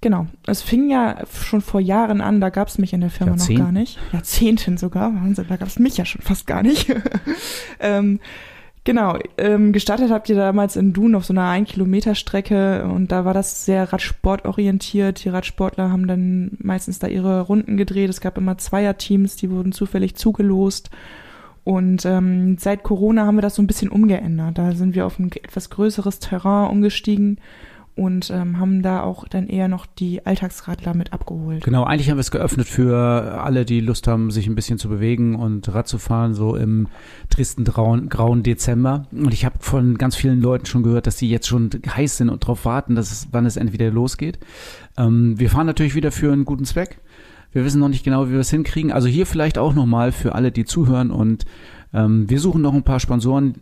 Genau. 0.00 0.26
Es 0.46 0.62
fing 0.62 0.90
ja 0.90 1.16
schon 1.32 1.62
vor 1.62 1.80
Jahren 1.80 2.20
an, 2.20 2.40
da 2.40 2.50
gab 2.50 2.68
es 2.68 2.78
mich 2.78 2.92
in 2.92 3.00
der 3.00 3.10
Firma 3.10 3.36
noch 3.36 3.48
gar 3.48 3.72
nicht. 3.72 3.98
Jahrzehnten 4.12 4.76
sogar, 4.76 5.14
Wahnsinn, 5.14 5.46
da 5.48 5.56
gab 5.56 5.68
es 5.68 5.78
mich 5.78 5.96
ja 5.96 6.04
schon 6.04 6.22
fast 6.22 6.46
gar 6.46 6.62
nicht. 6.62 6.94
ähm, 7.80 8.20
genau, 8.84 9.18
ähm, 9.38 9.72
gestartet 9.72 10.10
habt 10.10 10.28
ihr 10.28 10.36
damals 10.36 10.76
in 10.76 10.92
Dun 10.92 11.14
auf 11.14 11.24
so 11.24 11.32
einer 11.32 11.50
1-Kilometer-Strecke 11.50 12.84
und 12.84 13.10
da 13.10 13.24
war 13.24 13.32
das 13.32 13.64
sehr 13.64 13.90
radsportorientiert. 13.90 15.24
Die 15.24 15.30
Radsportler 15.30 15.90
haben 15.90 16.06
dann 16.06 16.52
meistens 16.58 16.98
da 16.98 17.06
ihre 17.06 17.40
Runden 17.40 17.78
gedreht. 17.78 18.10
Es 18.10 18.20
gab 18.20 18.36
immer 18.36 18.58
Zweierteams, 18.58 19.36
die 19.36 19.50
wurden 19.50 19.72
zufällig 19.72 20.14
zugelost. 20.14 20.90
Und 21.64 22.04
ähm, 22.04 22.58
seit 22.58 22.84
Corona 22.84 23.26
haben 23.26 23.38
wir 23.38 23.42
das 23.42 23.56
so 23.56 23.62
ein 23.62 23.66
bisschen 23.66 23.88
umgeändert. 23.88 24.56
Da 24.56 24.72
sind 24.72 24.94
wir 24.94 25.06
auf 25.06 25.18
ein 25.18 25.32
etwas 25.32 25.70
größeres 25.70 26.20
Terrain 26.20 26.70
umgestiegen 26.70 27.38
und 27.96 28.30
ähm, 28.30 28.60
haben 28.60 28.82
da 28.82 29.02
auch 29.02 29.26
dann 29.26 29.48
eher 29.48 29.68
noch 29.68 29.86
die 29.86 30.24
Alltagsradler 30.24 30.94
mit 30.94 31.14
abgeholt. 31.14 31.64
Genau, 31.64 31.84
eigentlich 31.84 32.10
haben 32.10 32.18
wir 32.18 32.20
es 32.20 32.30
geöffnet 32.30 32.68
für 32.68 33.40
alle, 33.42 33.64
die 33.64 33.80
Lust 33.80 34.06
haben, 34.06 34.30
sich 34.30 34.46
ein 34.46 34.54
bisschen 34.54 34.78
zu 34.78 34.90
bewegen 34.90 35.34
und 35.34 35.72
Rad 35.74 35.88
zu 35.88 35.96
fahren, 35.96 36.34
so 36.34 36.56
im 36.56 36.88
tristen 37.30 37.64
grauen, 37.64 38.10
grauen 38.10 38.42
Dezember. 38.42 39.06
Und 39.12 39.32
ich 39.32 39.46
habe 39.46 39.56
von 39.60 39.96
ganz 39.96 40.14
vielen 40.14 40.42
Leuten 40.42 40.66
schon 40.66 40.82
gehört, 40.82 41.06
dass 41.06 41.16
die 41.16 41.30
jetzt 41.30 41.48
schon 41.48 41.70
heiß 41.88 42.18
sind 42.18 42.28
und 42.28 42.42
darauf 42.42 42.66
warten, 42.66 42.94
dass 42.96 43.10
es, 43.10 43.28
wann 43.32 43.46
es 43.46 43.56
entweder 43.56 43.90
losgeht. 43.90 44.38
Ähm, 44.98 45.40
wir 45.40 45.48
fahren 45.48 45.66
natürlich 45.66 45.94
wieder 45.94 46.12
für 46.12 46.30
einen 46.30 46.44
guten 46.44 46.66
Zweck. 46.66 46.98
Wir 47.52 47.64
wissen 47.64 47.80
noch 47.80 47.88
nicht 47.88 48.04
genau, 48.04 48.28
wie 48.28 48.32
wir 48.32 48.40
es 48.40 48.50
hinkriegen. 48.50 48.92
Also 48.92 49.08
hier 49.08 49.24
vielleicht 49.24 49.56
auch 49.56 49.72
nochmal 49.72 50.12
für 50.12 50.34
alle, 50.34 50.52
die 50.52 50.66
zuhören 50.66 51.10
und 51.10 51.46
ähm, 51.94 52.28
wir 52.28 52.40
suchen 52.40 52.60
noch 52.60 52.74
ein 52.74 52.82
paar 52.82 53.00
Sponsoren, 53.00 53.54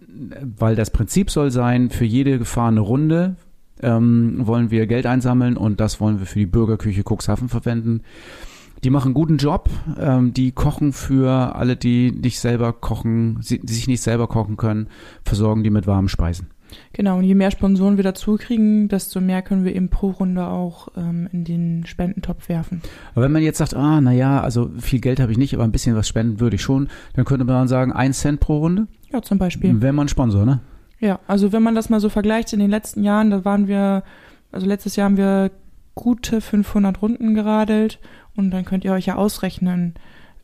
weil 0.59 0.75
das 0.75 0.91
Prinzip 0.91 1.31
soll 1.31 1.53
sein, 1.53 1.91
für 1.91 2.05
jede 2.05 2.39
gefahrene 2.39 2.81
Runde 2.81 3.37
ähm, 3.83 4.47
wollen 4.47 4.71
wir 4.71 4.87
Geld 4.87 5.07
einsammeln 5.07 5.57
und 5.57 5.81
das 5.81 6.01
wollen 6.01 6.19
wir 6.19 6.27
für 6.27 6.39
die 6.39 6.47
Bürgerküche 6.47 7.03
Cuxhaven 7.03 7.49
verwenden. 7.49 8.03
Die 8.83 8.91
machen 8.91 9.09
einen 9.09 9.15
guten 9.15 9.39
Job. 9.39 9.71
Ähm, 9.99 10.35
die 10.35 10.53
kochen 10.53 10.93
für 10.93 11.57
alle, 11.57 11.77
die 11.77 12.13
nicht 12.13 12.39
selber 12.39 12.73
kochen, 12.73 13.41
die 13.41 13.73
sich 13.73 13.89
nicht 13.89 14.03
selber 14.03 14.29
kochen 14.29 14.57
können, 14.57 14.89
versorgen 15.25 15.63
die 15.63 15.71
mit 15.71 15.87
warmen 15.87 16.09
Speisen. 16.09 16.49
Genau, 16.93 17.19
und 17.19 17.25
je 17.25 17.35
mehr 17.35 17.51
Sponsoren 17.51 17.97
wir 17.97 18.05
dazu 18.05 18.37
kriegen, 18.37 18.89
desto 18.89 19.21
mehr 19.21 19.43
können 19.43 19.65
wir 19.65 19.75
eben 19.75 19.89
pro 19.89 20.11
Runde 20.11 20.47
auch 20.47 20.89
ähm, 20.97 21.29
in 21.33 21.45
den 21.45 21.87
Spendentopf 21.87 22.49
werfen. 22.49 22.83
Aber 23.15 23.25
wenn 23.25 23.33
man 23.33 23.43
jetzt 23.43 23.59
sagt, 23.59 23.75
ah, 23.75 24.01
naja, 24.01 24.41
also 24.41 24.71
viel 24.79 25.01
Geld 25.01 25.21
habe 25.21 25.33
ich 25.33 25.39
nicht, 25.39 25.55
aber 25.55 25.65
ein 25.65 25.73
bisschen 25.73 25.97
was 25.97 26.09
spenden 26.09 26.41
würde 26.41 26.57
ich 26.57 26.63
schon, 26.63 26.89
dann 27.15 27.25
könnte 27.25 27.45
man 27.45 27.69
sagen, 27.69 27.93
ein 27.93 28.13
Cent 28.13 28.41
pro 28.41 28.59
Runde? 28.59 28.87
Ja, 29.13 29.23
zum 29.23 29.39
Beispiel. 29.39 29.81
Wenn 29.81 29.95
man 29.95 30.09
Sponsor, 30.09 30.45
ne? 30.45 30.61
Ja, 31.01 31.21
also 31.27 31.53
wenn 31.53 31.63
man 31.63 31.75
das 31.75 31.91
mal 31.91 32.01
so 32.01 32.09
vergleicht, 32.09 32.53
in 32.53 32.61
den 32.61 32.71
letzten 32.71 33.03
Jahren, 33.03 33.31
da 33.31 33.45
waren 33.45 33.69
wir, 33.69 34.03
also 34.53 34.67
letztes 34.67 34.97
Jahr 34.97 35.07
haben 35.07 35.17
wir 35.17 35.51
gute 35.95 36.41
500 36.41 37.01
Runden 37.03 37.35
geradelt 37.35 37.99
und 38.37 38.51
dann 38.51 38.65
könnt 38.65 38.85
ihr 38.85 38.93
euch 38.93 39.07
ja 39.07 39.17
ausrechnen, 39.17 39.95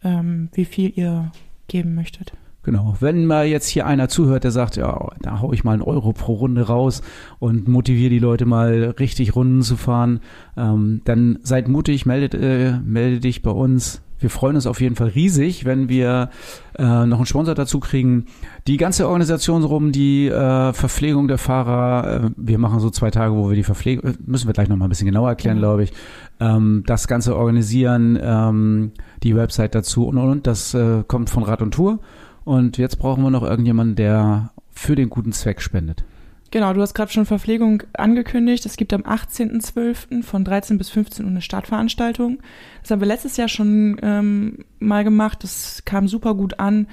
ähm, 0.02 0.48
wie 0.52 0.64
viel 0.64 0.92
ihr 0.94 1.32
geben 1.68 1.94
möchtet. 1.94 2.32
Genau. 2.62 2.94
Wenn 3.00 3.24
mal 3.24 3.46
jetzt 3.46 3.68
hier 3.68 3.86
einer 3.86 4.08
zuhört, 4.08 4.44
der 4.44 4.50
sagt, 4.50 4.76
ja, 4.76 5.08
da 5.22 5.40
hau 5.40 5.52
ich 5.52 5.64
mal 5.64 5.72
einen 5.72 5.82
Euro 5.82 6.12
pro 6.12 6.34
Runde 6.34 6.66
raus 6.66 7.00
und 7.38 7.68
motiviere 7.68 8.10
die 8.10 8.18
Leute 8.18 8.44
mal 8.44 8.94
richtig 8.98 9.34
Runden 9.34 9.62
zu 9.62 9.76
fahren, 9.76 10.20
ähm, 10.58 11.00
dann 11.06 11.38
seid 11.42 11.68
mutig, 11.68 12.04
meldet, 12.04 12.34
äh, 12.34 12.78
melde 12.84 13.20
dich 13.20 13.40
bei 13.42 13.50
uns 13.50 14.02
wir 14.20 14.30
freuen 14.30 14.56
uns 14.56 14.66
auf 14.66 14.80
jeden 14.80 14.96
Fall 14.96 15.08
riesig, 15.08 15.64
wenn 15.64 15.88
wir 15.88 16.30
äh, 16.78 16.82
noch 16.82 17.16
einen 17.18 17.26
Sponsor 17.26 17.54
dazu 17.54 17.80
kriegen. 17.80 18.26
Die 18.66 18.76
ganze 18.76 19.08
Organisation 19.08 19.64
rum, 19.64 19.92
die 19.92 20.28
äh, 20.28 20.72
Verpflegung 20.72 21.28
der 21.28 21.38
Fahrer, 21.38 22.24
äh, 22.24 22.30
wir 22.36 22.58
machen 22.58 22.80
so 22.80 22.90
zwei 22.90 23.10
Tage, 23.10 23.34
wo 23.34 23.48
wir 23.48 23.56
die 23.56 23.62
Verpflegung, 23.62 24.14
müssen 24.24 24.46
wir 24.46 24.52
gleich 24.52 24.68
noch 24.68 24.76
mal 24.76 24.86
ein 24.86 24.90
bisschen 24.90 25.06
genauer 25.06 25.30
erklären, 25.30 25.56
mhm. 25.56 25.60
glaube 25.60 25.84
ich. 25.84 25.92
Ähm, 26.38 26.84
das 26.86 27.08
Ganze 27.08 27.36
organisieren, 27.36 28.18
ähm, 28.22 28.92
die 29.22 29.34
Website 29.34 29.74
dazu 29.74 30.06
und 30.06 30.18
und 30.18 30.30
und. 30.30 30.46
Das 30.46 30.74
äh, 30.74 31.02
kommt 31.06 31.30
von 31.30 31.42
Rad 31.42 31.62
und 31.62 31.72
Tour. 31.72 31.98
Und 32.44 32.78
jetzt 32.78 32.98
brauchen 32.98 33.22
wir 33.22 33.30
noch 33.30 33.42
irgendjemanden, 33.42 33.96
der 33.96 34.50
für 34.70 34.96
den 34.96 35.10
guten 35.10 35.32
Zweck 35.32 35.60
spendet. 35.60 36.04
Genau, 36.52 36.72
du 36.72 36.80
hast 36.80 36.94
gerade 36.94 37.12
schon 37.12 37.26
Verpflegung 37.26 37.84
angekündigt. 37.92 38.66
Es 38.66 38.76
gibt 38.76 38.92
am 38.92 39.02
18.12. 39.02 40.24
von 40.24 40.44
13 40.44 40.78
bis 40.78 40.90
15 40.90 41.24
Uhr 41.24 41.30
eine 41.30 41.42
Startveranstaltung. 41.42 42.38
Das 42.82 42.90
haben 42.90 43.00
wir 43.00 43.06
letztes 43.06 43.36
Jahr 43.36 43.48
schon 43.48 43.98
ähm, 44.02 44.64
mal 44.80 45.04
gemacht. 45.04 45.44
Das 45.44 45.82
kam 45.84 46.08
super 46.08 46.34
gut 46.34 46.58
an. 46.58 46.88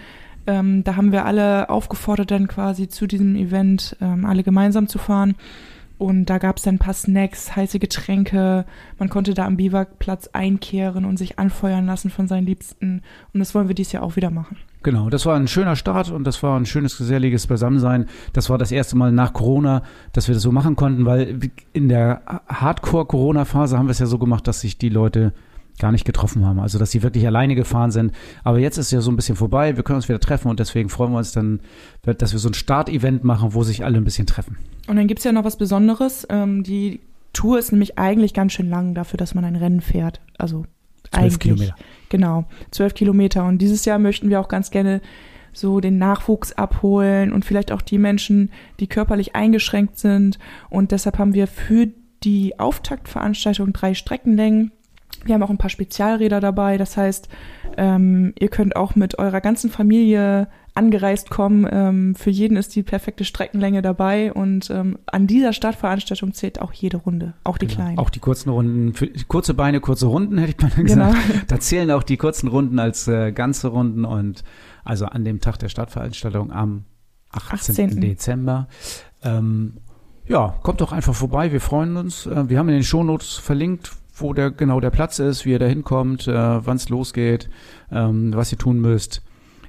Ähm, 0.46 0.84
da 0.84 0.96
haben 0.96 1.12
wir 1.12 1.26
alle 1.26 1.70
aufgefordert, 1.70 2.30
dann 2.30 2.48
quasi 2.48 2.88
zu 2.88 3.08
diesem 3.08 3.36
Event 3.36 3.98
ähm, 4.00 4.26
alle 4.26 4.44
gemeinsam 4.44 4.88
zu 4.88 5.00
fahren. 5.00 5.36
Und 5.98 6.26
da 6.26 6.38
gab 6.38 6.58
es 6.58 6.64
dann 6.64 6.76
ein 6.76 6.80
paar 6.80 6.94
Snacks, 6.94 7.56
heiße 7.56 7.80
Getränke. 7.80 8.66
Man 9.00 9.10
konnte 9.10 9.34
da 9.34 9.46
am 9.46 9.58
Biwakplatz 9.58 10.30
einkehren 10.34 11.04
und 11.04 11.18
sich 11.18 11.40
anfeuern 11.40 11.88
lassen 11.88 12.12
von 12.12 12.28
seinen 12.28 12.46
Liebsten. 12.46 13.02
Und 13.34 13.40
das 13.40 13.56
wollen 13.56 13.68
wir 13.68 13.76
dieses 13.76 13.94
Jahr 13.94 14.04
auch 14.04 14.16
wieder 14.16 14.30
machen. 14.30 14.58
Genau, 14.84 15.10
das 15.10 15.26
war 15.26 15.36
ein 15.36 15.48
schöner 15.48 15.76
Start 15.76 16.12
und 16.12 16.24
das 16.24 16.42
war 16.44 16.58
ein 16.58 16.66
schönes 16.66 16.98
geselliges 16.98 17.48
Beisammensein. 17.48 18.06
Das 18.34 18.50
war 18.50 18.58
das 18.58 18.72
erste 18.72 18.96
Mal 18.96 19.12
nach 19.12 19.34
Corona, 19.34 19.84
dass 20.14 20.28
wir 20.28 20.36
das 20.36 20.44
so 20.44 20.52
machen 20.52 20.76
konnten, 20.76 21.06
weil 21.06 21.40
in 21.74 21.90
der 21.90 22.22
Hardcore-Corona-Phase 22.48 23.78
haben 23.78 23.88
wir 23.88 23.92
es 23.92 24.00
ja 24.00 24.06
so 24.06 24.18
gemacht, 24.18 24.48
dass 24.48 24.62
sich 24.62 24.78
die 24.78 24.90
Leute 24.90 25.34
gar 25.80 25.92
nicht 25.92 26.06
getroffen 26.06 26.46
haben. 26.46 26.60
Also, 26.60 26.80
dass 26.80 26.92
sie 26.92 27.04
wirklich 27.04 27.26
alleine 27.28 27.56
gefahren 27.56 27.92
sind. 27.92 28.12
Aber 28.44 28.60
jetzt 28.60 28.78
ist 28.78 28.92
ja 28.92 29.02
so 29.02 29.12
ein 29.12 29.16
bisschen 29.16 29.36
vorbei. 29.36 29.76
Wir 29.76 29.84
können 29.84 29.98
uns 29.98 30.10
wieder 30.10 30.20
treffen 30.20 30.50
und 30.50 30.60
deswegen 30.60 30.90
freuen 30.90 31.12
wir 31.12 31.20
uns 31.20 31.32
dann, 31.32 31.60
dass 32.04 32.32
wir 32.32 32.40
so 32.40 32.50
ein 32.50 32.54
Start-Event 32.54 33.24
machen, 33.24 33.54
wo 33.54 33.64
sich 33.64 33.86
alle 33.86 33.98
ein 33.98 34.04
bisschen 34.04 34.28
treffen. 34.28 34.58
Und 34.88 34.96
dann 34.96 35.08
gibt's 35.08 35.24
ja 35.24 35.32
noch 35.32 35.44
was 35.44 35.58
Besonderes. 35.58 36.26
Ähm, 36.30 36.64
die 36.64 37.02
Tour 37.34 37.60
ist 37.60 37.72
nämlich 37.72 37.98
eigentlich 37.98 38.34
ganz 38.34 38.54
schön 38.54 38.70
lang 38.70 38.96
dafür, 38.96 39.18
dass 39.18 39.36
man 39.36 39.46
ein 39.46 39.56
Rennen 39.56 39.82
fährt. 39.82 40.22
Also 40.38 40.66
Zwölf 41.12 41.40
Kilometer. 41.40 41.76
Genau, 42.10 42.46
zwölf 42.72 42.94
Kilometer. 42.94 43.46
Und 43.46 43.60
dieses 43.60 43.86
Jahr 43.86 44.00
möchten 44.00 44.30
wir 44.30 44.40
auch 44.40 44.48
ganz 44.48 44.72
gerne 44.72 45.02
so 45.54 45.80
den 45.80 45.98
Nachwuchs 45.98 46.54
abholen 46.54 47.34
und 47.34 47.44
vielleicht 47.44 47.72
auch 47.72 47.82
die 47.82 47.98
Menschen, 47.98 48.52
die 48.80 48.88
körperlich 48.88 49.36
eingeschränkt 49.36 49.98
sind. 49.98 50.40
Und 50.70 50.92
deshalb 50.92 51.18
haben 51.18 51.34
wir 51.34 51.48
für 51.48 51.88
die 52.24 52.60
Auftaktveranstaltung 52.60 53.74
drei 53.74 53.94
Streckenlängen 53.94 54.72
wir 55.26 55.34
haben 55.34 55.44
auch 55.44 55.50
ein 55.50 55.58
paar 55.58 55.70
Spezialräder 55.70 56.40
dabei. 56.40 56.78
Das 56.78 56.98
heißt, 56.98 57.28
ähm, 57.78 58.34
ihr 58.40 58.50
könnt 58.50 58.76
auch 58.76 58.96
mit 58.96 59.20
eurer 59.20 59.42
ganzen 59.42 59.70
Familie 59.70 60.48
angereist 60.78 61.30
kommen. 61.30 61.68
Ähm, 61.70 62.16
für 62.16 62.30
jeden 62.30 62.56
ist 62.56 62.76
die 62.76 62.84
perfekte 62.84 63.26
Streckenlänge 63.26 63.82
dabei 63.82 64.32
und 64.32 64.70
ähm, 64.70 64.98
an 65.06 65.28
dieser 65.28 65.52
Startveranstaltung 65.52 66.34
zählt 66.34 66.62
auch 66.62 66.72
jede 66.72 66.98
Runde, 66.98 67.34
auch 67.44 67.58
die 67.58 67.68
genau. 67.68 67.82
kleinen. 67.82 67.98
Auch 67.98 68.10
die 68.10 68.20
kurzen 68.20 68.50
Runden, 68.50 68.94
für, 68.94 69.08
kurze 69.28 69.54
Beine, 69.54 69.82
kurze 69.82 70.06
Runden, 70.06 70.38
hätte 70.38 70.54
ich 70.58 70.76
mal 70.78 70.84
gesagt. 70.84 71.16
Genau. 71.28 71.40
Da 71.48 71.60
zählen 71.60 71.92
auch 71.92 72.04
die 72.04 72.18
kurzen 72.18 72.48
Runden 72.48 72.80
als 72.80 73.08
äh, 73.08 73.32
ganze 73.32 73.70
Runden 73.70 74.06
und 74.06 74.44
also 74.84 75.06
an 75.06 75.26
dem 75.26 75.42
Tag 75.42 75.58
der 75.58 75.70
Startveranstaltung 75.70 76.52
am 76.52 76.86
18. 77.32 77.90
18. 77.90 78.02
Dezember. 78.02 78.68
Ähm, 79.24 79.78
ja, 80.28 80.56
kommt 80.62 80.82
doch 80.82 80.92
einfach 80.92 81.16
vorbei, 81.16 81.52
wir 81.52 81.62
freuen 81.62 81.98
uns. 81.98 82.26
Äh, 82.26 82.50
wir 82.50 82.60
haben 82.60 82.70
in 82.70 82.76
den 82.76 82.84
Shownotes 82.84 83.34
verlinkt, 83.34 83.92
wo 84.16 84.34
der 84.34 84.52
genau 84.52 84.80
der 84.80 84.90
Platz 84.90 85.20
ist, 85.20 85.46
wie 85.46 85.52
ihr 85.52 85.60
da 85.60 85.66
hinkommt, 85.66 86.28
äh, 86.28 86.34
wann 86.34 86.78
es 86.78 86.90
losgeht, 86.90 87.50
ähm, 87.92 88.34
was 88.34 88.52
ihr 88.52 88.58
tun 88.58 88.80
müsst. 88.80 89.22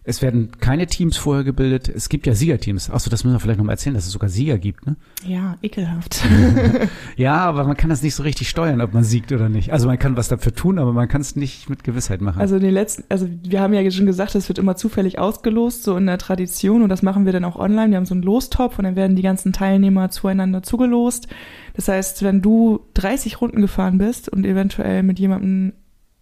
Es 0.09 0.23
werden 0.23 0.53
keine 0.59 0.87
Teams 0.87 1.19
vorher 1.19 1.45
gebildet. 1.45 1.87
Es 1.87 2.09
gibt 2.09 2.27
ja 2.27 2.35
Siegerteams. 2.35 2.89
Achso, 2.89 3.11
das 3.11 3.25
müssen 3.25 3.35
wir 3.35 3.41
vielleicht 3.41 3.59
noch 3.59 3.67
mal 3.67 3.73
erzählen, 3.73 3.95
dass 3.95 4.07
es 4.07 4.13
sogar 4.13 4.31
Sieger 4.31 4.57
gibt, 4.57 4.87
ne? 4.87 4.97
Ja, 5.23 5.57
ekelhaft. 5.61 6.25
ja, 7.17 7.37
aber 7.37 7.65
man 7.65 7.77
kann 7.77 7.91
das 7.91 8.03
nicht 8.03 8.15
so 8.15 8.23
richtig 8.23 8.49
steuern, 8.49 8.81
ob 8.81 8.95
man 8.95 9.05
siegt 9.05 9.33
oder 9.33 9.51
nicht. 9.51 9.71
Also 9.71 9.87
man 9.87 9.99
kann 9.99 10.17
was 10.17 10.29
dafür 10.29 10.55
tun, 10.55 10.79
aber 10.79 10.95
man 10.95 11.09
kann 11.09 11.21
es 11.21 11.37
nicht 11.37 11.69
mit 11.69 11.85
Gewissheit 11.85 12.23
machen. 12.23 12.41
Also 12.41 12.59
die 12.59 12.71
letzten, 12.71 13.05
also 13.11 13.29
wir 13.43 13.61
haben 13.61 13.75
ja 13.75 13.91
schon 13.91 14.07
gesagt, 14.07 14.35
es 14.35 14.49
wird 14.49 14.59
immer 14.59 14.77
zufällig 14.77 15.19
ausgelost, 15.19 15.85
so 15.85 15.95
in 15.99 16.07
der 16.07 16.17
Tradition. 16.17 16.83
Und 16.83 16.89
das 16.89 17.03
machen 17.03 17.27
wir 17.27 17.33
dann 17.35 17.45
auch 17.45 17.57
online. 17.57 17.91
Wir 17.91 17.99
haben 17.99 18.07
so 18.07 18.15
einen 18.15 18.23
Lostopf 18.23 18.79
und 18.79 18.85
dann 18.85 18.97
werden 18.97 19.15
die 19.15 19.23
ganzen 19.23 19.53
Teilnehmer 19.53 20.09
zueinander 20.09 20.63
zugelost. 20.63 21.29
Das 21.75 21.87
heißt, 21.89 22.23
wenn 22.23 22.41
du 22.41 22.81
30 22.95 23.43
Runden 23.43 23.61
gefahren 23.61 23.99
bist 23.99 24.31
und 24.31 24.47
eventuell 24.47 25.03
mit 25.03 25.19
jemandem 25.19 25.75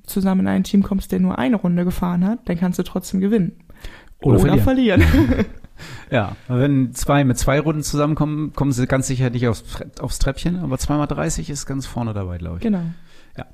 zusammen 0.07 0.43
in 0.43 0.49
ein 0.49 0.65
Team 0.65 0.83
kommst, 0.83 1.13
der 1.13 1.21
nur 1.21 1.39
eine 1.39 1.57
Runde 1.57 1.85
gefahren 1.85 2.25
hat, 2.25 2.49
dann 2.49 2.59
kannst 2.59 2.79
du 2.79 2.83
trotzdem 2.83 3.21
gewinnen. 3.21 3.53
Oder, 4.27 4.41
Oder 4.41 4.59
verlieren. 4.59 5.03
verlieren. 5.03 5.47
ja, 6.11 6.35
wenn 6.49 6.93
zwei 6.95 7.23
mit 7.23 7.39
zwei 7.39 7.61
Runden 7.61 7.83
zusammenkommen, 7.83 8.53
kommen 8.55 8.73
sie 8.73 8.87
ganz 8.87 9.07
sicher 9.07 9.31
nicht 9.31 9.47
aufs, 9.47 9.63
aufs 10.01 10.19
Treppchen, 10.19 10.59
aber 10.59 10.79
zweimal 10.79 11.07
30 11.07 11.49
ist 11.49 11.65
ganz 11.67 11.87
vorne 11.87 12.13
dabei, 12.13 12.39
glaube 12.39 12.57
ich. 12.57 12.63
Genau. 12.63 12.83
Ja. 13.37 13.47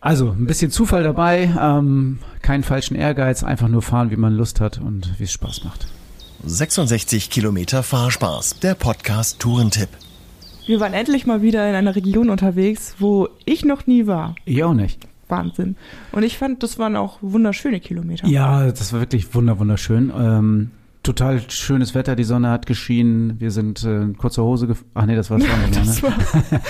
Also 0.00 0.30
ein 0.30 0.46
bisschen 0.46 0.70
Zufall 0.72 1.02
dabei, 1.04 1.50
ähm, 1.60 2.18
keinen 2.42 2.64
falschen 2.64 2.96
Ehrgeiz, 2.96 3.44
einfach 3.44 3.68
nur 3.68 3.82
fahren, 3.82 4.10
wie 4.10 4.16
man 4.16 4.34
Lust 4.34 4.60
hat 4.60 4.78
und 4.78 5.18
wie 5.18 5.24
es 5.24 5.32
Spaß 5.32 5.64
macht. 5.64 5.86
66 6.44 7.30
Kilometer 7.30 7.82
Fahrspaß, 7.82 8.60
der 8.60 8.74
Podcast 8.74 9.38
Tourentipp. 9.38 9.88
Wir 10.66 10.80
waren 10.80 10.92
endlich 10.92 11.24
mal 11.24 11.40
wieder 11.40 11.68
in 11.68 11.74
einer 11.74 11.94
Region 11.94 12.30
unterwegs, 12.30 12.96
wo 12.98 13.28
ich 13.44 13.64
noch 13.64 13.86
nie 13.86 14.06
war. 14.06 14.34
Ich 14.44 14.62
auch 14.62 14.74
nicht. 14.74 15.00
Wahnsinn. 15.28 15.76
Und 16.12 16.22
ich 16.22 16.38
fand, 16.38 16.62
das 16.62 16.78
waren 16.78 16.96
auch 16.96 17.18
wunderschöne 17.20 17.80
Kilometer. 17.80 18.26
Ja, 18.26 18.66
das 18.66 18.92
war 18.92 19.00
wirklich 19.00 19.34
wunder 19.34 19.58
wunderschön. 19.58 20.12
Ähm, 20.16 20.70
total 21.02 21.40
schönes 21.48 21.94
Wetter, 21.94 22.16
die 22.16 22.24
Sonne 22.24 22.50
hat 22.50 22.66
geschienen. 22.66 23.40
Wir 23.40 23.50
sind 23.50 23.82
äh, 23.84 24.02
in 24.02 24.18
kurzer 24.18 24.42
Hose 24.42 24.66
gefahren. 24.66 24.88
Ach 24.94 25.06
nee, 25.06 25.16
das 25.16 25.30
war 25.30 25.38
das 25.38 25.48
andere 25.48 25.70
das 25.70 26.02
ne? 26.02 26.08
war, 26.08 26.60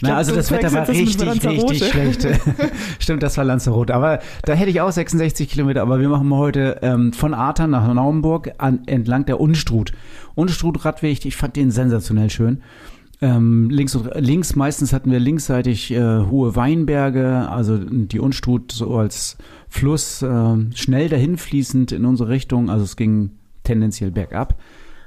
Na, 0.00 0.16
also 0.16 0.34
das 0.34 0.50
Wetter 0.50 0.72
war 0.72 0.88
richtig, 0.88 1.44
richtig 1.44 1.88
schlecht. 1.88 2.26
Stimmt, 2.98 3.22
das 3.22 3.36
war 3.36 3.44
Lanzarote. 3.44 3.94
Aber 3.94 4.20
da 4.44 4.52
hätte 4.52 4.70
ich 4.70 4.80
auch 4.80 4.92
66 4.92 5.48
Kilometer. 5.48 5.82
Aber 5.82 6.00
wir 6.00 6.08
machen 6.08 6.32
heute 6.34 6.78
ähm, 6.82 7.12
von 7.12 7.34
Artern 7.34 7.70
nach 7.70 7.92
Naumburg 7.92 8.52
an, 8.58 8.82
entlang 8.86 9.26
der 9.26 9.40
Unstrut. 9.40 9.92
Unstrut-Radweg, 10.36 11.24
ich 11.24 11.36
fand 11.36 11.56
den 11.56 11.70
sensationell 11.70 12.30
schön. 12.30 12.62
Ähm, 13.22 13.68
links 13.68 13.94
und 13.94 14.10
links 14.14 14.56
meistens 14.56 14.94
hatten 14.94 15.10
wir 15.10 15.18
linksseitig 15.18 15.90
äh, 15.90 16.20
hohe 16.20 16.56
Weinberge, 16.56 17.48
also 17.50 17.76
die 17.76 18.18
Unstrut 18.18 18.72
so 18.72 18.96
als 18.96 19.36
Fluss 19.68 20.22
äh, 20.22 20.56
schnell 20.74 21.10
dahinfließend 21.10 21.92
in 21.92 22.06
unsere 22.06 22.30
Richtung, 22.30 22.70
also 22.70 22.84
es 22.84 22.96
ging 22.96 23.32
tendenziell 23.62 24.10
bergab. 24.10 24.58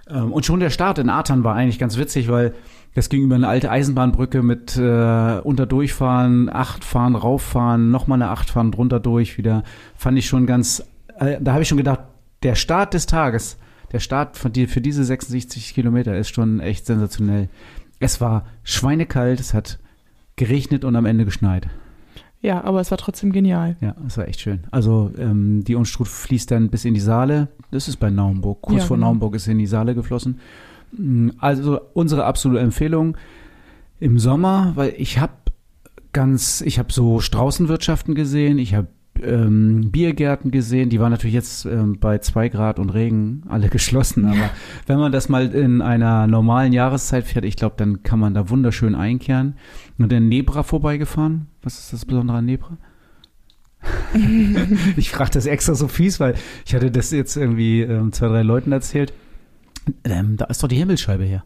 Ähm, 0.08 0.32
und 0.32 0.46
schon 0.46 0.60
der 0.60 0.70
Start 0.70 1.00
in 1.00 1.10
Artan 1.10 1.44
war 1.44 1.56
eigentlich 1.56 1.80
ganz 1.80 1.98
witzig, 1.98 2.30
weil 2.30 2.54
das 2.94 3.10
ging 3.10 3.24
über 3.24 3.36
eine 3.36 3.48
alte 3.48 3.72
Eisenbahnbrücke 3.72 4.44
mit 4.44 4.78
äh, 4.78 5.40
unterdurchfahren, 5.44 6.50
acht 6.54 6.84
fahren, 6.84 7.16
rauffahren, 7.16 7.90
nochmal 7.90 8.22
eine 8.22 8.30
acht 8.30 8.52
fahren, 8.52 8.72
drunter 8.72 9.00
durch 9.00 9.40
wieder. 9.40 9.64
Fand 9.96 10.20
ich 10.20 10.28
schon 10.28 10.46
ganz, 10.46 10.84
äh, 11.18 11.38
da 11.42 11.54
habe 11.54 11.64
ich 11.64 11.70
schon 11.70 11.80
gedacht, 11.80 12.02
der 12.44 12.54
Start 12.54 12.94
des 12.94 13.08
Tages, 13.08 13.58
der 13.92 14.00
Start 14.00 14.38
von 14.38 14.52
dir 14.52 14.68
für 14.68 14.82
diese 14.82 15.04
66 15.04 15.74
Kilometer 15.74 16.16
ist 16.18 16.36
schon 16.36 16.60
echt 16.60 16.86
sensationell. 16.86 17.50
Es 18.04 18.22
war 18.22 18.46
schweinekalt, 18.64 19.40
es 19.40 19.54
hat 19.54 19.80
geregnet 20.36 20.84
und 20.86 20.96
am 20.96 21.06
Ende 21.06 21.26
geschneit. 21.26 21.68
Ja, 22.42 22.62
aber 22.66 22.82
es 22.82 22.92
war 22.92 22.98
trotzdem 22.98 23.32
genial. 23.32 23.78
Ja, 23.80 23.96
es 24.06 24.18
war 24.18 24.28
echt 24.28 24.42
schön. 24.42 24.66
Also 24.70 25.12
ähm, 25.18 25.64
die 25.64 25.76
Unstrut 25.76 26.10
fließt 26.10 26.52
dann 26.52 26.70
bis 26.70 26.84
in 26.84 26.94
die 26.94 27.00
Saale. 27.00 27.48
Das 27.72 27.88
ist 27.88 27.98
bei 27.98 28.10
Naumburg. 28.10 28.62
Kurz 28.62 28.82
ja, 28.82 28.86
vor 28.86 28.98
genau. 28.98 29.08
Naumburg 29.08 29.36
ist 29.36 29.48
in 29.48 29.60
die 29.60 29.66
Saale 29.66 29.96
geflossen. 29.96 30.42
Mm, 30.92 31.30
also 31.40 31.80
unsere 31.94 32.26
absolute 32.26 32.62
Empfehlung 32.62 33.16
im 34.02 34.20
Sommer, 34.20 34.74
weil 34.76 34.94
ich 34.98 35.20
habe 35.20 35.32
ganz, 36.12 36.60
ich 36.60 36.80
habe 36.80 36.92
so 36.92 37.22
Straußenwirtschaften 37.22 38.14
gesehen, 38.14 38.58
ich 38.60 38.76
habe 38.76 38.88
ähm, 39.22 39.92
Biergärten 39.92 40.52
gesehen. 40.52 40.90
Die 40.90 41.00
waren 41.00 41.12
natürlich 41.12 41.34
jetzt 41.34 41.66
ähm, 41.66 42.00
bei 42.00 42.18
zwei 42.20 42.50
Grad 42.50 42.80
und 42.80 42.90
Regen 42.90 43.44
alle 43.50 43.70
geschlossen. 43.70 44.26
Aber 44.26 44.50
wenn 44.88 45.00
man 45.00 45.12
das 45.12 45.30
mal 45.30 45.54
in 45.54 45.82
einer 45.82 46.28
normalen 46.28 46.74
Jahreszeit 46.74 47.26
fährt, 47.26 47.46
ich 47.46 47.56
glaube, 47.56 47.76
dann 47.78 48.04
kann 48.04 48.20
man 48.20 48.34
da 48.34 48.50
wunderschön 48.50 48.96
einkehren. 48.96 49.56
Und 49.98 50.12
dann 50.12 50.28
Nebra 50.28 50.64
vorbeigefahren. 50.64 51.48
Was 51.62 51.80
ist 51.80 51.94
das 51.94 52.06
Besondere 52.06 52.38
an 52.38 52.46
Nebra? 52.46 52.78
ich 54.98 55.12
frage 55.12 55.32
das 55.32 55.46
extra 55.46 55.76
so 55.76 55.88
fies, 55.88 56.20
weil 56.20 56.36
ich 56.66 56.74
hatte 56.74 56.90
das 56.90 57.12
jetzt 57.12 57.36
irgendwie 57.36 57.82
ähm, 57.82 58.14
zwei, 58.14 58.28
drei 58.28 58.42
Leuten 58.42 58.72
erzählt. 58.72 59.14
Ähm, 60.06 60.38
da 60.38 60.46
ist 60.46 60.64
doch 60.64 60.68
die 60.68 60.78
Himmelsscheibe 60.78 61.24
her. 61.24 61.44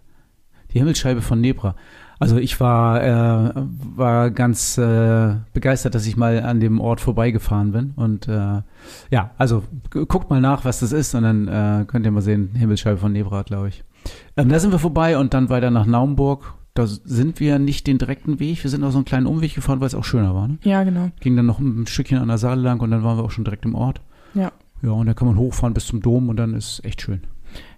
Die 0.74 0.80
Himmelsscheibe 0.80 1.22
von 1.22 1.42
Nebra. 1.42 1.76
Also 2.20 2.38
ich 2.38 2.60
war, 2.60 3.04
äh, 3.04 3.52
war 3.96 4.32
ganz 4.32 4.78
äh, 4.78 5.36
begeistert, 5.54 5.94
dass 5.96 6.08
ich 6.08 6.18
mal 6.18 6.42
an 6.42 6.60
dem 6.60 6.80
Ort 6.80 7.00
vorbeigefahren 7.00 7.72
bin. 7.72 7.94
Und 7.96 8.28
äh, 8.28 8.62
ja, 9.12 9.32
also 9.38 9.64
guckt 9.92 10.30
mal 10.30 10.42
nach, 10.42 10.66
was 10.66 10.80
das 10.80 10.92
ist 10.92 11.14
und 11.14 11.24
dann 11.24 11.48
äh, 11.48 11.86
könnt 11.86 12.06
ihr 12.06 12.12
mal 12.12 12.22
sehen, 12.22 12.52
Himmelsscheibe 12.56 12.98
von 12.98 13.12
Nebra, 13.12 13.44
glaube 13.44 13.70
ich. 13.70 13.84
Ähm, 14.36 14.50
da 14.50 14.60
sind 14.60 14.72
wir 14.72 14.80
vorbei 14.80 15.18
und 15.18 15.34
dann 15.34 15.50
weiter 15.50 15.70
nach 15.70 15.86
Naumburg. 15.86 16.54
Da 16.74 16.86
sind 16.86 17.40
wir 17.40 17.58
nicht 17.60 17.88
den 17.88 17.98
direkten 17.98 18.40
Weg. 18.40 18.64
Wir 18.64 18.70
sind 18.70 18.84
auch 18.84 18.92
so 18.92 19.00
einen 19.00 19.06
kleinen 19.06 19.26
Umweg 19.26 19.56
gefahren, 19.56 19.80
weil 19.80 19.88
es 19.88 19.96
auch 19.96 20.04
schöner 20.04 20.36
war. 20.36 20.48
Ne? 20.48 20.58
Ja, 20.64 20.84
genau. 20.84 21.10
Ging 21.20 21.36
dann 21.36 21.48
noch 21.48 21.60
ein 21.60 21.88
Stückchen 21.88 22.20
an 22.20 22.28
der 22.28 22.38
Saale 22.38 22.62
lang 22.62 22.80
und 22.82 22.92
dann 22.92 23.04
waren 23.04 23.18
wir 23.18 23.24
auch 23.24 23.32
schon 23.32 23.44
direkt 23.44 23.66
im 23.66 23.76
Ort. 23.76 24.02
Ja. 24.34 24.52
Ja, 24.84 24.92
und 24.92 25.08
da 25.08 25.16
kann 25.16 25.28
man 25.28 25.38
hochfahren 25.38 25.74
bis 25.74 25.88
zum 25.88 26.02
Dom 26.02 26.30
und 26.30 26.38
dann 26.38 26.54
ist 26.54 26.86
echt 26.86 27.02
schön. 27.02 27.22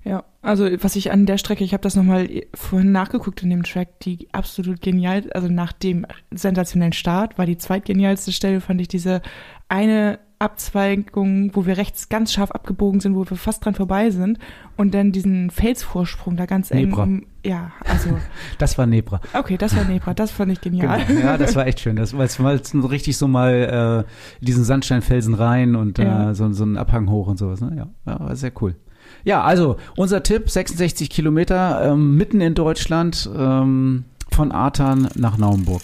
Ja, 0.04 0.24
also 0.42 0.66
was 0.82 0.96
ich 0.96 1.12
an 1.12 1.26
der 1.26 1.38
Strecke, 1.38 1.64
ich 1.64 1.74
habe 1.74 1.84
das 1.84 1.96
nochmal 1.96 2.30
vorhin 2.54 2.92
nachgeguckt 2.92 3.44
in 3.44 3.50
dem 3.50 3.64
Track, 3.64 4.00
die 4.00 4.30
absolut 4.32 4.82
genial, 4.82 5.30
also 5.34 5.50
nach 5.50 5.74
dem 5.74 6.06
sensationellen 6.32 6.94
Start 6.94 7.38
war 7.38 7.46
die 7.46 7.58
zweitgenialste 7.58 8.32
Stelle, 8.32 8.62
fand 8.62 8.80
ich 8.80 8.88
diese 8.88 9.22
eine 9.68 10.20
Abzweigung, 10.40 11.54
wo 11.54 11.66
wir 11.66 11.76
rechts 11.78 12.08
ganz 12.08 12.32
scharf 12.32 12.52
abgebogen 12.52 13.02
sind, 13.02 13.14
wo 13.14 13.30
wir 13.30 13.36
fast 13.36 13.66
dran 13.66 13.76
vorbei 13.76 14.10
sind 14.10 14.40
und 14.78 14.94
dann 14.94 15.12
diesen 15.12 15.52
Felsvorsprung 15.52 16.38
da 16.38 16.46
ganz 16.46 16.72
eng. 16.72 16.90
Nebra. 16.90 17.04
Um, 17.04 17.26
ja, 17.46 17.74
also. 17.86 18.18
das 18.58 18.78
war 18.78 18.86
Nebra. 18.86 19.20
Okay, 19.34 19.58
das 19.58 19.76
war 19.76 19.84
Nebra, 19.84 20.14
das 20.14 20.32
fand 20.32 20.54
ich 20.54 20.62
genial. 20.62 21.04
Genau. 21.06 21.20
Ja, 21.20 21.38
das 21.38 21.58
war 21.58 21.68
echt 21.68 21.82
schön. 21.82 21.98
Das, 21.98 22.18
weil 22.18 22.26
es 22.26 22.40
mal 22.40 22.58
richtig 22.58 23.18
so 23.18 23.28
mal 23.28 24.06
äh, 24.08 24.44
diesen 24.46 24.64
Sandsteinfelsen 24.64 25.34
rein 25.34 25.76
und 25.76 26.00
äh, 26.00 26.06
ja. 26.06 26.34
so, 26.34 26.50
so 26.54 26.64
einen 26.64 26.78
Abhang 26.78 27.10
hoch 27.10 27.28
und 27.28 27.38
sowas. 27.38 27.60
Ne? 27.60 27.74
Ja, 27.76 27.90
ja, 28.06 28.20
war 28.22 28.36
sehr 28.38 28.54
cool. 28.62 28.76
Ja, 29.24 29.44
also 29.44 29.78
unser 29.96 30.24
Tipp, 30.24 30.50
66 30.50 31.10
Kilometer 31.10 31.92
ähm, 31.92 32.16
mitten 32.16 32.42
in 32.42 32.56
Deutschland 32.56 33.30
ähm, 33.36 34.06
von 34.32 34.52
Artan 34.52 35.10
nach 35.16 35.38
Naumburg. 35.38 35.82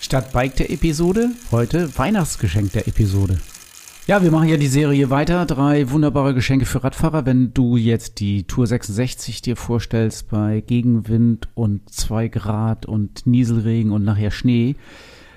Statt 0.00 0.32
Bike 0.32 0.56
der 0.56 0.70
Episode, 0.70 1.30
heute 1.52 1.96
Weihnachtsgeschenk 1.96 2.72
der 2.72 2.88
Episode. 2.88 3.38
Ja, 4.08 4.20
wir 4.20 4.32
machen 4.32 4.48
ja 4.48 4.56
die 4.56 4.66
Serie 4.66 5.10
weiter. 5.10 5.46
Drei 5.46 5.88
wunderbare 5.90 6.34
Geschenke 6.34 6.66
für 6.66 6.82
Radfahrer. 6.82 7.24
Wenn 7.24 7.54
du 7.54 7.76
jetzt 7.76 8.18
die 8.18 8.42
Tour 8.48 8.66
66 8.66 9.42
dir 9.42 9.54
vorstellst 9.54 10.28
bei 10.28 10.60
Gegenwind 10.60 11.48
und 11.54 11.88
zwei 11.88 12.26
Grad 12.26 12.84
und 12.84 13.28
Nieselregen 13.28 13.92
und 13.92 14.02
nachher 14.02 14.32
Schnee, 14.32 14.74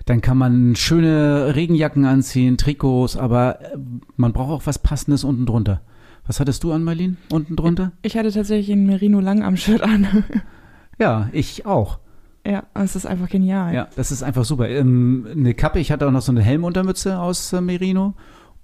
dann 0.05 0.21
kann 0.21 0.39
man 0.39 0.75
schöne 0.75 1.55
Regenjacken 1.55 2.05
anziehen, 2.05 2.57
Trikots, 2.57 3.17
aber 3.17 3.61
äh, 3.61 3.77
man 4.17 4.33
braucht 4.33 4.51
auch 4.51 4.65
was 4.65 4.79
Passendes 4.79 5.23
unten 5.23 5.45
drunter. 5.45 5.81
Was 6.27 6.39
hattest 6.39 6.63
du 6.63 6.71
an, 6.71 6.83
Marlene, 6.83 7.17
unten 7.29 7.55
drunter? 7.55 7.91
Ich 8.01 8.17
hatte 8.17 8.31
tatsächlich 8.31 8.75
ein 8.75 8.85
Merino 8.85 9.19
Langarm-Shirt 9.19 9.81
an. 9.81 10.23
ja, 10.99 11.29
ich 11.31 11.65
auch. 11.65 11.99
Ja, 12.45 12.63
es 12.73 12.95
ist 12.95 13.05
einfach 13.05 13.29
genial. 13.29 13.73
Ja, 13.73 13.87
das 13.95 14.11
ist 14.11 14.23
einfach 14.23 14.45
super. 14.45 14.69
Ähm, 14.69 15.27
eine 15.31 15.53
Kappe, 15.53 15.79
ich 15.79 15.91
hatte 15.91 16.07
auch 16.07 16.11
noch 16.11 16.21
so 16.21 16.31
eine 16.31 16.41
Helmuntermütze 16.41 17.19
aus 17.19 17.53
äh, 17.53 17.61
Merino 17.61 18.13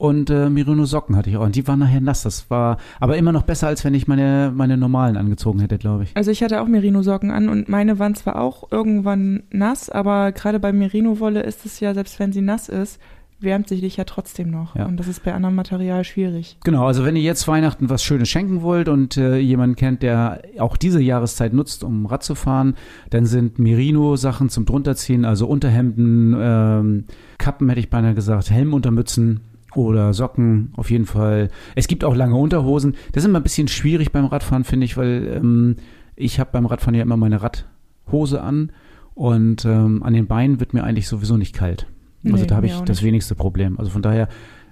und 0.01 0.31
äh, 0.31 0.49
Merino 0.49 0.85
Socken 0.85 1.15
hatte 1.15 1.29
ich 1.29 1.37
auch. 1.37 1.43
Und 1.43 1.55
die 1.55 1.67
waren 1.67 1.77
nachher 1.77 2.01
nass. 2.01 2.23
Das 2.23 2.49
war 2.49 2.77
aber 2.99 3.17
immer 3.17 3.31
noch 3.31 3.43
besser, 3.43 3.67
als 3.67 3.85
wenn 3.85 3.93
ich 3.93 4.07
meine, 4.07 4.51
meine 4.53 4.75
normalen 4.75 5.15
angezogen 5.15 5.59
hätte, 5.59 5.77
glaube 5.77 6.03
ich. 6.05 6.17
Also 6.17 6.31
ich 6.31 6.41
hatte 6.41 6.61
auch 6.61 6.67
Merino 6.67 7.03
Socken 7.03 7.29
an 7.29 7.49
und 7.49 7.69
meine 7.69 7.99
waren 7.99 8.15
zwar 8.15 8.41
auch 8.41 8.71
irgendwann 8.71 9.43
nass, 9.51 9.91
aber 9.91 10.31
gerade 10.31 10.59
bei 10.59 10.73
Merino 10.73 11.19
Wolle 11.19 11.41
ist 11.41 11.67
es 11.67 11.79
ja, 11.79 11.93
selbst 11.93 12.19
wenn 12.19 12.33
sie 12.33 12.41
nass 12.41 12.67
ist, 12.67 12.99
wärmt 13.41 13.67
sich 13.67 13.81
dich 13.81 13.97
ja 13.97 14.03
trotzdem 14.03 14.49
noch. 14.49 14.75
Ja. 14.75 14.85
Und 14.85 14.97
das 14.97 15.07
ist 15.07 15.23
bei 15.23 15.33
anderem 15.33 15.55
Material 15.55 16.03
schwierig. 16.03 16.57
Genau, 16.63 16.85
also 16.85 17.05
wenn 17.05 17.15
ihr 17.15 17.21
jetzt 17.21 17.47
Weihnachten 17.47 17.89
was 17.89 18.03
Schönes 18.03 18.29
schenken 18.29 18.61
wollt 18.61 18.89
und 18.89 19.17
äh, 19.17 19.37
jemanden 19.37 19.75
kennt, 19.75 20.03
der 20.03 20.41
auch 20.59 20.77
diese 20.77 21.01
Jahreszeit 21.01 21.53
nutzt, 21.53 21.83
um 21.83 22.05
Rad 22.05 22.23
zu 22.23 22.35
fahren, 22.35 22.75
dann 23.09 23.25
sind 23.25 23.59
Merino-Sachen 23.59 24.49
zum 24.49 24.65
drunterziehen, 24.65 25.25
also 25.25 25.47
Unterhemden, 25.47 26.35
ähm, 26.39 27.03
Kappen 27.37 27.69
hätte 27.69 27.79
ich 27.79 27.89
beinahe 27.89 28.13
gesagt, 28.13 28.51
Helmuntermützen, 28.51 29.41
oder 29.75 30.13
Socken, 30.13 30.73
auf 30.75 30.91
jeden 30.91 31.05
Fall. 31.05 31.49
Es 31.75 31.87
gibt 31.87 32.03
auch 32.03 32.15
lange 32.15 32.35
Unterhosen. 32.35 32.95
Das 33.13 33.23
ist 33.23 33.29
immer 33.29 33.39
ein 33.39 33.43
bisschen 33.43 33.67
schwierig 33.67 34.11
beim 34.11 34.25
Radfahren, 34.25 34.63
finde 34.63 34.85
ich, 34.85 34.97
weil 34.97 35.31
ähm, 35.35 35.77
ich 36.15 36.39
habe 36.39 36.49
beim 36.51 36.65
Radfahren 36.65 36.95
ja 36.95 37.01
immer 37.01 37.17
meine 37.17 37.41
Radhose 37.41 38.41
an 38.41 38.71
und 39.13 39.65
ähm, 39.65 40.03
an 40.03 40.13
den 40.13 40.27
Beinen 40.27 40.59
wird 40.59 40.73
mir 40.73 40.83
eigentlich 40.83 41.07
sowieso 41.07 41.37
nicht 41.37 41.55
kalt. 41.55 41.87
Also 42.23 42.37
nee, 42.37 42.45
da 42.45 42.55
habe 42.55 42.67
ich 42.67 42.79
das 42.81 43.03
wenigste 43.03 43.35
Problem. 43.35 43.79
Also 43.79 43.91
von 43.91 44.01
daher, 44.01 44.27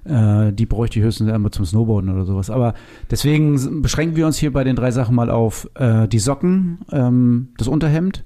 äh, 0.06 0.54
die 0.54 0.66
bräuchte 0.66 1.00
ich 1.00 1.06
höchstens 1.06 1.32
einmal 1.32 1.52
zum 1.52 1.66
Snowboarden 1.66 2.12
oder 2.12 2.26
sowas. 2.26 2.50
Aber 2.50 2.74
deswegen 3.10 3.82
beschränken 3.82 4.16
wir 4.16 4.26
uns 4.26 4.38
hier 4.38 4.54
bei 4.54 4.64
den 4.64 4.76
drei 4.76 4.92
Sachen 4.92 5.16
mal 5.16 5.30
auf 5.30 5.70
äh, 5.76 6.08
die 6.08 6.20
Socken, 6.20 6.80
ähm, 6.92 7.50
das 7.58 7.68
Unterhemd 7.68 8.24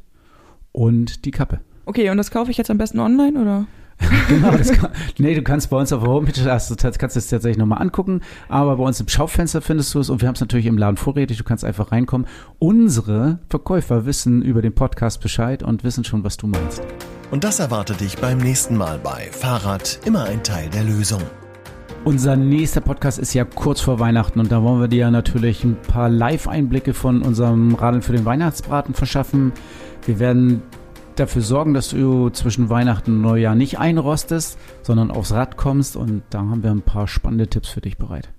und 0.71 1.25
die 1.25 1.31
Kappe. 1.31 1.61
Okay, 1.85 2.09
und 2.09 2.17
das 2.17 2.31
kaufe 2.31 2.51
ich 2.51 2.57
jetzt 2.57 2.71
am 2.71 2.77
besten 2.77 2.99
online 2.99 3.39
oder? 3.39 3.65
genau, 4.27 4.51
kann, 4.51 4.91
nee, 5.17 5.35
du 5.35 5.43
kannst 5.43 5.69
bei 5.69 5.77
uns 5.77 5.93
auf 5.93 6.01
der 6.01 6.11
Homepage, 6.11 6.33
du, 6.33 6.45
kannst 6.97 7.17
es 7.17 7.27
tatsächlich 7.27 7.57
nochmal 7.57 7.81
angucken, 7.81 8.21
aber 8.49 8.75
bei 8.77 8.83
uns 8.83 8.99
im 8.99 9.07
Schaufenster 9.07 9.61
findest 9.61 9.93
du 9.93 9.99
es 9.99 10.09
und 10.09 10.21
wir 10.21 10.27
haben 10.27 10.35
es 10.35 10.41
natürlich 10.41 10.65
im 10.65 10.77
Laden 10.77 10.97
vorrätig, 10.97 11.37
du 11.37 11.43
kannst 11.43 11.63
einfach 11.63 11.91
reinkommen. 11.91 12.27
Unsere 12.59 13.39
Verkäufer 13.49 14.05
wissen 14.05 14.41
über 14.41 14.61
den 14.61 14.73
Podcast 14.73 15.21
Bescheid 15.21 15.63
und 15.63 15.83
wissen 15.83 16.03
schon, 16.03 16.23
was 16.23 16.37
du 16.37 16.47
meinst. 16.47 16.81
Und 17.33 17.43
das 17.43 17.57
erwartet 17.57 17.99
dich 17.99 18.19
beim 18.19 18.37
nächsten 18.37 18.77
Mal 18.77 18.99
bei 18.99 19.27
Fahrrad 19.31 19.99
immer 20.05 20.25
ein 20.25 20.43
Teil 20.43 20.69
der 20.69 20.83
Lösung. 20.83 21.23
Unser 22.05 22.35
nächster 22.35 22.79
Podcast 22.79 23.17
ist 23.17 23.33
ja 23.33 23.43
kurz 23.43 23.81
vor 23.81 23.99
Weihnachten 23.99 24.39
und 24.39 24.51
da 24.51 24.61
wollen 24.61 24.79
wir 24.79 24.87
dir 24.87 25.09
natürlich 25.09 25.63
ein 25.63 25.75
paar 25.81 26.09
Live-Einblicke 26.09 26.93
von 26.93 27.23
unserem 27.23 27.73
Radeln 27.73 28.03
für 28.03 28.11
den 28.11 28.25
Weihnachtsbraten 28.25 28.93
verschaffen. 28.93 29.51
Wir 30.05 30.19
werden 30.19 30.61
dafür 31.15 31.41
sorgen, 31.41 31.73
dass 31.73 31.89
du 31.89 32.29
zwischen 32.29 32.69
Weihnachten 32.69 33.15
und 33.15 33.21
Neujahr 33.21 33.55
nicht 33.55 33.79
einrostest, 33.79 34.59
sondern 34.83 35.09
aufs 35.09 35.31
Rad 35.31 35.57
kommst. 35.57 35.95
Und 35.95 36.21
da 36.29 36.37
haben 36.37 36.61
wir 36.61 36.69
ein 36.69 36.83
paar 36.83 37.07
spannende 37.07 37.47
Tipps 37.47 37.69
für 37.69 37.81
dich 37.81 37.97
bereit. 37.97 38.29